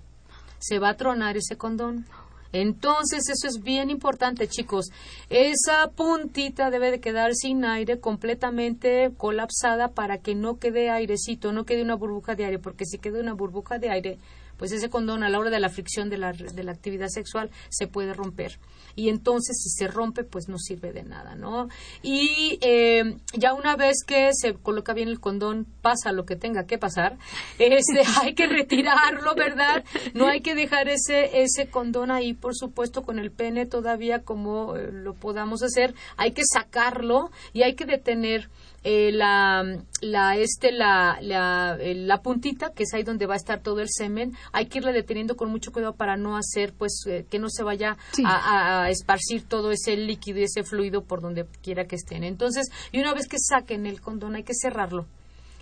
se 0.58 0.78
va 0.78 0.90
a 0.90 0.96
tronar 0.96 1.36
ese 1.36 1.56
condón. 1.56 2.06
Entonces, 2.52 3.28
eso 3.28 3.48
es 3.48 3.62
bien 3.62 3.90
importante, 3.90 4.46
chicos. 4.48 4.90
Esa 5.30 5.90
puntita 5.94 6.70
debe 6.70 6.90
de 6.90 7.00
quedar 7.00 7.34
sin 7.34 7.64
aire, 7.64 7.98
completamente 7.98 9.10
colapsada 9.16 9.88
para 9.88 10.18
que 10.18 10.34
no 10.34 10.58
quede 10.58 10.90
airecito, 10.90 11.52
no 11.52 11.64
quede 11.64 11.82
una 11.82 11.96
burbuja 11.96 12.34
de 12.34 12.44
aire, 12.44 12.58
porque 12.58 12.84
si 12.84 12.98
queda 12.98 13.20
una 13.20 13.32
burbuja 13.34 13.78
de 13.78 13.90
aire, 13.90 14.18
pues 14.56 14.72
ese 14.72 14.90
condón 14.90 15.22
a 15.22 15.28
la 15.28 15.38
hora 15.38 15.50
de 15.50 15.60
la 15.60 15.68
fricción 15.68 16.10
de 16.10 16.18
la, 16.18 16.32
de 16.32 16.62
la 16.62 16.72
actividad 16.72 17.08
sexual 17.08 17.50
se 17.68 17.86
puede 17.86 18.14
romper 18.14 18.58
y 18.94 19.08
entonces 19.08 19.60
si 19.62 19.70
se 19.70 19.88
rompe 19.88 20.24
pues 20.24 20.48
no 20.48 20.58
sirve 20.58 20.92
de 20.92 21.02
nada, 21.02 21.34
¿no? 21.34 21.68
Y 22.02 22.58
eh, 22.60 23.16
ya 23.34 23.54
una 23.54 23.76
vez 23.76 24.04
que 24.06 24.30
se 24.32 24.54
coloca 24.54 24.92
bien 24.92 25.08
el 25.08 25.20
condón, 25.20 25.66
pasa 25.80 26.12
lo 26.12 26.24
que 26.24 26.36
tenga 26.36 26.66
que 26.66 26.78
pasar, 26.78 27.18
este, 27.58 28.02
hay 28.20 28.34
que 28.34 28.46
retirarlo, 28.46 29.34
¿verdad? 29.34 29.84
No 30.14 30.26
hay 30.26 30.40
que 30.40 30.54
dejar 30.54 30.88
ese, 30.88 31.42
ese 31.42 31.68
condón 31.68 32.10
ahí, 32.10 32.34
por 32.34 32.54
supuesto, 32.54 33.02
con 33.02 33.18
el 33.18 33.30
pene 33.30 33.66
todavía 33.66 34.22
como 34.22 34.76
eh, 34.76 34.90
lo 34.92 35.14
podamos 35.14 35.62
hacer, 35.62 35.94
hay 36.16 36.32
que 36.32 36.42
sacarlo 36.44 37.30
y 37.52 37.62
hay 37.62 37.74
que 37.74 37.84
detener 37.84 38.50
eh, 38.84 39.12
la, 39.12 39.64
la, 40.00 40.36
este, 40.36 40.72
la, 40.72 41.18
la, 41.20 41.78
la, 41.78 42.22
puntita, 42.22 42.70
que 42.70 42.82
es 42.82 42.94
ahí 42.94 43.04
donde 43.04 43.26
va 43.26 43.34
a 43.34 43.36
estar 43.36 43.60
todo 43.60 43.80
el 43.80 43.88
semen, 43.88 44.32
hay 44.52 44.66
que 44.66 44.78
irle 44.78 44.92
deteniendo 44.92 45.36
con 45.36 45.50
mucho 45.50 45.72
cuidado 45.72 45.94
para 45.94 46.16
no 46.16 46.36
hacer, 46.36 46.72
pues, 46.72 47.04
que 47.30 47.38
no 47.38 47.48
se 47.48 47.62
vaya 47.62 47.96
a, 48.24 48.90
esparcir 48.90 49.44
todo 49.44 49.70
ese 49.70 49.96
líquido 49.96 50.40
y 50.40 50.44
ese 50.44 50.64
fluido 50.64 51.04
por 51.04 51.20
donde 51.20 51.46
quiera 51.62 51.86
que 51.86 51.96
estén. 51.96 52.24
Entonces, 52.24 52.70
y 52.90 53.00
una 53.00 53.14
vez 53.14 53.28
que 53.28 53.38
saquen 53.38 53.86
el 53.86 54.00
condón, 54.00 54.34
hay 54.34 54.42
que 54.42 54.54
cerrarlo. 54.54 55.06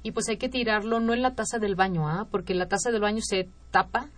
Y 0.03 0.13
pues 0.13 0.29
hay 0.31 0.39
que 0.39 0.49
tirarlo 0.49 0.99
no 0.99 1.13
en 1.13 1.21
la 1.21 1.35
taza 1.35 1.59
del 1.59 1.75
baño, 1.75 2.09
¿ah? 2.09 2.27
porque 2.31 2.55
la 2.55 2.69
taza 2.69 2.91
del 2.91 3.03
baño 3.03 3.21
se 3.23 3.49
tapa 3.71 4.09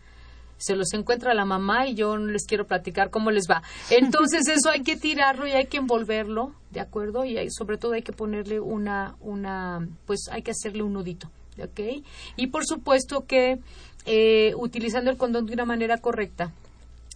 se 0.63 0.77
los 0.77 0.93
encuentra 0.93 1.35
la 1.35 1.45
mamá 1.45 1.89
y 1.89 1.95
yo 1.95 2.17
no 2.17 2.31
les 2.31 2.47
quiero 2.47 2.67
platicar 2.67 3.11
cómo 3.11 3.31
les 3.31 3.49
va. 3.51 3.63
Entonces 3.91 4.47
eso 4.49 4.71
hay 4.71 4.83
que 4.83 4.97
tirarlo 4.97 5.47
y 5.47 5.53
hay 5.53 5.67
que 5.67 5.79
envolverlo, 5.79 6.55
¿de 6.71 6.81
acuerdo? 6.81 7.25
Y 7.25 7.37
sobre 7.51 7.79
todo 7.79 7.93
hay 7.93 8.03
que 8.03 8.13
ponerle 8.13 8.61
una, 8.61 9.17
una, 9.21 9.87
pues 10.07 10.29
hay 10.31 10.43
que 10.43 10.53
hacerle 10.53 10.83
un 10.83 10.93
nudito, 10.93 11.31
¿ok? 11.61 12.05
Y 12.37 12.47
por 12.47 12.65
supuesto 12.65 13.27
que 13.27 13.59
eh, 14.07 14.55
utilizando 14.57 15.11
el 15.11 15.17
condón 15.17 15.47
de 15.47 15.55
una 15.55 15.65
manera 15.65 15.99
correcta, 15.99 16.53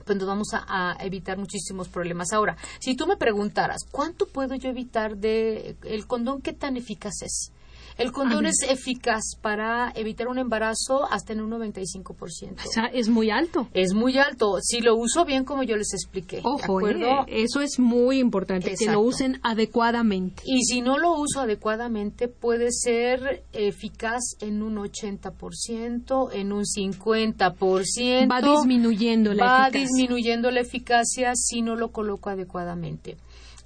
pues 0.05 0.19
nos 0.19 0.27
vamos 0.27 0.49
a, 0.53 0.97
evitar 1.01 1.39
muchísimos 1.39 1.89
problemas. 1.89 2.33
Ahora, 2.33 2.57
si 2.79 2.95
tú 2.95 3.07
me 3.07 3.17
preguntaras, 3.17 3.83
¿cuánto 3.91 4.27
puedo 4.27 4.55
yo 4.55 4.71
evitar 4.71 5.17
de 5.17 5.77
el 5.85 6.07
condón? 6.07 6.43
¿Qué 6.43 6.53
tan 6.53 6.77
eficaz 6.77 7.23
es? 7.23 7.53
El 7.99 8.13
condón 8.13 8.45
es 8.47 8.63
eficaz 8.69 9.37
para 9.41 9.91
evitar 9.95 10.29
un 10.29 10.39
embarazo 10.39 11.11
hasta 11.11 11.33
en 11.33 11.41
un 11.41 11.51
95%. 11.51 12.67
O 12.67 12.71
sea, 12.71 12.87
es 12.87 13.09
muy 13.09 13.31
alto. 13.31 13.69
Es 13.73 13.95
muy 13.95 14.19
alto. 14.19 14.59
Si 14.61 14.81
lo 14.81 14.97
uso 14.97 15.25
bien 15.25 15.45
como 15.45 15.63
yo 15.63 15.77
les 15.77 15.95
expliqué. 15.95 16.41
Ojo, 16.43 16.81
¿de 16.81 16.93
eh, 16.93 17.25
eso 17.29 17.61
es 17.61 17.79
muy 17.79 18.19
importante, 18.19 18.75
que 18.79 18.87
lo 18.87 19.01
usen 19.01 19.41
adecuadamente. 19.43 20.43
Y 20.45 20.65
si 20.65 20.83
no 20.83 20.99
lo 20.99 21.19
uso 21.19 21.41
adecuadamente, 21.41 22.29
puede 22.29 22.71
ser 22.71 23.45
eficaz 23.53 24.37
en 24.41 24.63
un 24.63 24.77
80%, 24.77 26.31
en 26.33 26.53
un 26.53 26.65
50%. 26.65 28.31
Va 28.31 28.43
disminuyendo 28.43 29.33
la 29.33 29.45
eficacia. 29.45 29.63
Va 29.63 29.71
disminuyendo 29.71 30.51
la 30.51 30.61
eficacia 30.61 31.33
si 31.35 31.63
no 31.63 31.77
lo 31.77 31.93
coloco 31.93 32.29
adecuadamente. 32.29 33.17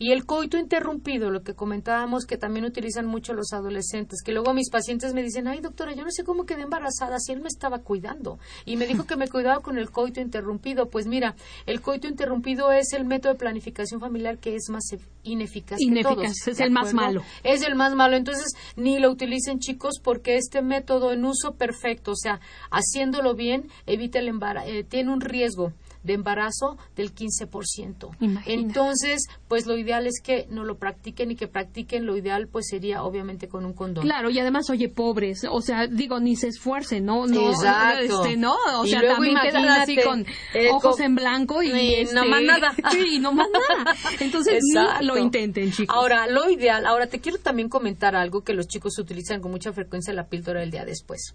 Y 0.02 0.12
el 0.12 0.24
coito 0.24 0.56
interrumpido, 0.56 1.30
lo 1.30 1.42
que 1.42 1.52
comentábamos 1.52 2.24
que 2.24 2.38
también 2.38 2.64
utilizan 2.64 3.04
mucho 3.04 3.34
los 3.34 3.52
adolescentes, 3.52 4.22
que 4.24 4.32
luego 4.32 4.54
mis 4.54 4.70
pacientes 4.70 5.12
me 5.12 5.22
dicen, 5.22 5.46
ay 5.46 5.60
doctora, 5.60 5.92
yo 5.94 6.04
no 6.04 6.10
sé 6.10 6.24
cómo 6.24 6.46
quedé 6.46 6.62
embarazada 6.62 7.18
si 7.18 7.32
él 7.32 7.42
me 7.42 7.48
estaba 7.48 7.80
cuidando 7.80 8.38
y 8.64 8.78
me 8.78 8.86
dijo 8.86 9.04
que 9.04 9.16
me 9.16 9.28
cuidaba 9.28 9.60
con 9.60 9.76
el 9.76 9.90
coito 9.90 10.22
interrumpido. 10.22 10.88
Pues 10.88 11.06
mira, 11.06 11.36
el 11.66 11.82
coito 11.82 12.08
interrumpido 12.08 12.72
es 12.72 12.94
el 12.94 13.04
método 13.04 13.34
de 13.34 13.38
planificación 13.40 14.00
familiar 14.00 14.38
que 14.38 14.56
es 14.56 14.70
más 14.70 14.84
ineficaz. 15.22 15.78
Ineficaz, 15.78 16.48
es 16.48 16.60
el 16.60 16.70
más 16.70 16.94
malo. 16.94 17.22
Es 17.44 17.60
el 17.60 17.74
más 17.74 17.94
malo. 17.94 18.16
Entonces, 18.16 18.54
ni 18.76 19.00
lo 19.00 19.10
utilicen 19.10 19.58
chicos 19.58 20.00
porque 20.02 20.38
este 20.38 20.62
método 20.62 21.12
en 21.12 21.26
uso 21.26 21.56
perfecto, 21.56 22.12
o 22.12 22.16
sea, 22.16 22.40
haciéndolo 22.70 23.34
bien, 23.34 23.68
evita 23.84 24.18
el 24.18 24.28
embarazo, 24.28 24.66
eh, 24.66 24.82
tiene 24.82 25.12
un 25.12 25.20
riesgo 25.20 25.74
de 26.02 26.14
embarazo 26.14 26.78
del 26.96 27.14
15%. 27.14 28.10
Entonces, 28.46 29.26
pues 29.48 29.66
lo 29.66 29.76
ideal 29.76 30.06
es 30.06 30.20
que 30.22 30.46
no 30.50 30.64
lo 30.64 30.78
practiquen 30.78 31.30
y 31.30 31.36
que 31.36 31.48
practiquen, 31.48 32.06
lo 32.06 32.16
ideal 32.16 32.48
pues 32.48 32.66
sería 32.68 33.02
obviamente 33.02 33.48
con 33.48 33.64
un 33.64 33.72
condón. 33.72 34.04
Claro, 34.04 34.30
y 34.30 34.38
además, 34.38 34.70
oye, 34.70 34.88
pobres, 34.88 35.46
o 35.48 35.60
sea, 35.60 35.86
digo, 35.86 36.20
ni 36.20 36.36
se 36.36 36.48
esfuercen, 36.48 37.04
¿no? 37.04 37.26
no 37.26 37.50
Exacto. 37.50 38.24
Este, 38.24 38.36
¿no? 38.36 38.54
O 38.78 38.86
sea, 38.86 39.00
también 39.00 39.36
quedan 39.42 39.68
así 39.68 39.96
con 39.96 40.24
ojos 40.72 41.00
en 41.00 41.14
blanco 41.14 41.62
y, 41.62 42.04
no 42.12 42.24
más 42.26 42.40
este, 42.40 42.46
nada. 42.46 42.74
Sí, 42.90 43.18
no 43.20 43.32
más 43.32 43.46
nada. 43.50 43.94
Entonces, 44.20 44.62
lo 45.00 45.16
intenten, 45.16 45.70
chicos. 45.72 45.94
Ahora, 45.94 46.26
lo 46.26 46.50
ideal, 46.50 46.86
ahora 46.86 47.06
te 47.06 47.20
quiero 47.20 47.38
también 47.38 47.68
comentar 47.68 48.16
algo 48.16 48.42
que 48.42 48.54
los 48.54 48.66
chicos 48.66 48.98
utilizan 48.98 49.40
con 49.40 49.50
mucha 49.50 49.72
frecuencia 49.72 50.12
la 50.12 50.26
píldora 50.26 50.60
del 50.60 50.70
día 50.70 50.84
después. 50.84 51.32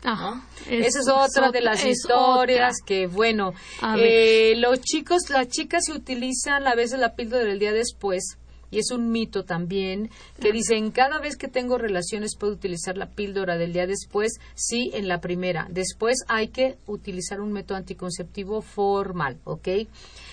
Esa 0.70 1.00
es 1.00 1.08
otra 1.08 1.52
de 1.52 1.62
las 1.62 1.86
historias 1.86 2.76
que, 2.86 3.08
bueno, 3.08 3.54
eh, 3.98 4.55
los 4.56 4.82
chicos, 4.82 5.30
las 5.30 5.48
chicas 5.48 5.86
se 5.86 5.94
utilizan 5.94 6.68
a 6.68 6.76
veces 6.76 7.00
la 7.00 7.16
píldora 7.16 7.46
del 7.46 7.60
día 7.60 7.74
después 7.74 8.38
y 8.72 8.80
es 8.80 8.92
un 8.92 9.10
mito 9.12 9.46
también 9.46 10.10
que 10.40 10.52
dicen 10.52 10.92
cada 10.92 11.20
vez 11.20 11.38
que 11.38 11.48
tengo 11.48 11.78
relaciones 11.78 12.36
puedo 12.38 12.54
utilizar 12.54 12.98
la 12.98 13.10
píldora 13.10 13.58
del 13.58 13.74
día 13.74 13.88
después, 13.88 14.40
sí, 14.56 14.92
en 14.94 15.08
la 15.08 15.22
primera. 15.22 15.68
Después 15.70 16.18
hay 16.28 16.50
que 16.50 16.78
utilizar 16.88 17.40
un 17.42 17.54
método 17.54 17.78
anticonceptivo 17.78 18.62
formal, 18.62 19.38
¿ok? 19.44 19.68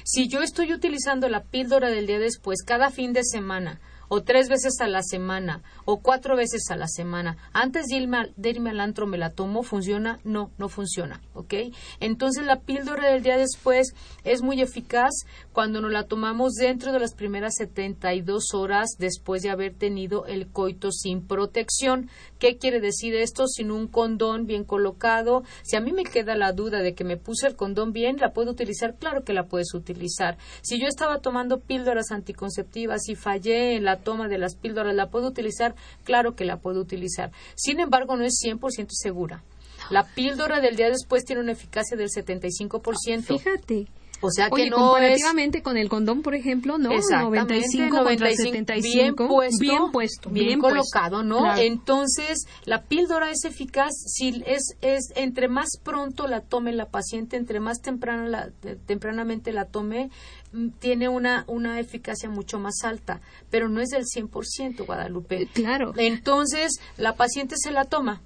Si 0.05 0.29
yo 0.29 0.43
estoy 0.43 0.73
utilizando 0.73 1.29
la 1.29 1.45
píldora 1.45 1.91
del 1.91 2.07
día 2.07 2.19
después 2.19 2.63
cada 2.65 2.91
fin 2.91 3.13
de 3.13 3.23
semana, 3.23 3.81
o 4.15 4.23
tres 4.23 4.51
veces 4.51 4.79
a 4.81 4.89
la 4.89 5.03
semana 5.03 5.63
o 5.87 6.01
cuatro 6.01 6.37
veces 6.37 6.71
a 6.71 6.77
la 6.77 6.87
semana. 6.87 7.39
Antes 7.55 7.87
de 7.87 7.97
irme, 7.97 8.31
de 8.37 8.51
al 8.69 8.81
antro 8.81 9.07
me 9.07 9.17
la 9.17 9.31
tomo, 9.31 9.63
¿funciona? 9.63 10.21
No, 10.23 10.51
no 10.59 10.69
funciona, 10.69 11.23
¿ok? 11.33 11.55
Entonces 11.99 12.45
la 12.45 12.61
píldora 12.61 13.11
del 13.11 13.23
día 13.23 13.39
después 13.39 13.95
es 14.25 14.43
muy 14.43 14.61
eficaz 14.61 15.13
cuando 15.55 15.81
nos 15.81 15.93
la 15.93 16.03
tomamos 16.09 16.53
dentro 16.53 16.93
de 16.93 17.01
las 17.01 17.15
primeras 17.15 17.55
72 17.57 18.53
horas 18.53 18.91
después 18.99 19.41
de 19.41 19.49
haber 19.49 19.73
tenido 19.73 20.27
el 20.27 20.47
coito 20.49 20.93
sin 20.93 21.27
protección. 21.27 22.11
¿Qué 22.39 22.59
quiere 22.59 22.81
decir 22.81 23.15
esto? 23.15 23.47
Sin 23.47 23.71
un 23.71 23.89
condón 23.89 24.45
bien 24.45 24.65
colocado. 24.65 25.43
Si 25.63 25.77
a 25.77 25.81
mí 25.81 25.91
me 25.91 26.05
queda 26.05 26.37
la 26.37 26.53
duda 26.53 26.83
de 26.83 26.95
que 26.95 27.05
me 27.05 27.17
puse 27.17 27.47
el 27.47 27.57
condón 27.57 27.95
bien, 27.95 28.19
¿la 28.19 28.35
puedo 28.35 28.51
utilizar? 28.51 28.95
Claro 28.97 29.25
que 29.25 29.33
la 29.33 29.47
puedes 29.47 29.73
utilizar. 29.73 30.37
Si 30.61 30.79
yo 30.79 30.87
estaba 30.87 31.21
tomando 31.21 31.61
píldoras 31.61 32.11
anticonceptivas 32.11 33.09
y 33.09 33.15
fallé 33.15 33.77
en 33.77 33.85
la 33.85 34.02
toma 34.03 34.29
de 34.29 34.39
las 34.39 34.57
píldoras, 34.57 34.95
¿la 34.95 35.09
puedo 35.09 35.29
utilizar? 35.29 35.75
Claro 36.05 36.35
que 36.35 36.45
la 36.45 36.59
puedo 36.59 36.81
utilizar. 36.81 37.33
Sin 37.55 37.81
embargo, 37.81 38.17
no 38.17 38.25
es 38.25 38.35
100% 38.43 38.89
segura. 38.91 39.43
La 39.91 40.05
píldora 40.05 40.61
del 40.61 40.77
día 40.77 40.89
después 40.89 41.25
tiene 41.25 41.43
una 41.43 41.53
eficacia 41.53 41.97
del 41.97 42.09
75%. 42.09 43.39
Fíjate. 43.39 43.89
O 44.23 44.31
sea 44.31 44.49
que 44.51 44.71
no 44.71 44.77
comparativamente 44.77 45.63
con 45.63 45.77
el 45.77 45.89
condón, 45.89 46.23
por 46.23 46.35
ejemplo, 46.35 46.79
¿no? 46.79 46.91
95, 46.91 47.97
95 47.97 48.53
75. 48.53 48.83
Bien 48.83 49.17
puesto. 49.17 49.59
Bien 49.61 49.91
puesto. 49.91 50.31
Bien, 50.31 50.59
colocado, 50.61 51.25
¿no? 51.25 51.57
Entonces, 51.57 52.47
la 52.65 52.83
píldora 52.83 53.31
es 53.31 53.45
eficaz 53.45 53.91
si 54.07 54.43
es, 54.47 54.77
es 54.81 55.13
entre 55.17 55.49
más 55.49 55.69
pronto 55.83 56.29
la 56.29 56.41
tome 56.41 56.73
la 56.73 56.87
paciente, 56.87 57.37
entre 57.37 57.61
más 57.61 57.81
temprano 57.81 58.29
la, 58.29 58.51
tempranamente 58.87 59.53
la 59.53 59.67
tome, 59.67 60.11
mm, 60.53 60.69
tiene 60.79 61.09
una, 61.09 61.45
una 61.49 61.81
eficacia 61.81 62.31
mucho 62.31 62.59
más 62.59 62.85
alta, 62.85 63.21
pero 63.51 63.69
no 63.69 63.81
es 63.81 63.89
del 63.89 64.05
100%, 64.05 64.87
Guadalupe. 64.87 65.49
Claro. 65.53 65.93
Entonces, 65.97 66.79
la 66.97 67.17
paciente 67.17 67.57
se 67.59 67.73
la 67.73 67.85
toma 67.85 68.23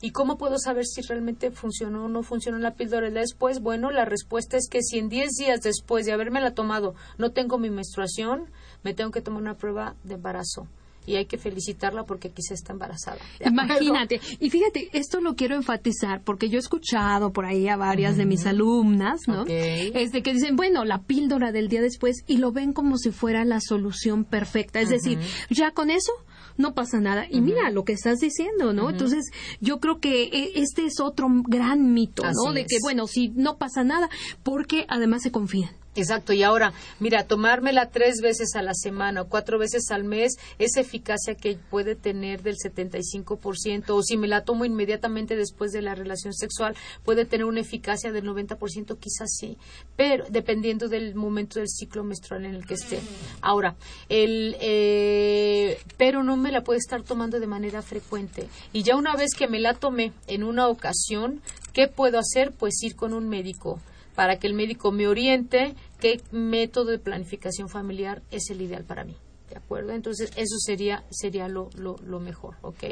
¿Y 0.00 0.12
cómo 0.12 0.38
puedo 0.38 0.58
saber 0.58 0.86
si 0.86 1.02
realmente 1.02 1.50
funcionó 1.50 2.06
o 2.06 2.08
no 2.08 2.22
funcionó 2.22 2.58
la 2.58 2.74
píldora 2.74 3.10
después? 3.10 3.60
Bueno, 3.60 3.90
la 3.90 4.04
respuesta 4.04 4.56
es 4.56 4.68
que 4.68 4.82
si 4.82 4.98
en 4.98 5.08
10 5.08 5.30
días 5.32 5.60
después 5.60 6.06
de 6.06 6.12
haberme 6.12 6.40
la 6.40 6.54
tomado 6.54 6.94
no 7.18 7.32
tengo 7.32 7.58
mi 7.58 7.70
menstruación, 7.70 8.50
me 8.82 8.94
tengo 8.94 9.10
que 9.10 9.20
tomar 9.20 9.42
una 9.42 9.56
prueba 9.56 9.96
de 10.04 10.14
embarazo 10.14 10.66
y 11.06 11.16
hay 11.16 11.26
que 11.26 11.38
felicitarla 11.38 12.04
porque 12.04 12.30
quizá 12.30 12.54
está 12.54 12.72
embarazada. 12.72 13.18
Imagínate. 13.44 14.20
Y 14.38 14.50
fíjate, 14.50 14.90
esto 14.92 15.20
lo 15.20 15.34
quiero 15.34 15.56
enfatizar 15.56 16.22
porque 16.22 16.48
yo 16.48 16.56
he 16.56 16.60
escuchado 16.60 17.32
por 17.32 17.46
ahí 17.46 17.68
a 17.68 17.76
varias 17.76 18.16
de 18.16 18.26
mis 18.26 18.46
alumnas, 18.46 19.20
¿no? 19.26 19.44
Es 19.46 20.12
de 20.12 20.22
que 20.22 20.32
dicen, 20.32 20.56
bueno, 20.56 20.84
la 20.84 21.02
píldora 21.02 21.52
del 21.52 21.68
día 21.68 21.82
después 21.82 22.22
y 22.26 22.36
lo 22.36 22.52
ven 22.52 22.72
como 22.72 22.96
si 22.98 23.10
fuera 23.10 23.44
la 23.44 23.60
solución 23.60 24.24
perfecta. 24.24 24.80
Es 24.80 24.90
decir, 24.90 25.18
ya 25.50 25.72
con 25.72 25.90
eso 25.90 26.12
no 26.60 26.74
pasa 26.74 27.00
nada. 27.00 27.26
Y 27.28 27.40
mira 27.40 27.70
lo 27.70 27.84
que 27.84 27.92
estás 27.92 28.20
diciendo, 28.20 28.72
¿no? 28.72 28.90
Entonces, 28.90 29.30
yo 29.60 29.80
creo 29.80 29.98
que 29.98 30.24
e, 30.24 30.52
este 30.60 30.84
es 30.84 31.00
otro 31.00 31.28
gran 31.46 31.92
mito, 31.92 32.22
¿no? 32.22 32.52
De 32.52 32.64
que, 32.66 32.76
bueno, 32.82 33.06
si 33.06 33.28
no 33.30 33.56
pasa 33.56 33.82
nada, 33.82 34.08
porque 34.42 34.84
además 34.88 35.22
se 35.22 35.32
confían. 35.32 35.79
Exacto, 35.96 36.32
y 36.32 36.44
ahora, 36.44 36.72
mira, 37.00 37.24
tomármela 37.24 37.90
tres 37.90 38.20
veces 38.22 38.54
a 38.54 38.62
la 38.62 38.74
semana 38.74 39.22
o 39.22 39.28
cuatro 39.28 39.58
veces 39.58 39.90
al 39.90 40.04
mes, 40.04 40.36
esa 40.60 40.80
eficacia 40.80 41.34
que 41.34 41.58
puede 41.68 41.96
tener 41.96 42.42
del 42.42 42.56
75%, 42.56 43.90
o 43.90 44.02
si 44.02 44.16
me 44.16 44.28
la 44.28 44.44
tomo 44.44 44.64
inmediatamente 44.64 45.34
después 45.34 45.72
de 45.72 45.82
la 45.82 45.96
relación 45.96 46.32
sexual, 46.32 46.76
puede 47.04 47.24
tener 47.24 47.44
una 47.44 47.60
eficacia 47.60 48.12
del 48.12 48.24
90%, 48.24 48.98
quizás 49.00 49.30
sí, 49.36 49.58
pero 49.96 50.26
dependiendo 50.28 50.88
del 50.88 51.16
momento 51.16 51.58
del 51.58 51.68
ciclo 51.68 52.04
menstrual 52.04 52.44
en 52.44 52.54
el 52.54 52.66
que 52.66 52.74
esté. 52.74 53.00
Ahora, 53.40 53.74
el, 54.08 54.56
eh, 54.60 55.80
pero 55.96 56.22
no 56.22 56.36
me 56.36 56.52
la 56.52 56.62
puede 56.62 56.78
estar 56.78 57.02
tomando 57.02 57.40
de 57.40 57.48
manera 57.48 57.82
frecuente. 57.82 58.48
Y 58.72 58.84
ya 58.84 58.94
una 58.94 59.16
vez 59.16 59.30
que 59.36 59.48
me 59.48 59.58
la 59.58 59.74
tomé 59.74 60.12
en 60.28 60.44
una 60.44 60.68
ocasión, 60.68 61.40
¿qué 61.72 61.88
puedo 61.88 62.20
hacer? 62.20 62.52
Pues 62.52 62.80
ir 62.84 62.94
con 62.94 63.12
un 63.12 63.28
médico 63.28 63.80
para 64.20 64.38
que 64.38 64.46
el 64.46 64.52
médico 64.52 64.92
me 64.92 65.08
oriente 65.08 65.74
qué 65.98 66.20
método 66.30 66.90
de 66.90 66.98
planificación 66.98 67.70
familiar 67.70 68.20
es 68.30 68.50
el 68.50 68.60
ideal 68.60 68.84
para 68.84 69.02
mí. 69.02 69.16
¿De 69.48 69.56
acuerdo? 69.56 69.92
Entonces, 69.92 70.30
eso 70.36 70.58
sería, 70.58 71.04
sería 71.08 71.48
lo, 71.48 71.70
lo, 71.74 72.20
mejor, 72.20 72.56
¿ok? 72.60 72.84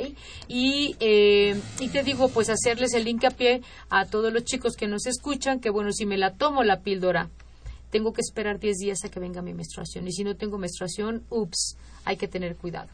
Y, 0.49 0.97
eh, 1.01 1.55
y 1.81 1.89
te 1.91 2.03
digo, 2.03 2.31
pues 2.31 2.49
hacerles 2.49 2.95
el 2.95 3.07
hincapié 3.07 3.61
a 3.91 4.07
todos 4.07 4.33
los 4.33 4.45
chicos 4.45 4.74
que 4.74 4.87
nos 4.87 5.05
escuchan, 5.05 5.61
que 5.61 5.68
bueno, 5.68 5.93
si 5.93 6.07
me 6.07 6.16
la 6.16 6.33
tomo 6.33 6.64
la 6.64 6.81
píldora, 6.81 7.29
tengo 7.91 8.14
que 8.14 8.22
esperar 8.22 8.59
10 8.59 8.79
días 8.79 9.05
a 9.05 9.11
que 9.11 9.20
venga 9.20 9.43
mi 9.43 9.53
menstruación. 9.53 10.09
Y 10.09 10.12
si 10.12 10.24
no 10.24 10.35
tengo 10.35 10.57
menstruación, 10.57 11.24
ups, 11.29 11.76
hay 12.07 12.16
que 12.16 12.29
tener 12.29 12.57
cuidado. 12.57 12.89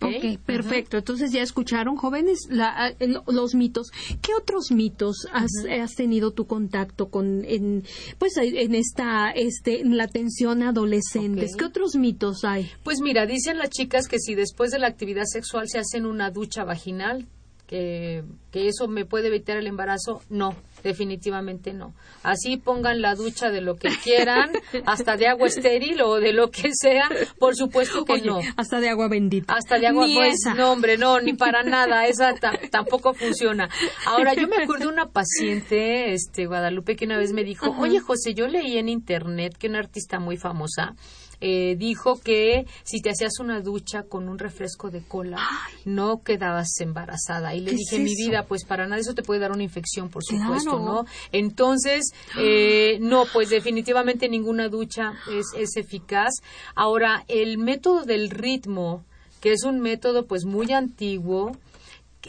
Ok, 0.00 0.38
perfecto. 0.44 0.96
Entonces 0.96 1.32
ya 1.32 1.42
escucharon, 1.42 1.96
jóvenes, 1.96 2.40
la, 2.48 2.94
eh, 2.98 3.14
los 3.26 3.54
mitos. 3.54 3.90
¿Qué 4.20 4.32
otros 4.34 4.70
mitos 4.70 5.26
has, 5.32 5.50
has, 5.80 5.94
tenido 5.94 6.32
tu 6.32 6.46
contacto 6.46 7.08
con, 7.08 7.44
en, 7.44 7.84
pues, 8.18 8.36
en 8.36 8.74
esta, 8.74 9.30
este, 9.30 9.80
en 9.80 9.96
la 9.96 10.04
atención 10.04 10.62
a 10.62 10.70
adolescentes? 10.70 11.56
¿Qué 11.56 11.64
otros 11.64 11.96
mitos 11.96 12.44
hay? 12.44 12.70
Pues 12.82 13.00
mira, 13.00 13.26
dicen 13.26 13.58
las 13.58 13.70
chicas 13.70 14.08
que 14.08 14.18
si 14.18 14.34
después 14.34 14.70
de 14.70 14.78
la 14.78 14.88
actividad 14.88 15.24
sexual 15.24 15.68
se 15.68 15.78
hacen 15.78 16.06
una 16.06 16.30
ducha 16.30 16.64
vaginal, 16.64 17.26
que, 17.66 18.24
que 18.50 18.68
eso 18.68 18.88
me 18.88 19.04
puede 19.04 19.28
evitar 19.28 19.56
el 19.56 19.66
embarazo, 19.66 20.22
no 20.28 20.54
definitivamente 20.86 21.72
no. 21.72 21.94
Así 22.22 22.56
pongan 22.56 23.00
la 23.02 23.14
ducha 23.14 23.50
de 23.50 23.60
lo 23.60 23.76
que 23.76 23.88
quieran, 24.02 24.50
hasta 24.86 25.16
de 25.16 25.26
agua 25.28 25.48
estéril 25.48 26.00
o 26.02 26.16
de 26.16 26.32
lo 26.32 26.50
que 26.50 26.70
sea, 26.72 27.08
por 27.38 27.56
supuesto 27.56 28.04
que 28.04 28.22
no. 28.22 28.40
Hasta 28.56 28.80
de 28.80 28.88
agua 28.88 29.08
bendita. 29.08 29.54
Hasta 29.54 29.78
de 29.78 29.88
agua 29.88 30.06
pues, 30.14 30.38
no 30.56 30.72
hombre, 30.72 30.96
no, 30.96 31.20
ni 31.20 31.34
para 31.34 31.62
nada, 31.62 32.06
esa 32.06 32.34
tampoco 32.70 33.14
funciona. 33.14 33.68
Ahora 34.06 34.34
yo 34.34 34.48
me 34.48 34.62
acuerdo 34.62 34.86
de 34.86 34.92
una 34.92 35.10
paciente, 35.10 36.12
este 36.12 36.46
Guadalupe 36.46 36.96
que 36.96 37.04
una 37.04 37.18
vez 37.18 37.32
me 37.32 37.44
dijo, 37.44 37.74
"Oye, 37.78 38.00
José, 38.00 38.34
yo 38.34 38.46
leí 38.46 38.78
en 38.78 38.88
internet 38.88 39.56
que 39.58 39.68
una 39.68 39.80
artista 39.80 40.18
muy 40.20 40.36
famosa 40.36 40.94
eh, 41.40 41.76
dijo 41.78 42.20
que 42.20 42.66
si 42.82 43.00
te 43.00 43.10
hacías 43.10 43.38
una 43.40 43.60
ducha 43.60 44.04
con 44.04 44.28
un 44.28 44.38
refresco 44.38 44.90
de 44.90 45.02
cola, 45.02 45.38
no 45.84 46.22
quedabas 46.22 46.80
embarazada. 46.80 47.54
Y 47.54 47.60
le 47.60 47.72
dije, 47.72 47.98
mi 47.98 48.14
vida, 48.14 48.44
pues 48.44 48.64
para 48.64 48.86
nada, 48.86 49.00
eso 49.00 49.14
te 49.14 49.22
puede 49.22 49.40
dar 49.40 49.52
una 49.52 49.62
infección, 49.62 50.08
por 50.08 50.24
supuesto, 50.24 50.78
¿no? 50.78 51.04
Entonces, 51.32 52.12
eh, 52.38 52.98
no, 53.00 53.24
pues 53.32 53.50
definitivamente 53.50 54.28
ninguna 54.28 54.68
ducha 54.68 55.14
es, 55.30 55.46
es 55.56 55.76
eficaz. 55.76 56.32
Ahora, 56.74 57.24
el 57.28 57.58
método 57.58 58.04
del 58.04 58.30
ritmo, 58.30 59.04
que 59.40 59.52
es 59.52 59.64
un 59.64 59.80
método 59.80 60.26
pues 60.26 60.44
muy 60.44 60.72
antiguo, 60.72 61.52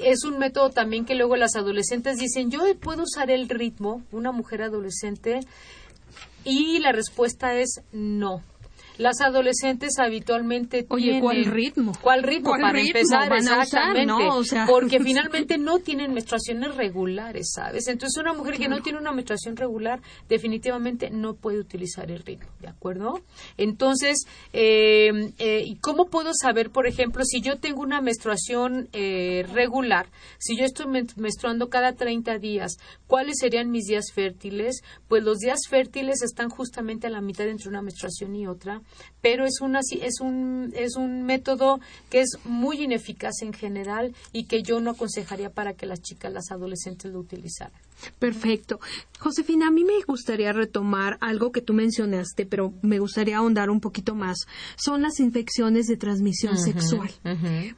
es 0.01 0.23
un 0.23 0.37
método 0.37 0.69
también 0.69 1.05
que 1.05 1.15
luego 1.15 1.35
las 1.37 1.55
adolescentes 1.55 2.17
dicen, 2.17 2.51
yo 2.51 2.59
puedo 2.79 3.03
usar 3.03 3.31
el 3.31 3.49
ritmo, 3.49 4.03
una 4.11 4.31
mujer 4.31 4.61
adolescente, 4.61 5.39
y 6.43 6.79
la 6.79 6.91
respuesta 6.91 7.55
es 7.55 7.81
no 7.91 8.41
las 8.97 9.21
adolescentes 9.21 9.99
habitualmente 9.99 10.85
Oye, 10.89 11.19
¿cuál 11.21 11.45
ritmo? 11.45 11.93
¿Cuál 12.01 12.23
ritmo 12.23 12.49
¿Cuál 12.49 12.61
para 12.61 12.73
ritmo 12.73 12.99
empezar? 12.99 13.29
van 13.29 13.39
a 13.39 13.41
usar, 13.43 13.61
exactamente. 13.63 14.05
no? 14.05 14.35
O 14.37 14.43
sea, 14.43 14.65
porque 14.67 14.99
finalmente 15.03 15.57
no 15.57 15.79
tienen 15.79 16.13
menstruaciones 16.13 16.75
regulares, 16.75 17.51
¿sabes? 17.53 17.87
Entonces, 17.87 18.19
una 18.21 18.33
mujer 18.33 18.55
que 18.57 18.67
no 18.67 18.81
tiene 18.81 18.99
una 18.99 19.11
menstruación 19.11 19.55
regular 19.55 20.01
definitivamente 20.29 21.09
no 21.09 21.35
puede 21.35 21.59
utilizar 21.59 22.09
el 22.11 22.23
ritmo, 22.23 22.49
¿de 22.59 22.67
acuerdo? 22.67 23.21
Entonces, 23.57 24.25
eh, 24.53 25.31
eh, 25.37 25.63
¿y 25.65 25.75
¿cómo 25.77 26.07
puedo 26.07 26.31
saber, 26.33 26.69
por 26.71 26.87
ejemplo, 26.87 27.23
si 27.23 27.41
yo 27.41 27.57
tengo 27.57 27.81
una 27.81 28.01
menstruación 28.01 28.89
eh, 28.93 29.45
regular, 29.53 30.07
si 30.39 30.57
yo 30.57 30.65
estoy 30.65 30.87
men- 30.87 31.07
menstruando 31.15 31.69
cada 31.69 31.93
30 31.93 32.37
días, 32.39 32.77
cuáles 33.07 33.35
serían 33.39 33.69
mis 33.71 33.85
días 33.85 34.05
fértiles? 34.13 34.81
Pues 35.07 35.23
los 35.23 35.37
días 35.39 35.59
fértiles 35.69 36.21
están 36.21 36.49
justamente 36.49 37.07
a 37.07 37.09
la 37.09 37.21
mitad 37.21 37.47
entre 37.47 37.69
una 37.69 37.81
menstruación 37.81 38.35
y 38.35 38.47
otra, 38.47 38.81
pero 39.21 39.45
es, 39.45 39.61
una, 39.61 39.79
es, 39.79 40.19
un, 40.21 40.73
es 40.75 40.95
un 40.95 41.23
método 41.23 41.79
que 42.09 42.21
es 42.21 42.37
muy 42.45 42.83
ineficaz 42.83 43.41
en 43.41 43.53
general 43.53 44.15
y 44.31 44.45
que 44.45 44.63
yo 44.63 44.79
no 44.79 44.91
aconsejaría 44.91 45.49
para 45.49 45.73
que 45.73 45.85
las 45.85 46.01
chicas, 46.01 46.31
las 46.31 46.51
adolescentes 46.51 47.11
lo 47.11 47.19
utilizaran. 47.19 47.86
Perfecto. 48.19 48.79
Josefina, 49.19 49.67
a 49.69 49.71
mí 49.71 49.83
me 49.83 49.93
gustaría 50.07 50.53
retomar 50.53 51.17
algo 51.21 51.51
que 51.51 51.61
tú 51.61 51.73
mencionaste, 51.73 52.45
pero 52.45 52.73
me 52.83 52.99
gustaría 52.99 53.37
ahondar 53.37 53.71
un 53.71 53.79
poquito 53.81 54.13
más. 54.13 54.45
Son 54.75 55.01
las 55.01 55.19
infecciones 55.19 55.87
de 55.87 55.97
transmisión 55.97 56.57
sexual. 56.57 57.09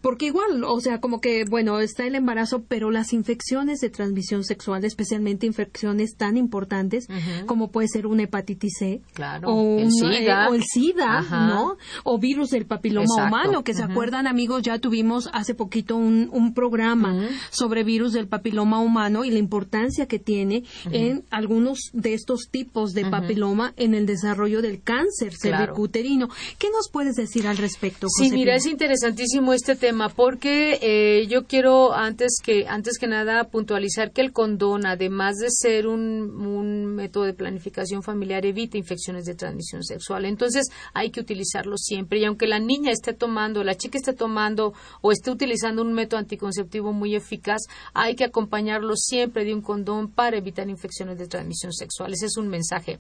Porque 0.02 0.26
igual, 0.28 0.64
o 0.66 0.80
sea, 0.82 1.00
como 1.00 1.22
que, 1.22 1.46
bueno, 1.50 1.80
está 1.80 2.06
el 2.06 2.16
embarazo, 2.16 2.64
pero 2.68 2.92
las 2.92 3.14
infecciones 3.14 3.80
de 3.80 3.90
transmisión 3.90 4.44
sexual, 4.44 4.84
especialmente 4.84 5.46
infecciones 5.46 6.16
tan 6.18 6.36
importantes 6.36 7.08
como 7.46 7.72
puede 7.72 7.88
ser 7.88 8.06
una 8.06 8.24
hepatitis 8.24 8.74
C, 8.78 9.02
Claro, 9.14 9.48
o, 9.50 9.80
el 9.80 9.92
SIDA. 9.92 10.46
eh, 10.46 10.48
o 10.50 10.54
el 10.56 10.64
SIDA. 10.64 11.22
¿no? 11.48 11.78
O 12.04 12.20
virus 12.20 12.50
del 12.50 12.66
papiloma 12.66 13.06
Exacto. 13.06 13.28
humano, 13.28 13.64
que 13.64 13.74
se 13.74 13.84
acuerdan, 13.84 14.28
amigos, 14.28 14.62
ya 14.64 14.78
tuvimos 14.80 15.30
hace 15.32 15.56
poquito 15.56 15.96
un, 15.96 16.30
un 16.34 16.54
programa 16.54 17.30
sobre 17.50 17.86
virus 17.86 18.12
del 18.12 18.28
papiloma 18.28 18.82
humano 18.82 19.24
y 19.24 19.32
la 19.32 19.40
importancia 19.40 20.06
que 20.10 20.20
tiene 20.20 20.64
en 20.92 21.24
algunos 21.30 21.80
de 21.94 22.14
estos 22.14 22.50
tipos 22.52 22.92
de 22.92 23.06
papiloma 23.06 23.74
en 23.78 23.94
el 23.94 24.06
desarrollo 24.06 24.62
del 24.62 24.82
cáncer 24.84 25.34
Claro. 25.42 25.58
cervicuterino. 25.68 26.28
¿Qué 26.58 26.68
nos 26.72 26.90
puedes 26.92 27.16
decir 27.16 27.48
al 27.48 27.56
respecto, 27.56 28.08
Sí, 28.10 28.24
Josefina? 28.26 28.36
mira, 28.36 28.56
es 28.56 28.66
interesantísimo 28.66 29.54
este 29.54 29.76
tema 29.78 30.10
porque 30.10 30.80
eh, 30.82 31.28
yo 31.28 31.46
quiero 31.46 31.94
antes 31.94 32.40
que 32.44 32.68
antes 32.68 32.98
que 32.98 33.08
nada 33.08 33.46
puntualizar 33.46 34.12
que 34.12 34.22
el 34.22 34.34
condón, 34.34 34.86
además 34.86 35.38
de 35.38 35.48
ser 35.52 35.88
un, 35.88 36.02
un 36.46 36.86
método 36.88 37.24
de 37.24 37.34
planificación 37.34 38.04
familiar, 38.04 38.46
evita 38.46 38.78
infecciones 38.78 39.26
de 39.26 39.36
transmisión 39.36 39.84
sexual. 39.84 40.26
Entonces 40.26 40.68
hay 40.94 41.12
que 41.12 41.20
utilizarlo 41.22 41.78
siempre 41.78 42.20
y 42.20 42.26
aunque 42.26 42.48
la 42.48 42.60
niña 42.60 42.92
esté 42.92 43.14
tomando, 43.14 43.64
la 43.64 43.76
chica 43.76 43.98
esté 44.00 44.14
tomando 44.14 44.74
o 45.02 45.12
esté 45.12 45.30
utilizando 45.30 45.84
un 45.84 45.94
método 45.94 46.20
anticonceptivo 46.20 46.92
muy 46.94 47.16
eficaz, 47.16 47.62
hay 47.94 48.16
que 48.16 48.24
acompañarlo 48.24 48.96
siempre 48.96 49.46
de 49.46 49.54
un 49.54 49.62
condón 49.62 49.99
para 50.08 50.38
evitar 50.38 50.70
infecciones 50.70 51.18
de 51.18 51.28
transmisión 51.28 51.74
sexual. 51.74 52.14
Ese 52.14 52.28
es 52.28 52.38
un 52.38 52.48
mensaje. 52.48 53.00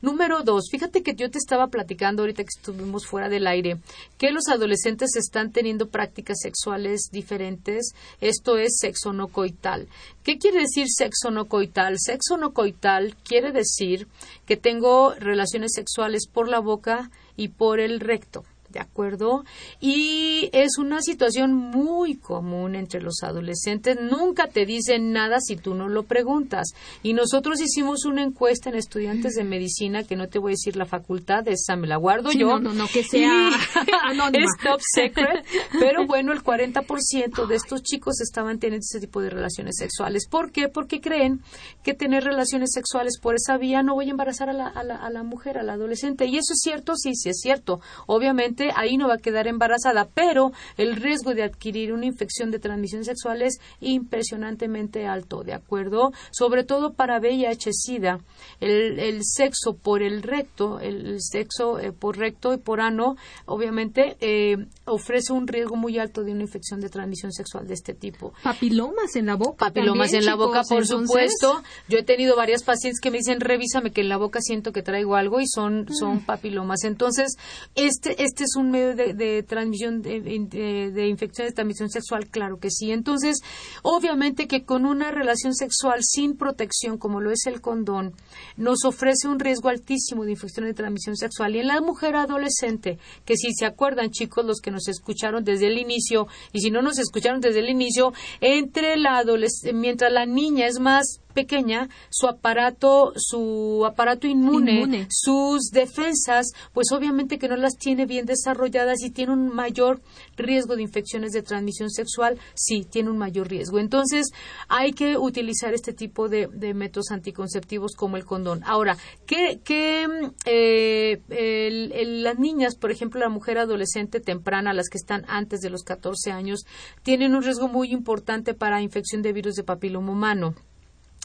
Número 0.00 0.42
dos, 0.42 0.68
fíjate 0.70 1.02
que 1.02 1.14
yo 1.14 1.30
te 1.30 1.38
estaba 1.38 1.68
platicando 1.68 2.22
ahorita 2.22 2.42
que 2.42 2.50
estuvimos 2.56 3.06
fuera 3.06 3.28
del 3.28 3.46
aire, 3.46 3.78
que 4.16 4.32
los 4.32 4.48
adolescentes 4.48 5.14
están 5.16 5.52
teniendo 5.52 5.88
prácticas 5.88 6.38
sexuales 6.40 7.08
diferentes. 7.12 7.92
Esto 8.20 8.56
es 8.56 8.78
sexo 8.78 9.12
no 9.12 9.28
coital. 9.28 9.88
¿Qué 10.24 10.38
quiere 10.38 10.60
decir 10.60 10.86
sexo 10.88 11.30
no 11.30 11.44
coital? 11.46 11.96
Sexo 11.98 12.36
no 12.38 12.52
coital 12.52 13.16
quiere 13.24 13.52
decir 13.52 14.08
que 14.46 14.56
tengo 14.56 15.14
relaciones 15.14 15.72
sexuales 15.74 16.26
por 16.26 16.48
la 16.48 16.60
boca 16.60 17.10
y 17.36 17.48
por 17.48 17.80
el 17.80 18.00
recto. 18.00 18.44
¿De 18.78 18.84
acuerdo? 18.84 19.44
Y 19.80 20.50
es 20.52 20.78
una 20.78 21.00
situación 21.02 21.52
muy 21.52 22.14
común 22.14 22.76
entre 22.76 23.00
los 23.02 23.24
adolescentes. 23.24 23.98
Nunca 24.00 24.46
te 24.46 24.66
dicen 24.66 25.10
nada 25.10 25.40
si 25.40 25.56
tú 25.56 25.74
no 25.74 25.88
lo 25.88 26.04
preguntas. 26.04 26.68
Y 27.02 27.12
nosotros 27.12 27.60
hicimos 27.60 28.04
una 28.04 28.22
encuesta 28.22 28.70
en 28.70 28.76
estudiantes 28.76 29.34
de 29.34 29.42
medicina, 29.42 30.04
que 30.04 30.14
no 30.14 30.28
te 30.28 30.38
voy 30.38 30.52
a 30.52 30.54
decir 30.54 30.76
la 30.76 30.84
facultad, 30.86 31.48
esa 31.48 31.74
me 31.74 31.88
la 31.88 31.96
guardo 31.96 32.30
Sí, 32.30 32.38
yo. 32.38 32.46
no, 32.50 32.60
no, 32.60 32.72
no, 32.72 32.86
que 32.86 33.02
sea 33.02 33.50
anónima. 34.04 34.44
es 34.44 34.62
top 34.62 34.80
secret. 34.94 35.44
Pero 35.80 36.06
bueno, 36.06 36.32
el 36.32 36.44
40% 36.44 37.48
de 37.48 37.56
estos 37.56 37.82
chicos 37.82 38.20
estaban 38.20 38.60
teniendo 38.60 38.84
ese 38.88 39.00
tipo 39.00 39.20
de 39.20 39.30
relaciones 39.30 39.74
sexuales. 39.76 40.28
¿Por 40.28 40.52
qué? 40.52 40.68
Porque 40.68 41.00
creen 41.00 41.40
que 41.82 41.94
tener 41.94 42.22
relaciones 42.22 42.70
sexuales 42.72 43.18
por 43.20 43.34
esa 43.34 43.58
vía 43.58 43.82
no 43.82 43.94
voy 43.96 44.06
a 44.06 44.10
embarazar 44.12 44.48
a 44.50 44.52
la, 44.52 44.68
a 44.68 44.84
la, 44.84 44.94
a 44.94 45.10
la 45.10 45.24
mujer, 45.24 45.58
a 45.58 45.64
la 45.64 45.72
adolescente. 45.72 46.26
Y 46.26 46.36
eso 46.36 46.52
es 46.52 46.60
cierto, 46.62 46.94
sí, 46.94 47.16
sí 47.16 47.30
es 47.30 47.40
cierto. 47.40 47.80
Obviamente 48.06 48.67
ahí 48.76 48.96
no 48.96 49.08
va 49.08 49.14
a 49.14 49.18
quedar 49.18 49.46
embarazada, 49.46 50.08
pero 50.14 50.52
el 50.76 50.96
riesgo 50.96 51.34
de 51.34 51.42
adquirir 51.44 51.92
una 51.92 52.06
infección 52.06 52.50
de 52.50 52.58
transmisión 52.58 53.04
sexual 53.04 53.42
es 53.42 53.58
impresionantemente 53.80 55.06
alto, 55.06 55.42
¿de 55.44 55.52
acuerdo? 55.54 56.12
Sobre 56.30 56.64
todo 56.64 56.92
para 56.94 57.18
VIH-Sida, 57.20 58.18
el, 58.60 58.98
el 58.98 59.20
sexo 59.22 59.74
por 59.74 60.02
el 60.02 60.22
recto, 60.22 60.80
el 60.80 61.16
sexo 61.20 61.78
eh, 61.78 61.92
por 61.92 62.18
recto 62.18 62.52
y 62.54 62.58
por 62.58 62.80
ano, 62.80 63.16
obviamente 63.46 64.16
eh, 64.20 64.56
ofrece 64.86 65.32
un 65.32 65.46
riesgo 65.46 65.76
muy 65.76 65.98
alto 65.98 66.24
de 66.24 66.32
una 66.32 66.42
infección 66.42 66.80
de 66.80 66.88
transmisión 66.88 67.32
sexual 67.32 67.66
de 67.66 67.74
este 67.74 67.94
tipo. 67.94 68.32
Papilomas 68.42 69.14
en 69.16 69.26
la 69.26 69.36
boca. 69.36 69.66
Papilomas 69.66 70.10
también, 70.10 70.22
en 70.22 70.26
la 70.26 70.34
boca, 70.36 70.62
por 70.68 70.82
entonces- 70.82 71.06
supuesto. 71.08 71.62
Yo 71.88 71.98
he 71.98 72.02
tenido 72.02 72.36
varias 72.36 72.62
pacientes 72.62 73.00
que 73.00 73.10
me 73.10 73.18
dicen, 73.18 73.40
revísame 73.40 73.90
que 73.92 74.00
en 74.00 74.08
la 74.08 74.16
boca 74.16 74.40
siento 74.40 74.72
que 74.72 74.82
traigo 74.82 75.16
algo 75.16 75.40
y 75.40 75.46
son, 75.46 75.82
Mm. 75.82 75.92
son 75.94 76.20
papilomas. 76.24 76.84
Entonces, 76.84 77.36
este, 77.74 78.22
este 78.22 78.44
es 78.48 78.56
un 78.56 78.70
medio 78.70 78.94
de, 78.94 79.42
transmisión 79.42 80.02
de, 80.02 80.20
de, 80.20 80.90
de 80.90 81.06
infecciones 81.08 81.52
de 81.52 81.56
transmisión 81.56 81.90
sexual, 81.90 82.28
claro 82.28 82.58
que 82.58 82.70
sí. 82.70 82.90
Entonces, 82.90 83.40
obviamente 83.82 84.46
que 84.46 84.64
con 84.64 84.86
una 84.86 85.10
relación 85.10 85.54
sexual 85.54 86.00
sin 86.02 86.36
protección, 86.36 86.98
como 86.98 87.20
lo 87.20 87.30
es 87.30 87.46
el 87.46 87.60
condón, 87.60 88.14
nos 88.56 88.84
ofrece 88.84 89.28
un 89.28 89.38
riesgo 89.38 89.68
altísimo 89.68 90.24
de 90.24 90.32
infecciones 90.32 90.70
de 90.70 90.74
transmisión 90.74 91.16
sexual. 91.16 91.54
Y 91.54 91.60
en 91.60 91.68
la 91.68 91.80
mujer 91.80 92.16
adolescente, 92.16 92.98
que 93.24 93.36
si 93.36 93.52
se 93.52 93.66
acuerdan, 93.66 94.10
chicos, 94.10 94.44
los 94.44 94.60
que 94.60 94.70
nos 94.70 94.88
escucharon 94.88 95.44
desde 95.44 95.66
el 95.66 95.78
inicio, 95.78 96.26
y 96.52 96.60
si 96.60 96.70
no 96.70 96.82
nos 96.82 96.98
escucharon 96.98 97.40
desde 97.40 97.60
el 97.60 97.68
inicio, 97.68 98.12
entre 98.40 98.96
la 98.96 99.18
adolescente, 99.18 99.72
mientras 99.72 100.12
la 100.12 100.26
niña 100.26 100.66
es 100.66 100.80
más 100.80 101.20
pequeña, 101.34 101.88
su 102.10 102.26
aparato, 102.26 103.12
su 103.16 103.84
aparato 103.86 104.26
inmune, 104.26 104.72
Inmune. 104.80 105.06
sus 105.10 105.70
defensas, 105.70 106.46
pues 106.72 106.90
obviamente 106.92 107.38
que 107.38 107.48
no 107.48 107.56
las 107.56 107.76
tiene 107.76 108.06
bien 108.06 108.26
desarrolladas 108.26 109.02
y 109.02 109.10
tiene 109.10 109.32
un 109.32 109.54
mayor 109.54 110.00
riesgo 110.36 110.76
de 110.76 110.82
infecciones 110.82 111.32
de 111.32 111.42
transmisión 111.42 111.90
sexual, 111.90 112.38
sí, 112.54 112.86
tiene 112.90 113.10
un 113.10 113.18
mayor 113.18 113.48
riesgo. 113.48 113.78
Entonces, 113.78 114.26
hay 114.68 114.92
que 114.92 115.16
utilizar 115.16 115.74
este 115.74 115.92
tipo 115.92 116.28
de, 116.28 116.48
de 116.52 116.74
métodos 116.74 117.10
anticonceptivos 117.10 117.94
como 117.94 118.16
el 118.16 118.24
condón. 118.24 118.62
Ahora, 118.64 118.96
¿qué, 119.26 119.60
qué, 119.64 120.06
mm, 120.08 120.30
eh, 120.46 121.20
el- 121.30 121.92
el- 121.92 122.22
las 122.22 122.38
niñas, 122.38 122.74
por 122.76 122.90
ejemplo, 122.90 123.20
la 123.20 123.28
mujer 123.28 123.58
adolescente 123.58 124.20
temprana, 124.20 124.72
las 124.72 124.88
que 124.88 124.98
están 124.98 125.24
antes 125.28 125.60
de 125.60 125.70
los 125.70 125.82
14 125.82 126.30
años, 126.32 126.64
tienen 127.02 127.34
un 127.34 127.42
riesgo 127.42 127.68
muy 127.68 127.92
importante 127.92 128.54
para 128.54 128.82
infección 128.82 129.22
de 129.22 129.32
virus 129.32 129.54
de 129.54 129.64
papiloma 129.64 130.12
humano 130.12 130.54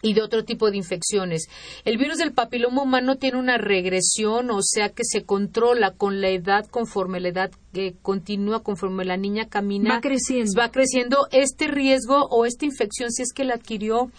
y 0.04 0.14
de 0.14 0.22
otro 0.22 0.44
tipo 0.44 0.70
de 0.70 0.78
infecciones. 0.78 1.48
El 1.86 1.98
virus 1.98 2.18
del 2.18 2.34
papiloma 2.34 2.84
humano 2.84 3.16
tiene 3.16 3.40
una 3.40 3.58
regresión, 3.58 4.52
o 4.52 4.62
sea 4.62 4.90
que 4.90 5.04
se 5.04 5.24
controla 5.24 5.92
con 5.92 6.22
la 6.22 6.30
edad, 6.30 6.68
conforme 6.68 7.22
la 7.22 7.30
edad 7.30 7.52
eh, 7.74 7.96
continúa, 8.04 8.62
conforme 8.62 9.06
la 9.06 9.18
niña 9.18 9.48
camina. 9.48 9.96
Va 9.96 10.02
creciendo. 10.02 10.52
Va 10.60 10.70
creciendo. 10.70 11.28
Este 11.32 11.68
riesgo 11.68 12.28
o 12.30 12.46
esta 12.46 12.66
infección, 12.66 13.12
si 13.12 13.24
es 13.24 13.34
que 13.34 13.46
la 13.46 13.56
adquirió, 13.56 14.12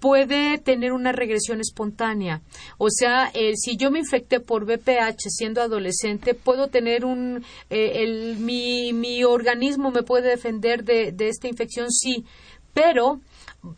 puede 0.00 0.58
tener 0.58 0.92
una 0.92 1.12
regresión 1.12 1.60
espontánea. 1.60 2.42
O 2.76 2.88
sea, 2.90 3.30
eh, 3.34 3.52
si 3.56 3.76
yo 3.76 3.90
me 3.90 4.00
infecté 4.00 4.40
por 4.40 4.64
VPH 4.64 5.28
siendo 5.28 5.62
adolescente, 5.62 6.34
puedo 6.34 6.66
tener 6.66 7.04
un, 7.04 7.44
eh, 7.70 8.02
el, 8.02 8.38
mi, 8.38 8.92
mi 8.92 9.24
organismo 9.24 9.90
me 9.90 10.02
puede 10.02 10.30
defender 10.30 10.84
de, 10.84 11.12
de 11.12 11.28
esta 11.28 11.48
infección, 11.48 11.90
sí, 11.90 12.24
pero 12.74 13.20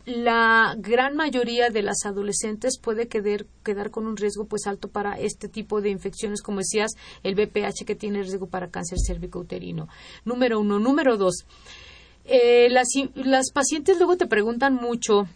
la 0.05 0.75
gran 0.77 1.15
mayoría 1.15 1.69
de 1.69 1.81
las 1.81 2.05
adolescentes 2.05 2.79
puede 2.79 3.07
quedar, 3.07 3.45
quedar 3.63 3.91
con 3.91 4.05
un 4.05 4.17
riesgo 4.17 4.45
pues 4.45 4.67
alto 4.67 4.87
para 4.87 5.19
este 5.19 5.47
tipo 5.47 5.81
de 5.81 5.89
infecciones, 5.89 6.41
como 6.41 6.59
decías, 6.59 6.91
el 7.23 7.35
VPH 7.35 7.85
que 7.85 7.95
tiene 7.95 8.21
riesgo 8.21 8.47
para 8.47 8.69
cáncer 8.69 8.97
cervicouterino. 9.05 9.87
Número 10.25 10.59
uno. 10.59 10.79
Número 10.79 11.17
dos. 11.17 11.45
Eh, 12.25 12.69
las, 12.69 12.87
las 13.15 13.51
pacientes 13.51 13.97
luego 13.97 14.17
te 14.17 14.27
preguntan 14.27 14.75
mucho 14.75 15.27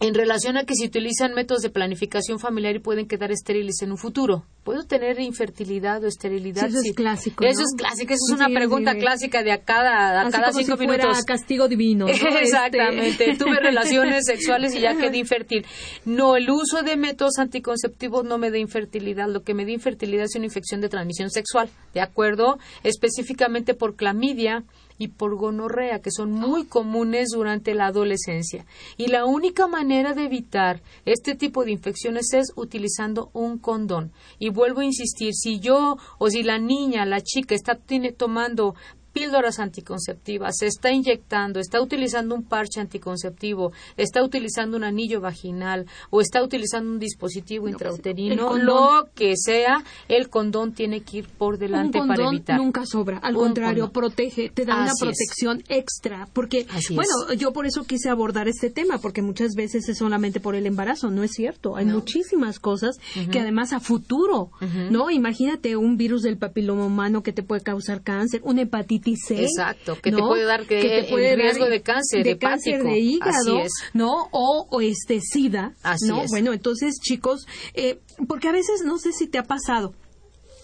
en 0.00 0.14
relación 0.14 0.56
a 0.56 0.64
que 0.64 0.74
si 0.74 0.86
utilizan 0.86 1.34
métodos 1.34 1.62
de 1.62 1.70
planificación 1.70 2.38
familiar 2.38 2.74
y 2.74 2.80
pueden 2.80 3.06
quedar 3.06 3.30
estériles 3.30 3.82
en 3.82 3.92
un 3.92 3.98
futuro. 3.98 4.44
¿puedo 4.70 4.84
tener 4.84 5.18
infertilidad 5.20 6.04
o 6.04 6.06
esterilidad? 6.06 6.66
eso 6.66 6.78
es 6.84 6.92
clásico. 6.94 7.44
Eso 7.44 7.62
es 7.62 7.74
clásico, 7.76 8.14
esa 8.14 8.22
es 8.28 8.34
una 8.36 8.48
pregunta 8.48 8.94
clásica 8.94 9.42
de 9.42 9.52
a 9.52 9.64
cada, 9.64 10.20
a 10.20 10.30
cada 10.30 10.52
cinco 10.52 10.76
minutos. 10.76 11.24
castigo 11.24 11.66
divino. 11.66 12.06
Exactamente. 12.40 13.36
Tuve 13.38 13.58
relaciones 13.58 14.26
sexuales 14.26 14.74
y 14.74 14.80
ya 14.80 14.96
quedé 14.96 15.18
infértil. 15.18 15.66
No, 16.04 16.36
el 16.36 16.48
uso 16.50 16.82
de 16.82 16.96
métodos 16.96 17.38
anticonceptivos 17.38 18.24
no 18.24 18.38
me 18.38 18.50
da 18.50 18.58
infertilidad. 18.58 19.28
Lo 19.28 19.42
que 19.42 19.54
me 19.54 19.64
da 19.64 19.72
infertilidad 19.72 20.26
es 20.26 20.36
una 20.36 20.44
infección 20.44 20.80
de 20.80 20.88
transmisión 20.88 21.30
sexual, 21.30 21.68
¿de 21.94 22.00
acuerdo? 22.00 22.58
Específicamente 22.84 23.74
por 23.74 23.96
clamidia 23.96 24.64
y 25.00 25.08
por 25.08 25.34
gonorrea, 25.36 26.02
que 26.02 26.10
son 26.10 26.30
muy 26.30 26.66
comunes 26.66 27.30
durante 27.32 27.74
la 27.74 27.86
adolescencia. 27.86 28.66
Y 28.98 29.06
la 29.06 29.24
única 29.24 29.66
manera 29.66 30.12
de 30.12 30.24
evitar 30.24 30.82
este 31.06 31.34
tipo 31.34 31.64
de 31.64 31.72
infecciones 31.72 32.34
es 32.34 32.52
utilizando 32.54 33.30
un 33.32 33.56
condón. 33.56 34.12
Y 34.38 34.50
vuelvo 34.50 34.80
a 34.80 34.84
insistir, 34.84 35.32
si 35.32 35.58
yo 35.58 35.96
o 36.18 36.28
si 36.28 36.42
la 36.42 36.58
niña, 36.58 37.06
la 37.06 37.22
chica 37.22 37.54
está 37.54 37.76
tiene, 37.76 38.12
tomando 38.12 38.74
píldoras 39.12 39.58
anticonceptivas, 39.58 40.56
se 40.58 40.66
está 40.66 40.92
inyectando, 40.92 41.60
está 41.60 41.80
utilizando 41.80 42.34
un 42.34 42.44
parche 42.44 42.80
anticonceptivo, 42.80 43.72
está 43.96 44.22
utilizando 44.22 44.76
un 44.76 44.84
anillo 44.84 45.20
vaginal 45.20 45.86
o 46.10 46.20
está 46.20 46.42
utilizando 46.42 46.90
un 46.90 46.98
dispositivo 46.98 47.68
intrauterino, 47.68 48.56
lo 48.56 49.08
que 49.14 49.34
sea, 49.36 49.82
el 50.08 50.28
condón 50.28 50.72
tiene 50.72 51.00
que 51.00 51.18
ir 51.18 51.28
por 51.28 51.58
delante 51.58 52.00
un 52.00 52.08
para 52.08 52.28
evitar. 52.28 52.58
Nunca 52.58 52.86
sobra, 52.86 53.18
al 53.18 53.34
contrario, 53.34 53.90
protege, 53.90 54.50
te 54.50 54.64
da 54.64 54.82
una 54.82 54.92
protección 54.98 55.62
extra, 55.68 56.28
porque 56.32 56.66
bueno, 56.94 57.32
yo 57.36 57.52
por 57.52 57.66
eso 57.66 57.84
quise 57.84 58.08
abordar 58.08 58.48
este 58.48 58.70
tema, 58.70 58.98
porque 58.98 59.22
muchas 59.22 59.54
veces 59.54 59.88
es 59.88 59.98
solamente 59.98 60.40
por 60.40 60.54
el 60.54 60.66
embarazo, 60.66 61.10
no 61.10 61.22
es 61.22 61.32
cierto, 61.32 61.76
hay 61.76 61.86
muchísimas 61.86 62.58
cosas 62.58 62.96
que 63.30 63.40
además 63.40 63.72
a 63.72 63.80
futuro, 63.80 64.50
¿no? 64.90 65.10
Imagínate 65.10 65.76
un 65.76 65.96
virus 65.96 66.22
del 66.22 66.36
papiloma 66.36 66.86
humano 66.86 67.22
que 67.22 67.32
te 67.32 67.42
puede 67.42 67.62
causar 67.62 68.02
cáncer, 68.02 68.40
una 68.44 68.62
hepatitis 68.62 68.99
Exacto, 69.42 69.96
que 70.00 70.10
te 70.12 70.18
puede 70.18 70.44
dar 70.44 70.66
que, 70.66 71.00
el 71.00 71.36
riesgo 71.40 71.66
de 71.66 71.82
cáncer 71.82 72.24
de 72.24 72.38
cáncer 72.38 72.82
de 72.82 72.98
hígado, 72.98 73.62
¿no? 73.92 74.28
O, 74.32 74.80
este 74.80 75.20
SIDA, 75.20 75.74
¿no? 76.06 76.24
Bueno, 76.28 76.52
entonces, 76.52 76.96
chicos, 77.00 77.46
eh, 77.74 78.00
porque 78.28 78.48
a 78.48 78.52
veces 78.52 78.82
no 78.84 78.98
sé 78.98 79.12
si 79.12 79.26
te 79.26 79.38
ha 79.38 79.44
pasado. 79.44 79.94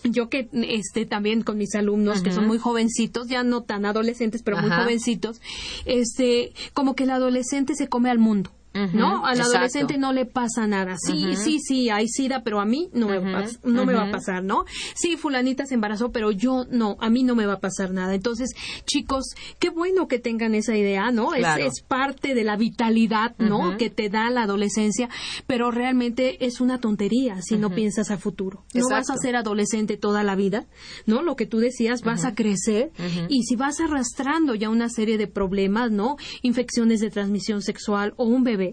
Yo 0.05 0.29
que 0.29 0.49
este 0.53 1.05
también 1.05 1.43
con 1.43 1.59
mis 1.59 1.75
alumnos 1.75 2.23
que 2.23 2.31
son 2.31 2.47
muy 2.47 2.59
jovencitos, 2.59 3.27
ya 3.29 3.43
no 3.43 3.63
tan 3.63 3.85
adolescentes, 3.85 4.43
pero 4.45 4.59
muy 4.59 4.71
jovencitos, 4.71 5.41
este 5.85 6.53
como 6.75 6.95
que 6.95 7.05
el 7.05 7.11
adolescente 7.11 7.75
se 7.75 7.89
come 7.89 8.11
al 8.11 8.19
mundo. 8.19 8.51
¿No? 8.93 9.25
Al 9.25 9.41
adolescente 9.41 9.99
no 9.99 10.13
le 10.13 10.27
pasa 10.27 10.67
nada. 10.67 10.97
Sí, 10.99 11.37
sí, 11.37 11.59
sí, 11.61 11.91
hay 11.91 12.09
sida, 12.09 12.43
pero 12.43 12.61
a 12.61 12.65
mí 12.65 12.91
no, 12.93 13.09
me, 13.09 13.19
va, 13.19 13.45
no 13.65 13.85
me 13.85 13.95
va 13.95 14.09
a 14.09 14.11
pasar, 14.11 14.45
¿no? 14.45 14.65
Sí, 14.95 15.17
fulanita 15.17 15.67
se 15.67 15.75
embarazó, 15.75 16.13
pero 16.13 16.31
yo 16.31 16.65
no, 16.71 16.97
a 17.01 17.11
mí 17.11 17.23
no 17.23 17.35
me 17.35 17.47
va 17.47 17.55
a 17.55 17.61
pasar 17.61 17.93
nada. 17.93 18.15
Entonces, 18.15 18.51
chicos, 18.85 19.35
qué 19.59 19.71
bueno 19.71 20.09
que 20.09 20.19
tengan 20.19 20.55
esa 20.55 20.77
idea, 20.77 21.11
¿no? 21.11 21.35
Es, 21.35 21.47
es, 21.59 21.83
parte 21.87 22.35
de 22.35 22.45
la 22.45 22.57
vitalidad, 22.57 23.37
¿no? 23.39 23.77
Que 23.77 23.91
te 23.91 24.09
da 24.09 24.31
la 24.31 24.43
adolescencia, 24.43 25.09
pero 25.47 25.71
realmente 25.71 26.45
es 26.45 26.61
una 26.61 26.81
tontería 26.81 27.41
si 27.43 27.57
no 27.57 27.71
piensas 27.71 28.11
a 28.11 28.19
futuro. 28.19 28.65
No 28.75 28.89
vas 28.89 29.11
a 29.11 29.17
ser 29.17 29.37
adolescente 29.37 29.97
toda 29.97 30.23
la 30.23 30.35
vida, 30.37 30.67
¿no? 31.07 31.23
Lo 31.23 31.37
que 31.37 31.47
tú 31.47 31.59
decías, 31.59 32.03
vas 32.03 32.25
a 32.25 32.35
crecer 32.35 32.91
y 33.29 33.43
si 33.45 33.57
vas 33.57 33.81
arrastrando 33.81 34.55
ya 34.55 34.69
una 34.69 34.89
serie 34.89 35.19
de 35.19 35.27
problemas, 35.27 35.91
¿no? 35.91 36.17
Infecciones 36.43 37.01
de 37.01 37.11
transmisión 37.11 37.63
sexual 37.63 38.15
o 38.17 38.25
un 38.25 38.45
bebé, 38.45 38.66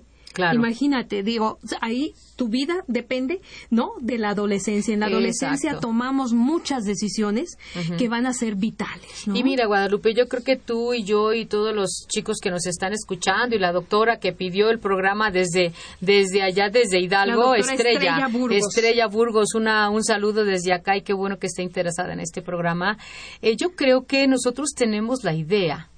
Imagínate, 0.53 1.23
digo, 1.23 1.59
ahí 1.81 2.13
tu 2.35 2.47
vida 2.49 2.83
depende, 2.87 3.41
¿no? 3.69 3.91
De 3.99 4.17
la 4.17 4.29
adolescencia. 4.29 4.93
En 4.93 5.01
la 5.01 5.07
adolescencia 5.07 5.79
tomamos 5.79 6.33
muchas 6.33 6.83
decisiones 6.83 7.57
que 7.97 8.09
van 8.09 8.25
a 8.25 8.33
ser 8.33 8.55
vitales, 8.55 9.27
Y 9.33 9.43
mira, 9.43 9.65
Guadalupe, 9.65 10.13
yo 10.13 10.27
creo 10.27 10.43
que 10.43 10.57
tú 10.57 10.93
y 10.93 11.03
yo 11.03 11.33
y 11.33 11.45
todos 11.45 11.75
los 11.75 12.05
chicos 12.07 12.37
que 12.41 12.49
nos 12.49 12.65
están 12.65 12.93
escuchando 12.93 13.55
y 13.55 13.59
la 13.59 13.71
doctora 13.71 14.17
que 14.17 14.33
pidió 14.33 14.69
el 14.69 14.79
programa 14.79 15.31
desde, 15.31 15.73
desde 16.01 16.41
allá, 16.41 16.69
desde 16.69 16.99
Hidalgo, 16.99 17.55
Estrella, 17.55 18.27
Estrella 18.51 19.07
Burgos. 19.07 19.53
una, 19.55 19.89
un 19.89 20.03
saludo 20.03 20.43
desde 20.43 20.73
acá 20.73 20.97
y 20.97 21.01
qué 21.01 21.13
bueno 21.13 21.37
que 21.37 21.47
esté 21.47 21.61
interesada 21.61 22.13
en 22.13 22.19
este 22.19 22.41
programa. 22.41 22.97
Eh, 23.41 23.55
yo 23.55 23.71
creo 23.75 24.05
que 24.05 24.27
nosotros 24.27 24.71
tenemos 24.75 25.23
la 25.23 25.33
idea 25.33 25.89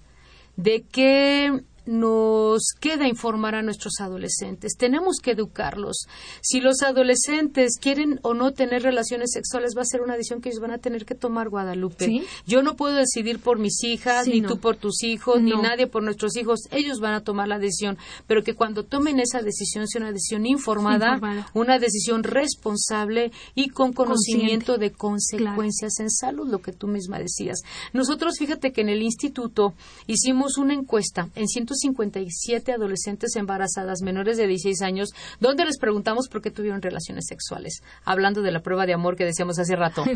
de 0.58 0.84
que 0.92 1.62
nos 1.86 2.74
queda 2.80 3.08
informar 3.08 3.56
a 3.56 3.62
nuestros 3.62 4.00
adolescentes. 4.00 4.76
Tenemos 4.78 5.18
que 5.22 5.32
educarlos. 5.32 6.08
Si 6.42 6.60
los 6.60 6.82
adolescentes 6.82 7.78
quieren 7.80 8.20
o 8.24 8.34
no 8.34 8.52
tener 8.52 8.84
relaciones 8.84 9.32
sexuales, 9.32 9.74
va 9.78 9.82
a 9.82 9.86
ser 9.86 10.02
una 10.02 10.14
decisión 10.14 10.42
que 10.42 10.50
ellos 10.50 10.62
van 10.62 10.72
a 10.72 10.78
tener 10.78 11.06
que 11.06 11.16
tomar, 11.16 11.50
Guadalupe. 11.50 12.24
Yo 12.46 12.62
no 12.62 12.76
puedo 12.76 12.96
decidir 12.96 13.40
por 13.40 13.60
mis 13.60 13.84
hijas, 13.84 14.28
ni 14.28 14.42
tú 14.42 14.60
por 14.60 14.78
tus 14.78 15.04
hijos, 15.04 15.42
ni 15.42 15.52
nadie 15.52 15.88
por 15.88 16.04
nuestros 16.04 16.36
hijos. 16.38 16.62
Ellos 16.72 17.00
van 17.00 17.14
a 17.14 17.22
tomar 17.22 17.48
la 17.48 17.60
decisión. 17.60 17.98
Pero 18.28 18.44
que 18.44 18.56
cuando 18.56 18.84
tomen 18.84 19.20
esa 19.20 19.42
decisión 19.42 19.88
sea 19.88 20.02
una 20.02 20.12
decisión 20.12 20.46
informada, 20.46 21.20
una 21.54 21.80
decisión 21.80 22.24
responsable 22.24 23.32
y 23.54 23.70
con 23.70 23.94
conocimiento 23.94 24.78
de 24.78 24.92
consecuencias 24.92 26.00
en 26.00 26.10
salud, 26.10 26.50
lo 26.50 26.60
que 26.60 26.72
tú 26.72 26.88
misma 26.88 27.20
decías. 27.20 27.62
Nosotros, 27.94 28.38
fíjate 28.38 28.72
que 28.72 28.82
en 28.82 28.90
el 28.90 29.02
instituto 29.02 29.74
hicimos 30.08 30.58
una 30.58 30.74
encuesta 30.74 31.30
en 31.36 31.48
157 31.76 32.72
adolescentes 32.72 33.36
embarazadas 33.36 34.02
menores 34.02 34.38
de 34.38 34.48
16 34.48 34.82
años, 34.82 35.10
donde 35.40 35.66
les 35.66 35.78
preguntamos 35.78 36.28
por 36.28 36.42
qué 36.42 36.52
tuvieron 36.52 36.82
relaciones 36.82 37.26
sexuales, 37.28 37.82
hablando 38.04 38.42
de 38.42 38.52
la 38.52 38.62
prueba 38.62 38.86
de 38.86 38.94
amor 38.94 39.16
que 39.16 39.26
decíamos 39.26 39.60
hace 39.60 39.76
rato. 39.76 40.04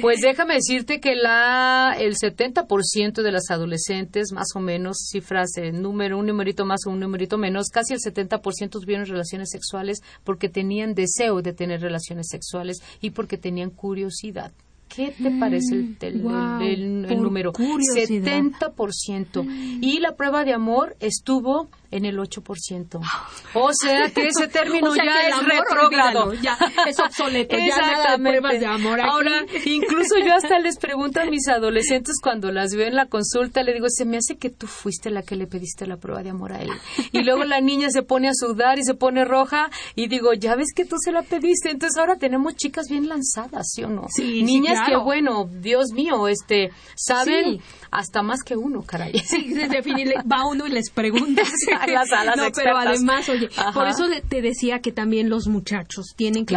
Pues 0.00 0.20
déjame 0.22 0.54
decirte 0.54 0.98
que 0.98 1.14
la, 1.14 1.94
el 1.98 2.14
70% 2.14 3.22
de 3.22 3.32
las 3.32 3.50
adolescentes, 3.50 4.32
más 4.32 4.48
o 4.54 4.60
menos, 4.60 4.96
cifras 5.10 5.50
de 5.50 5.72
número, 5.72 6.16
un 6.16 6.26
numerito 6.26 6.64
más 6.64 6.86
o 6.86 6.90
un 6.90 7.00
numerito 7.00 7.36
menos, 7.36 7.68
casi 7.68 7.92
el 7.92 8.00
70% 8.00 8.70
tuvieron 8.80 9.04
relaciones 9.04 9.50
sexuales 9.50 10.00
porque 10.24 10.48
tenían 10.48 10.94
deseo 10.94 11.42
de 11.42 11.52
tener 11.52 11.82
relaciones 11.82 12.28
sexuales 12.30 12.78
y 13.02 13.10
porque 13.10 13.36
tenían 13.36 13.68
curiosidad. 13.68 14.52
¿Qué 14.94 15.14
te 15.22 15.30
parece 15.30 15.76
el, 15.76 15.96
el, 16.00 17.06
el 17.08 17.22
número? 17.22 17.52
Curiosidad. 17.52 18.42
70%. 18.42 19.46
Y 19.80 20.00
la 20.00 20.16
prueba 20.16 20.44
de 20.44 20.52
amor 20.52 20.96
estuvo 21.00 21.70
en 21.90 22.04
el 22.04 22.18
8%. 22.18 23.00
O 23.52 23.72
sea 23.72 24.08
que 24.10 24.28
ese 24.28 24.46
término 24.52 24.94
ya 24.94 25.28
es 25.28 25.44
retrógrado. 25.44 26.32
Ya 26.34 26.56
es 26.86 26.98
obsoleto. 27.00 27.56
ya 27.56 27.76
nada 27.76 28.16
de 28.16 28.22
pruebas 28.22 28.60
de 28.60 28.66
amor. 28.66 29.00
Ahora, 29.00 29.44
incluso 29.64 30.18
yo 30.24 30.34
hasta 30.34 30.60
les 30.60 30.78
pregunto 30.78 31.20
a 31.20 31.24
mis 31.24 31.48
adolescentes 31.48 32.16
cuando 32.22 32.52
las 32.52 32.74
veo 32.74 32.86
en 32.86 32.94
la 32.94 33.06
consulta, 33.06 33.62
le 33.62 33.74
digo, 33.74 33.86
se 33.88 34.04
me 34.04 34.18
hace 34.18 34.36
que 34.36 34.50
tú 34.50 34.66
fuiste 34.68 35.10
la 35.10 35.22
que 35.22 35.34
le 35.34 35.46
pediste 35.46 35.86
la 35.86 35.96
prueba 35.96 36.22
de 36.22 36.30
amor 36.30 36.52
a 36.52 36.62
él. 36.62 36.70
Y 37.12 37.22
luego 37.24 37.44
la 37.44 37.60
niña 37.60 37.90
se 37.90 38.02
pone 38.02 38.28
a 38.28 38.34
sudar 38.34 38.78
y 38.78 38.84
se 38.84 38.94
pone 38.94 39.24
roja 39.24 39.70
y 39.96 40.08
digo, 40.08 40.32
ya 40.32 40.54
ves 40.54 40.68
que 40.74 40.84
tú 40.84 40.96
se 40.98 41.10
la 41.10 41.22
pediste. 41.22 41.70
Entonces 41.70 41.98
ahora 41.98 42.16
tenemos 42.16 42.54
chicas 42.54 42.86
bien 42.88 43.08
lanzadas, 43.08 43.68
¿sí 43.72 43.82
o 43.82 43.88
no? 43.88 44.06
Sí, 44.14 44.42
Niñas 44.42 44.78
que, 44.86 44.96
bueno, 44.96 45.48
Dios 45.50 45.92
mío, 45.92 46.28
este, 46.28 46.70
saben 46.94 47.60
hasta 47.90 48.22
más 48.22 48.42
que 48.42 48.56
uno, 48.56 48.82
caray. 48.82 49.18
Sí, 49.18 49.52
definitivamente 49.52 50.14
va 50.30 50.46
uno 50.46 50.66
y 50.66 50.70
les 50.70 50.90
pregunta. 50.90 51.42
no, 52.36 52.50
pero 52.54 52.76
además, 52.76 53.28
oye, 53.28 53.48
por 53.74 53.88
eso 53.88 54.04
te 54.28 54.42
decía 54.42 54.80
que 54.80 54.92
también 54.92 55.28
los 55.28 55.48
muchachos 55.48 56.14
tienen 56.16 56.46
que 56.46 56.56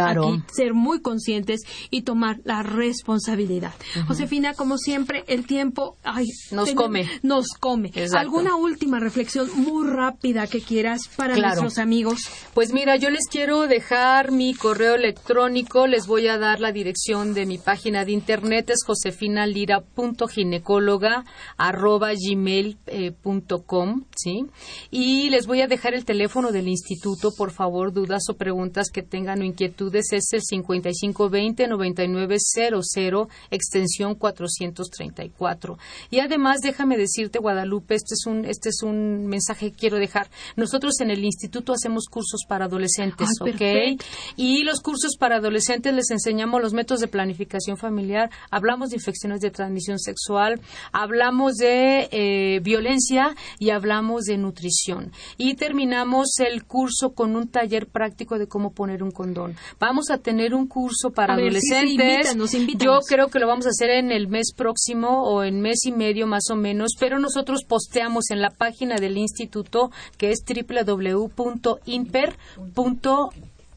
ser 0.52 0.74
muy 0.74 1.00
conscientes 1.00 1.62
y 1.90 2.02
tomar 2.02 2.38
la 2.44 2.62
responsabilidad. 2.62 3.72
Josefina, 4.06 4.54
como 4.54 4.78
siempre, 4.78 5.24
el 5.26 5.46
tiempo 5.46 5.96
ay, 6.02 6.26
nos 6.50 6.72
come. 6.72 7.08
Nos 7.22 7.48
come. 7.58 7.92
¿Alguna 8.16 8.56
última 8.56 9.00
reflexión 9.00 9.48
muy 9.56 9.88
rápida 9.88 10.46
que 10.46 10.60
quieras 10.60 11.08
para 11.16 11.36
nuestros 11.36 11.78
amigos? 11.78 12.20
Pues 12.54 12.72
mira, 12.72 12.96
yo 12.96 13.10
les 13.10 13.26
quiero 13.30 13.66
dejar 13.66 14.30
mi 14.30 14.54
correo 14.54 14.94
electrónico, 14.94 15.86
les 15.86 16.06
voy 16.06 16.28
a 16.28 16.38
dar 16.38 16.60
la 16.60 16.72
dirección 16.72 17.34
de 17.34 17.44
mi 17.46 17.58
página 17.58 18.04
de 18.04 18.12
internet, 18.12 18.70
es 18.70 18.84
josefinalira.ginecóloga 18.86 21.23
arroba 21.56 22.12
gmail.com, 22.14 24.04
¿sí? 24.16 24.46
Y 24.90 25.30
les 25.30 25.46
voy 25.46 25.62
a 25.62 25.66
dejar 25.66 25.94
el 25.94 26.04
teléfono 26.04 26.52
del 26.52 26.68
instituto, 26.68 27.32
por 27.36 27.50
favor, 27.50 27.92
dudas 27.92 28.28
o 28.28 28.34
preguntas 28.34 28.90
que 28.90 29.02
tengan 29.02 29.40
o 29.40 29.44
inquietudes, 29.44 30.12
es 30.12 30.32
el 30.32 30.42
5520-9900, 30.42 33.28
extensión 33.50 34.14
434. 34.14 35.78
Y 36.10 36.20
además, 36.20 36.60
déjame 36.60 36.96
decirte, 36.96 37.38
Guadalupe, 37.38 37.94
este 37.94 38.14
es 38.14 38.26
un, 38.26 38.44
este 38.44 38.70
es 38.70 38.82
un 38.82 39.26
mensaje 39.26 39.70
que 39.70 39.76
quiero 39.76 39.98
dejar. 39.98 40.28
Nosotros 40.56 41.00
en 41.00 41.10
el 41.10 41.24
instituto 41.24 41.72
hacemos 41.72 42.06
cursos 42.08 42.42
para 42.48 42.66
adolescentes, 42.66 43.28
¿ok? 43.40 44.00
Y 44.36 44.64
los 44.64 44.80
cursos 44.80 45.16
para 45.18 45.36
adolescentes 45.36 45.94
les 45.94 46.10
enseñamos 46.10 46.60
los 46.60 46.72
métodos 46.72 47.00
de 47.00 47.08
planificación 47.08 47.76
familiar, 47.76 48.30
hablamos 48.50 48.90
de 48.90 48.96
infecciones 48.96 49.40
de 49.40 49.50
transmisión 49.50 49.98
sexual, 49.98 50.60
hablamos 50.92 51.13
de 51.56 52.08
eh, 52.10 52.60
violencia 52.60 53.34
y 53.58 53.70
hablamos 53.70 54.24
de 54.24 54.36
nutrición. 54.36 55.12
Y 55.36 55.54
terminamos 55.54 56.38
el 56.38 56.64
curso 56.64 57.14
con 57.14 57.36
un 57.36 57.48
taller 57.48 57.86
práctico 57.86 58.38
de 58.38 58.46
cómo 58.46 58.72
poner 58.72 59.02
un 59.02 59.10
condón. 59.10 59.56
Vamos 59.78 60.10
a 60.10 60.18
tener 60.18 60.54
un 60.54 60.66
curso 60.66 61.10
para 61.10 61.34
adolescentes. 61.34 62.36
Yo 62.78 63.00
creo 63.08 63.28
que 63.28 63.38
lo 63.38 63.46
vamos 63.46 63.66
a 63.66 63.70
hacer 63.70 63.90
en 63.90 64.10
el 64.10 64.28
mes 64.28 64.52
próximo 64.56 65.22
o 65.24 65.42
en 65.44 65.60
mes 65.60 65.84
y 65.86 65.92
medio 65.92 66.26
más 66.26 66.50
o 66.50 66.56
menos, 66.56 66.92
pero 66.98 67.18
nosotros 67.18 67.64
posteamos 67.66 68.30
en 68.30 68.40
la 68.40 68.50
página 68.50 68.96
del 68.96 69.16
instituto 69.16 69.90
que 70.18 70.30
es 70.30 70.44
www.imper.com 70.46 71.44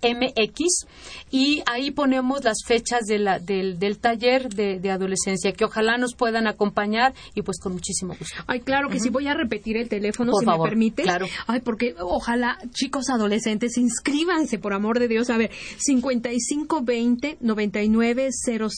MX 0.02 0.86
y 1.32 1.62
ahí 1.66 1.92
ponemos 1.92 2.44
las 2.44 2.60
fechas 2.66 3.06
de 3.06 3.20
la, 3.20 3.40
del, 3.40 3.80
del, 3.80 3.98
taller 3.98 4.50
de, 4.50 4.80
de, 4.80 4.92
adolescencia 4.92 5.52
que 5.52 5.66
ojalá 5.66 5.98
nos 5.98 6.16
puedan 6.16 6.48
acompañar 6.48 7.14
y 7.36 7.42
pues 7.42 7.60
con 7.60 7.74
muchísimo 7.74 8.16
gusto. 8.18 8.44
Ay, 8.48 8.62
claro 8.62 8.90
que 8.90 9.00
sí, 9.00 9.10
voy 9.10 9.28
a 9.28 9.34
repetir 9.34 9.78
el 9.78 9.90
teléfono 9.90 10.32
si 10.40 10.46
me 10.46 10.58
permite. 10.60 11.04
Claro. 11.04 11.28
Ay, 11.48 11.62
porque 11.62 11.96
ojalá 12.00 12.58
chicos 12.72 13.10
adolescentes 13.10 13.78
inscríbanse 13.78 14.60
por 14.60 14.74
amor 14.74 15.00
de 15.00 15.08
Dios. 15.08 15.30
A 15.30 15.38
ver, 15.38 15.52
5520 15.78 17.38
9900 17.42 18.74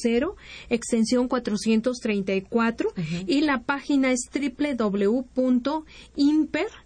extensión 0.70 1.28
434 1.28 2.94
y 3.28 3.42
la 3.42 3.62
página 3.62 4.12
es 4.12 4.30
www.imper 4.34 5.88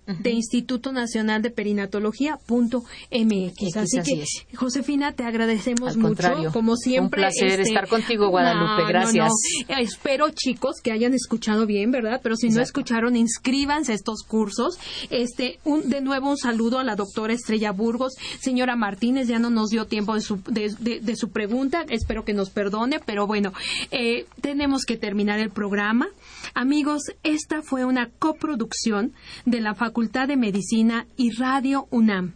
de 0.05 0.31
Instituto 0.31 0.91
Nacional 0.91 1.41
de 1.41 1.51
Perinatología.mx. 1.51 3.77
Así 3.77 4.01
que 4.01 4.22
Josefina, 4.55 5.11
te 5.13 5.23
agradecemos 5.23 5.97
mucho. 5.97 6.51
Como 6.51 6.75
siempre. 6.75 7.03
Un 7.03 7.09
placer 7.09 7.59
este, 7.59 7.73
estar 7.73 7.87
contigo, 7.87 8.29
Guadalupe. 8.29 8.87
Gracias. 8.87 9.31
Espero, 9.67 10.29
chicos, 10.29 10.81
que 10.81 10.91
hayan 10.91 11.13
escuchado 11.13 11.65
bien, 11.65 11.91
¿verdad? 11.91 12.19
Pero 12.21 12.35
si 12.35 12.49
no 12.49 12.61
escucharon, 12.61 13.15
inscríbanse 13.15 13.91
a 13.91 13.95
estos 13.95 14.23
cursos. 14.23 14.77
Este, 15.09 15.59
un, 15.63 15.89
de 15.89 16.01
nuevo, 16.01 16.29
un 16.29 16.37
saludo 16.37 16.79
a 16.79 16.83
la 16.83 16.95
doctora 16.95 17.33
Estrella 17.33 17.71
Burgos. 17.71 18.13
Señora 18.39 18.75
Martínez, 18.75 19.27
ya 19.27 19.39
no 19.39 19.49
nos 19.49 19.69
dio 19.69 19.85
tiempo 19.85 20.13
de 20.15 20.21
su, 20.21 20.41
de, 20.47 21.15
su 21.15 21.29
pregunta. 21.29 21.85
Espero 21.89 22.23
que 22.23 22.33
nos 22.33 22.49
perdone, 22.49 22.99
pero 23.05 23.27
bueno, 23.27 23.53
eh, 23.91 24.25
tenemos 24.41 24.85
que 24.85 24.97
terminar 24.97 25.39
el 25.39 25.49
programa. 25.49 26.07
Amigos, 26.53 27.03
esta 27.23 27.61
fue 27.61 27.85
una 27.85 28.09
coproducción 28.19 29.13
de 29.45 29.61
la 29.61 29.75
Facultad 29.75 30.27
de 30.27 30.37
Medicina 30.37 31.07
y 31.17 31.31
Radio 31.31 31.87
UNAM. 31.89 32.35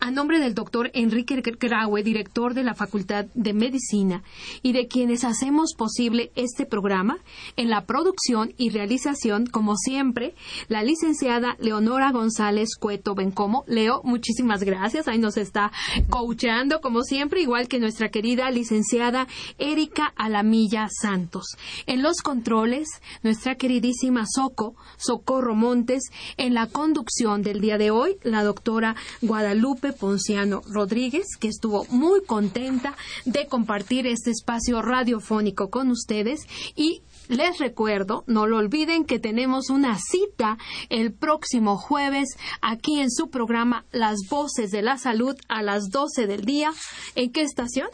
A 0.00 0.10
nombre 0.10 0.38
del 0.38 0.54
doctor 0.54 0.90
Enrique 0.94 1.40
Graue, 1.58 2.02
director 2.02 2.54
de 2.54 2.62
la 2.62 2.74
Facultad 2.74 3.26
de 3.34 3.52
Medicina, 3.52 4.22
y 4.62 4.72
de 4.72 4.88
quienes 4.88 5.24
hacemos 5.24 5.74
posible 5.74 6.30
este 6.34 6.66
programa, 6.66 7.18
en 7.56 7.70
la 7.70 7.86
producción 7.86 8.52
y 8.56 8.70
realización, 8.70 9.46
como 9.46 9.76
siempre, 9.76 10.34
la 10.68 10.82
licenciada 10.82 11.56
Leonora 11.60 12.10
González 12.12 12.70
Cueto 12.78 13.14
Bencomo. 13.14 13.64
Leo, 13.66 14.00
muchísimas 14.04 14.62
gracias. 14.62 15.08
Ahí 15.08 15.18
nos 15.18 15.36
está 15.36 15.72
coachando, 16.10 16.80
como 16.80 17.02
siempre, 17.02 17.40
igual 17.40 17.68
que 17.68 17.78
nuestra 17.78 18.08
querida 18.08 18.50
licenciada 18.50 19.26
Erika 19.58 20.12
Alamilla 20.16 20.88
Santos. 20.90 21.56
En 21.86 22.02
los 22.02 22.18
controles, 22.22 22.88
nuestra 23.22 23.54
queridísima 23.54 24.24
Soco, 24.26 24.74
Socorro 24.96 25.54
Montes. 25.54 26.02
En 26.36 26.54
la 26.54 26.66
conducción 26.66 27.42
del 27.42 27.60
día 27.60 27.78
de 27.78 27.90
hoy, 27.90 28.16
la 28.22 28.42
doctora 28.42 28.96
Guadalupe 29.22 29.77
Ponciano 29.78 30.60
Rodríguez, 30.70 31.26
que 31.38 31.48
estuvo 31.48 31.84
muy 31.90 32.22
contenta 32.24 32.96
de 33.24 33.46
compartir 33.46 34.06
este 34.06 34.30
espacio 34.30 34.82
radiofónico 34.82 35.70
con 35.70 35.90
ustedes 35.90 36.40
y 36.74 37.02
les 37.28 37.58
recuerdo, 37.58 38.24
no 38.26 38.46
lo 38.46 38.56
olviden, 38.56 39.04
que 39.04 39.18
tenemos 39.18 39.68
una 39.68 39.98
cita 39.98 40.56
el 40.88 41.12
próximo 41.12 41.76
jueves 41.76 42.28
aquí 42.62 43.00
en 43.00 43.10
su 43.10 43.28
programa 43.28 43.84
Las 43.92 44.20
Voces 44.30 44.70
de 44.70 44.82
la 44.82 44.96
Salud 44.96 45.36
a 45.48 45.62
las 45.62 45.90
12 45.90 46.26
del 46.26 46.44
día. 46.44 46.72
¿En 47.14 47.30
qué 47.30 47.42
estación? 47.42 47.88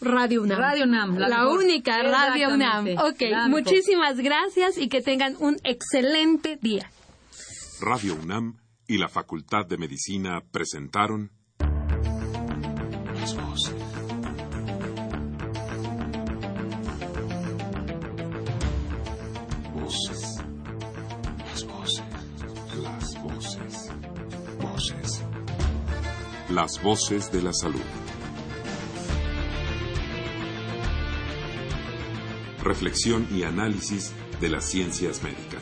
Radio 0.00 0.42
UNAM. 0.42 0.58
Radio 0.58 0.84
UNAM. 0.84 1.18
La, 1.18 1.48
única 1.48 2.02
Radio 2.02 2.54
UNAM. 2.54 2.86
Ok, 2.98 3.22
muchísimas 3.48 4.16
gracias 4.18 4.78
y 4.78 4.88
que 4.88 5.02
tengan 5.02 5.34
un 5.40 5.56
excelente 5.64 6.56
día. 6.62 6.90
Radio 7.80 8.14
UNAM 8.14 8.59
y 8.90 8.98
la 8.98 9.08
Facultad 9.08 9.66
de 9.66 9.78
Medicina 9.78 10.42
presentaron 10.50 11.30
Las 13.14 13.36
voces. 13.36 13.74
Voces. 19.72 20.38
Las 21.46 21.64
voces. 21.68 22.02
Las 22.82 23.22
voces. 23.22 23.90
Voces. 24.60 25.22
Las 26.48 26.82
voces 26.82 27.30
de 27.30 27.42
la 27.42 27.52
salud. 27.52 27.80
Reflexión 32.64 33.28
y 33.30 33.44
análisis 33.44 34.12
de 34.40 34.48
las 34.48 34.64
ciencias 34.64 35.22
médicas. 35.22 35.59